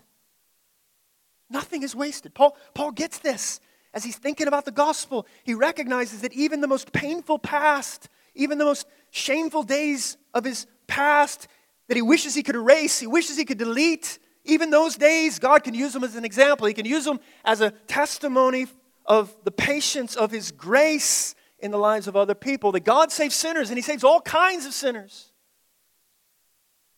Nothing 1.50 1.82
is 1.82 1.94
wasted. 1.94 2.32
Paul, 2.32 2.56
Paul 2.72 2.92
gets 2.92 3.18
this. 3.18 3.60
As 3.92 4.04
he's 4.04 4.16
thinking 4.16 4.48
about 4.48 4.64
the 4.64 4.72
gospel, 4.72 5.26
he 5.44 5.52
recognizes 5.52 6.22
that 6.22 6.32
even 6.32 6.62
the 6.62 6.66
most 6.66 6.94
painful 6.94 7.38
past, 7.38 8.08
even 8.34 8.56
the 8.56 8.64
most 8.64 8.86
shameful 9.10 9.64
days 9.64 10.16
of 10.32 10.44
his 10.44 10.66
past 10.86 11.46
that 11.88 11.96
he 11.96 12.02
wishes 12.02 12.34
he 12.34 12.42
could 12.42 12.54
erase, 12.54 12.98
he 12.98 13.06
wishes 13.06 13.36
he 13.36 13.44
could 13.44 13.58
delete, 13.58 14.18
even 14.44 14.70
those 14.70 14.96
days, 14.96 15.38
God 15.38 15.62
can 15.62 15.74
use 15.74 15.92
them 15.92 16.04
as 16.04 16.16
an 16.16 16.24
example. 16.24 16.66
He 16.66 16.72
can 16.72 16.86
use 16.86 17.04
them 17.04 17.20
as 17.44 17.60
a 17.60 17.70
testimony 17.70 18.66
of 19.08 19.34
the 19.42 19.50
patience 19.50 20.14
of 20.14 20.30
His 20.30 20.52
grace 20.52 21.34
in 21.58 21.72
the 21.72 21.78
lives 21.78 22.06
of 22.06 22.14
other 22.14 22.36
people. 22.36 22.70
That 22.70 22.84
God 22.84 23.10
saves 23.10 23.34
sinners, 23.34 23.70
and 23.70 23.76
He 23.76 23.82
saves 23.82 24.04
all 24.04 24.20
kinds 24.20 24.66
of 24.66 24.72
sinners. 24.72 25.32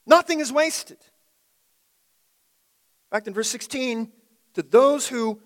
Nothing 0.07 0.41
is 0.41 0.53
wasted. 0.53 0.99
In 3.11 3.17
fact, 3.17 3.29
in 3.29 3.33
verse 3.35 3.49
16, 3.49 4.13
to 4.55 4.63
those 4.63 5.09
who 5.09 5.41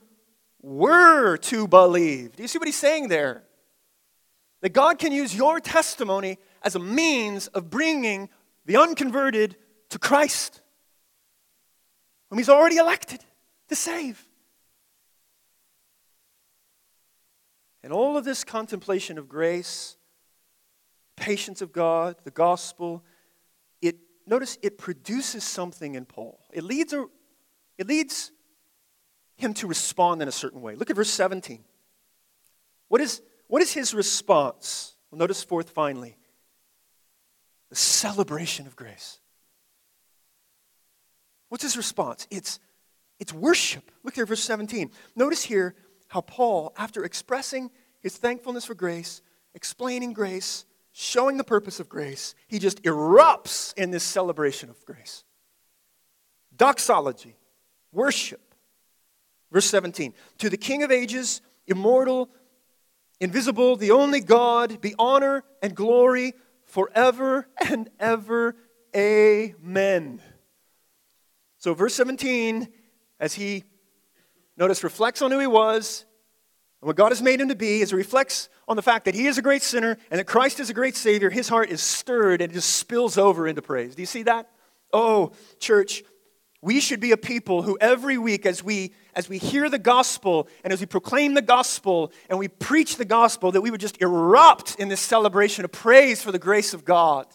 were 0.65 1.37
to 1.37 1.69
believe. 1.69 2.37
Do 2.37 2.43
you 2.43 2.49
see 2.49 2.59
what 2.59 2.67
he's 2.67 2.77
saying 2.77 3.09
there? 3.09 3.45
That 4.63 4.73
God 4.73 4.99
can 4.99 5.13
use 5.13 5.35
your 5.35 5.61
testimony 5.61 6.39
as 6.63 6.75
a 6.75 6.79
means 6.79 7.49
of 7.49 7.69
bringing 7.69 8.31
the 8.65 8.79
unconverted 8.79 9.57
to 9.91 9.99
Christ, 9.99 10.63
whom 12.31 12.39
he's 12.39 12.49
already 12.49 12.79
elected 12.79 13.23
to 13.69 13.77
save. 13.77 14.27
And 17.85 17.93
all 17.93 18.17
of 18.17 18.25
this 18.25 18.45
contemplation 18.45 19.19
of 19.19 19.29
grace, 19.29 19.99
patience 21.17 21.61
of 21.61 21.71
God, 21.71 22.17
the 22.25 22.31
gospel, 22.31 23.05
it 23.83 23.97
notice 24.27 24.57
it 24.63 24.79
produces 24.79 25.45
something 25.45 25.95
in 25.95 26.07
Paul. 26.07 26.41
It 26.51 26.65
leads, 26.65 26.95
a, 26.95 27.05
it 27.77 27.87
leads 27.87 28.33
him 29.37 29.53
to 29.55 29.67
respond 29.67 30.23
in 30.23 30.29
a 30.29 30.33
certain 30.33 30.63
way. 30.63 30.77
Look 30.77 30.89
at 30.89 30.97
verse 30.97 31.11
17. 31.11 31.63
What 32.89 33.03
is, 33.03 33.21
what 33.49 33.61
is 33.61 33.75
his 33.75 33.93
response? 33.93 34.97
Well, 35.11 35.19
notice 35.19 35.45
fourth 35.45 35.69
finally 35.69 36.17
the 37.69 37.77
celebration 37.77 38.67
of 38.67 38.77
grace. 38.77 39.21
What's 41.51 41.65
his 41.65 41.77
response? 41.77 42.27
It's, 42.31 42.61
it's 43.21 43.35
worship. 43.35 43.91
Look 44.03 44.17
at 44.17 44.27
verse 44.27 44.43
17. 44.43 44.91
Notice 45.17 45.43
here 45.43 45.75
how 46.15 46.21
Paul, 46.21 46.73
after 46.77 47.03
expressing 47.03 47.73
his 48.01 48.17
thankfulness 48.17 48.65
for 48.65 48.77
grace, 48.77 49.21
explaining 49.53 50.13
grace, 50.13 50.65
showing 50.93 51.39
the 51.39 51.43
purpose 51.43 51.81
of 51.81 51.89
grace, 51.89 52.37
he 52.47 52.61
just 52.61 52.81
erupts 52.85 53.77
in 53.77 53.91
this 53.91 54.05
celebration 54.05 54.71
of 54.71 54.85
grace. 54.85 55.25
Doxology, 56.57 57.35
worship. 57.91 58.55
Verse 59.51 59.65
17 59.65 60.15
To 60.39 60.49
the 60.49 60.57
King 60.57 60.85
of 60.85 60.93
ages, 60.93 61.41
immortal, 61.67 62.31
invisible, 63.19 63.75
the 63.75 63.91
only 63.91 64.21
God, 64.21 64.81
be 64.81 64.95
honor 64.97 65.43
and 65.63 65.75
glory 65.75 66.35
forever 66.65 67.49
and 67.69 67.91
ever. 67.99 68.55
Amen. 68.95 70.23
So, 71.59 71.75
verse 71.75 71.95
17, 71.95 72.69
as 73.19 73.35
he, 73.35 73.65
notice, 74.57 74.85
reflects 74.85 75.23
on 75.23 75.31
who 75.31 75.39
he 75.39 75.47
was 75.47 76.05
and 76.81 76.87
what 76.87 76.97
God 76.97 77.11
has 77.11 77.23
made 77.23 77.41
him 77.41 77.49
to 77.49 77.55
be, 77.55 77.83
as 77.83 77.91
he 77.91 77.97
reflects 77.97 78.49
on 78.69 78.77
the 78.77 78.83
fact 78.83 79.05
that 79.07 79.15
he 79.15 79.27
is 79.27 79.39
a 79.39 79.43
great 79.43 79.63
sinner 79.63 79.97
and 80.11 80.19
that 80.19 80.27
Christ 80.27 80.61
is 80.61 80.71
a 80.71 80.75
great 80.75 80.97
Savior, 80.97 81.31
his 81.31 81.49
heart 81.49 81.71
is 81.71 81.81
stirred 81.81 82.41
and 82.41 82.51
it 82.51 82.55
just 82.55 82.77
spills 82.77 83.19
over 83.19 83.47
into 83.47 83.63
praise. 83.63 83.95
Do 83.95 84.03
you 84.03 84.07
see 84.07 84.23
that? 84.25 84.51
Oh, 84.93 85.33
church, 85.59 86.05
we 86.63 86.81
should 86.81 87.01
be 87.01 87.13
a 87.13 87.17
people 87.17 87.63
who 87.63 87.77
every 87.81 88.17
week, 88.17 88.47
as 88.47 88.63
we, 88.63 88.95
as 89.15 89.29
we 89.29 89.39
hear 89.39 89.69
the 89.69 89.79
gospel 89.79 90.49
and 90.63 90.73
as 90.73 90.81
we 90.81 90.87
proclaim 90.87 91.35
the 91.35 91.43
gospel 91.43 92.13
and 92.31 92.39
we 92.39 92.49
preach 92.49 92.97
the 92.97 93.05
gospel, 93.05 93.53
that 93.53 93.61
we 93.61 93.71
would 93.71 93.81
just 93.81 94.01
erupt 94.01 94.77
in 94.77 94.89
this 94.89 95.01
celebration 95.01 95.65
of 95.65 95.73
praise 95.73 96.23
for 96.23 96.33
the 96.33 96.39
grace 96.39 96.73
of 96.73 96.85
God. 96.85 97.27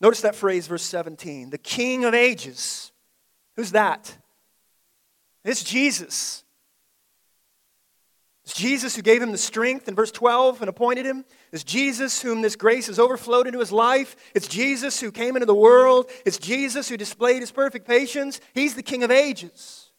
Notice 0.00 0.22
that 0.22 0.34
phrase, 0.34 0.66
verse 0.66 0.82
17 0.82 1.50
the 1.50 1.58
King 1.58 2.04
of 2.04 2.14
ages. 2.14 2.91
Who's 3.56 3.72
that? 3.72 4.16
It's 5.44 5.62
Jesus. 5.62 6.44
It's 8.44 8.54
Jesus 8.54 8.96
who 8.96 9.02
gave 9.02 9.22
him 9.22 9.30
the 9.30 9.38
strength 9.38 9.86
in 9.86 9.94
verse 9.94 10.10
12 10.10 10.62
and 10.62 10.68
appointed 10.68 11.06
him. 11.06 11.24
It's 11.52 11.62
Jesus 11.62 12.20
whom 12.20 12.42
this 12.42 12.56
grace 12.56 12.88
has 12.88 12.98
overflowed 12.98 13.46
into 13.46 13.60
his 13.60 13.70
life. 13.70 14.16
It's 14.34 14.48
Jesus 14.48 15.00
who 15.00 15.12
came 15.12 15.36
into 15.36 15.46
the 15.46 15.54
world. 15.54 16.10
It's 16.26 16.38
Jesus 16.38 16.88
who 16.88 16.96
displayed 16.96 17.40
his 17.40 17.52
perfect 17.52 17.86
patience. 17.86 18.40
He's 18.52 18.74
the 18.74 18.82
King 18.82 19.04
of 19.04 19.12
ages, 19.12 19.90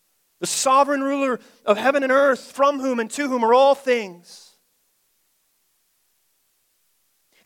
the 0.42 0.48
sovereign 0.48 1.02
ruler 1.02 1.40
of 1.66 1.78
heaven 1.78 2.04
and 2.04 2.12
earth, 2.12 2.52
from 2.52 2.80
whom 2.80 3.00
and 3.00 3.10
to 3.12 3.30
whom 3.30 3.46
are 3.46 3.54
all 3.54 3.76
things. 3.76 4.52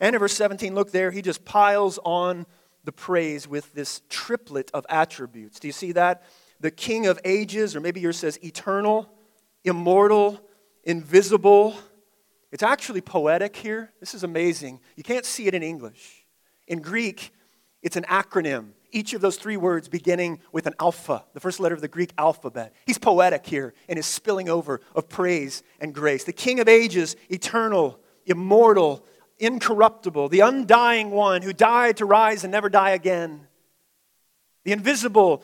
And 0.00 0.14
in 0.14 0.20
verse 0.20 0.34
17, 0.34 0.74
look 0.74 0.90
there, 0.90 1.10
he 1.10 1.22
just 1.22 1.44
piles 1.44 1.98
on 2.04 2.46
the 2.84 2.92
praise 2.92 3.46
with 3.46 3.72
this 3.74 4.02
triplet 4.08 4.70
of 4.72 4.86
attributes. 4.88 5.60
Do 5.60 5.68
you 5.68 5.72
see 5.72 5.92
that? 5.92 6.22
The 6.60 6.70
King 6.70 7.06
of 7.06 7.20
ages, 7.24 7.76
or 7.76 7.80
maybe 7.80 8.00
yours 8.00 8.18
says 8.18 8.38
eternal, 8.42 9.08
immortal, 9.64 10.40
invisible. 10.84 11.74
It's 12.50 12.62
actually 12.62 13.00
poetic 13.00 13.54
here. 13.56 13.92
This 14.00 14.14
is 14.14 14.24
amazing. 14.24 14.80
You 14.96 15.02
can't 15.02 15.24
see 15.24 15.46
it 15.46 15.54
in 15.54 15.62
English. 15.62 16.24
In 16.66 16.80
Greek, 16.80 17.32
it's 17.82 17.96
an 17.96 18.04
acronym. 18.04 18.70
Each 18.90 19.12
of 19.12 19.20
those 19.20 19.36
three 19.36 19.58
words 19.58 19.88
beginning 19.88 20.40
with 20.50 20.66
an 20.66 20.74
alpha, 20.80 21.24
the 21.34 21.40
first 21.40 21.60
letter 21.60 21.74
of 21.74 21.82
the 21.82 21.88
Greek 21.88 22.12
alphabet. 22.16 22.72
He's 22.86 22.98
poetic 22.98 23.46
here 23.46 23.74
in 23.86 23.96
his 23.96 24.06
spilling 24.06 24.48
over 24.48 24.80
of 24.94 25.08
praise 25.08 25.62
and 25.78 25.94
grace. 25.94 26.24
The 26.24 26.32
King 26.32 26.58
of 26.58 26.68
ages, 26.68 27.14
eternal, 27.28 28.00
immortal, 28.24 29.04
incorruptible, 29.38 30.28
the 30.28 30.40
undying 30.40 31.10
one 31.10 31.42
who 31.42 31.52
died 31.52 31.98
to 31.98 32.06
rise 32.06 32.44
and 32.44 32.50
never 32.50 32.68
die 32.68 32.90
again. 32.90 33.46
The 34.64 34.72
invisible, 34.72 35.42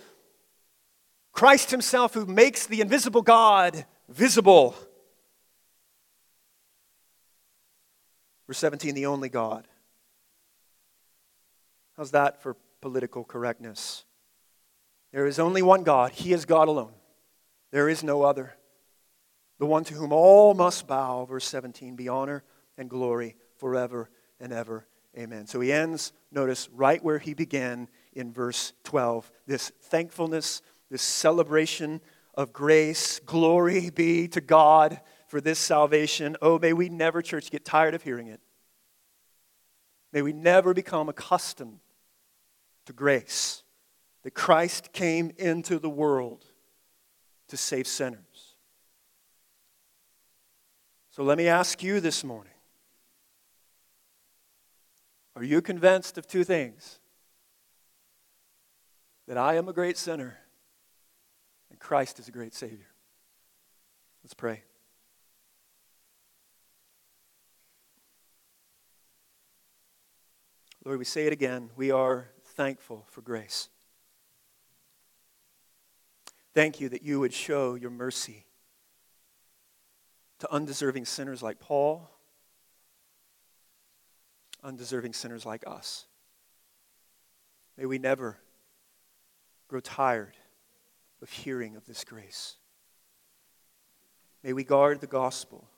Christ 1.32 1.70
Himself 1.70 2.14
who 2.14 2.26
makes 2.26 2.66
the 2.66 2.80
invisible 2.80 3.22
God 3.22 3.84
visible. 4.08 4.74
Verse 8.46 8.58
17, 8.58 8.94
the 8.94 9.06
only 9.06 9.28
God. 9.28 9.66
How's 11.96 12.10
that 12.10 12.42
for 12.42 12.56
political 12.80 13.24
correctness? 13.24 14.04
There 15.12 15.26
is 15.26 15.38
only 15.38 15.62
one 15.62 15.84
God. 15.84 16.10
He 16.12 16.32
is 16.32 16.44
God 16.44 16.68
alone. 16.68 16.92
There 17.70 17.88
is 17.88 18.02
no 18.02 18.22
other. 18.22 18.54
The 19.58 19.66
one 19.66 19.84
to 19.84 19.94
whom 19.94 20.12
all 20.12 20.54
must 20.54 20.88
bow, 20.88 21.24
verse 21.24 21.44
17, 21.46 21.94
be 21.94 22.08
honor 22.08 22.42
and 22.76 22.90
glory 22.90 23.36
forever 23.56 24.08
and 24.40 24.52
ever. 24.52 24.86
Amen. 25.16 25.46
So 25.46 25.60
he 25.60 25.72
ends, 25.72 26.12
notice, 26.32 26.68
right 26.72 27.02
where 27.02 27.18
he 27.18 27.34
began 27.34 27.88
in 28.12 28.32
verse 28.32 28.72
12 28.84 29.30
this 29.46 29.70
thankfulness, 29.82 30.62
this 30.90 31.02
celebration 31.02 32.00
of 32.34 32.52
grace. 32.52 33.20
Glory 33.20 33.90
be 33.90 34.28
to 34.28 34.40
God 34.40 35.00
for 35.28 35.40
this 35.40 35.58
salvation. 35.58 36.36
Oh, 36.42 36.58
may 36.58 36.72
we 36.72 36.88
never, 36.88 37.22
church, 37.22 37.50
get 37.50 37.64
tired 37.64 37.94
of 37.94 38.02
hearing 38.02 38.26
it. 38.26 38.40
May 40.12 40.22
we 40.22 40.32
never 40.32 40.74
become 40.74 41.08
accustomed 41.08 41.80
to 42.86 42.92
grace, 42.92 43.62
that 44.22 44.32
Christ 44.32 44.92
came 44.92 45.32
into 45.38 45.78
the 45.78 45.90
world 45.90 46.44
to 47.48 47.56
save 47.56 47.86
sinners. 47.86 48.54
So 51.10 51.22
let 51.22 51.38
me 51.38 51.48
ask 51.48 51.82
you 51.82 52.00
this 52.00 52.24
morning 52.24 52.53
Are 55.36 55.42
you 55.42 55.60
convinced 55.60 56.16
of 56.18 56.26
two 56.26 56.44
things? 56.44 56.98
That 59.26 59.38
I 59.38 59.54
am 59.54 59.68
a 59.68 59.72
great 59.72 59.96
sinner 59.96 60.38
and 61.70 61.80
Christ 61.80 62.20
is 62.20 62.28
a 62.28 62.30
great 62.30 62.54
Savior. 62.54 62.86
Let's 64.22 64.32
pray. 64.32 64.62
Lord, 70.84 70.98
we 70.98 71.04
say 71.04 71.26
it 71.26 71.32
again. 71.32 71.70
We 71.74 71.90
are 71.90 72.28
thankful 72.44 73.06
for 73.08 73.22
grace. 73.22 73.70
Thank 76.54 76.80
you 76.80 76.88
that 76.90 77.02
you 77.02 77.18
would 77.18 77.32
show 77.32 77.74
your 77.74 77.90
mercy 77.90 78.46
to 80.38 80.52
undeserving 80.52 81.06
sinners 81.06 81.42
like 81.42 81.58
Paul, 81.58 82.08
undeserving 84.64 85.12
sinners 85.12 85.46
like 85.46 85.62
us. 85.66 86.06
May 87.76 87.86
we 87.86 87.98
never 87.98 88.38
grow 89.68 89.80
tired 89.80 90.36
of 91.22 91.30
hearing 91.30 91.76
of 91.76 91.86
this 91.86 92.04
grace. 92.04 92.56
May 94.42 94.52
we 94.52 94.64
guard 94.64 95.00
the 95.00 95.06
gospel 95.06 95.68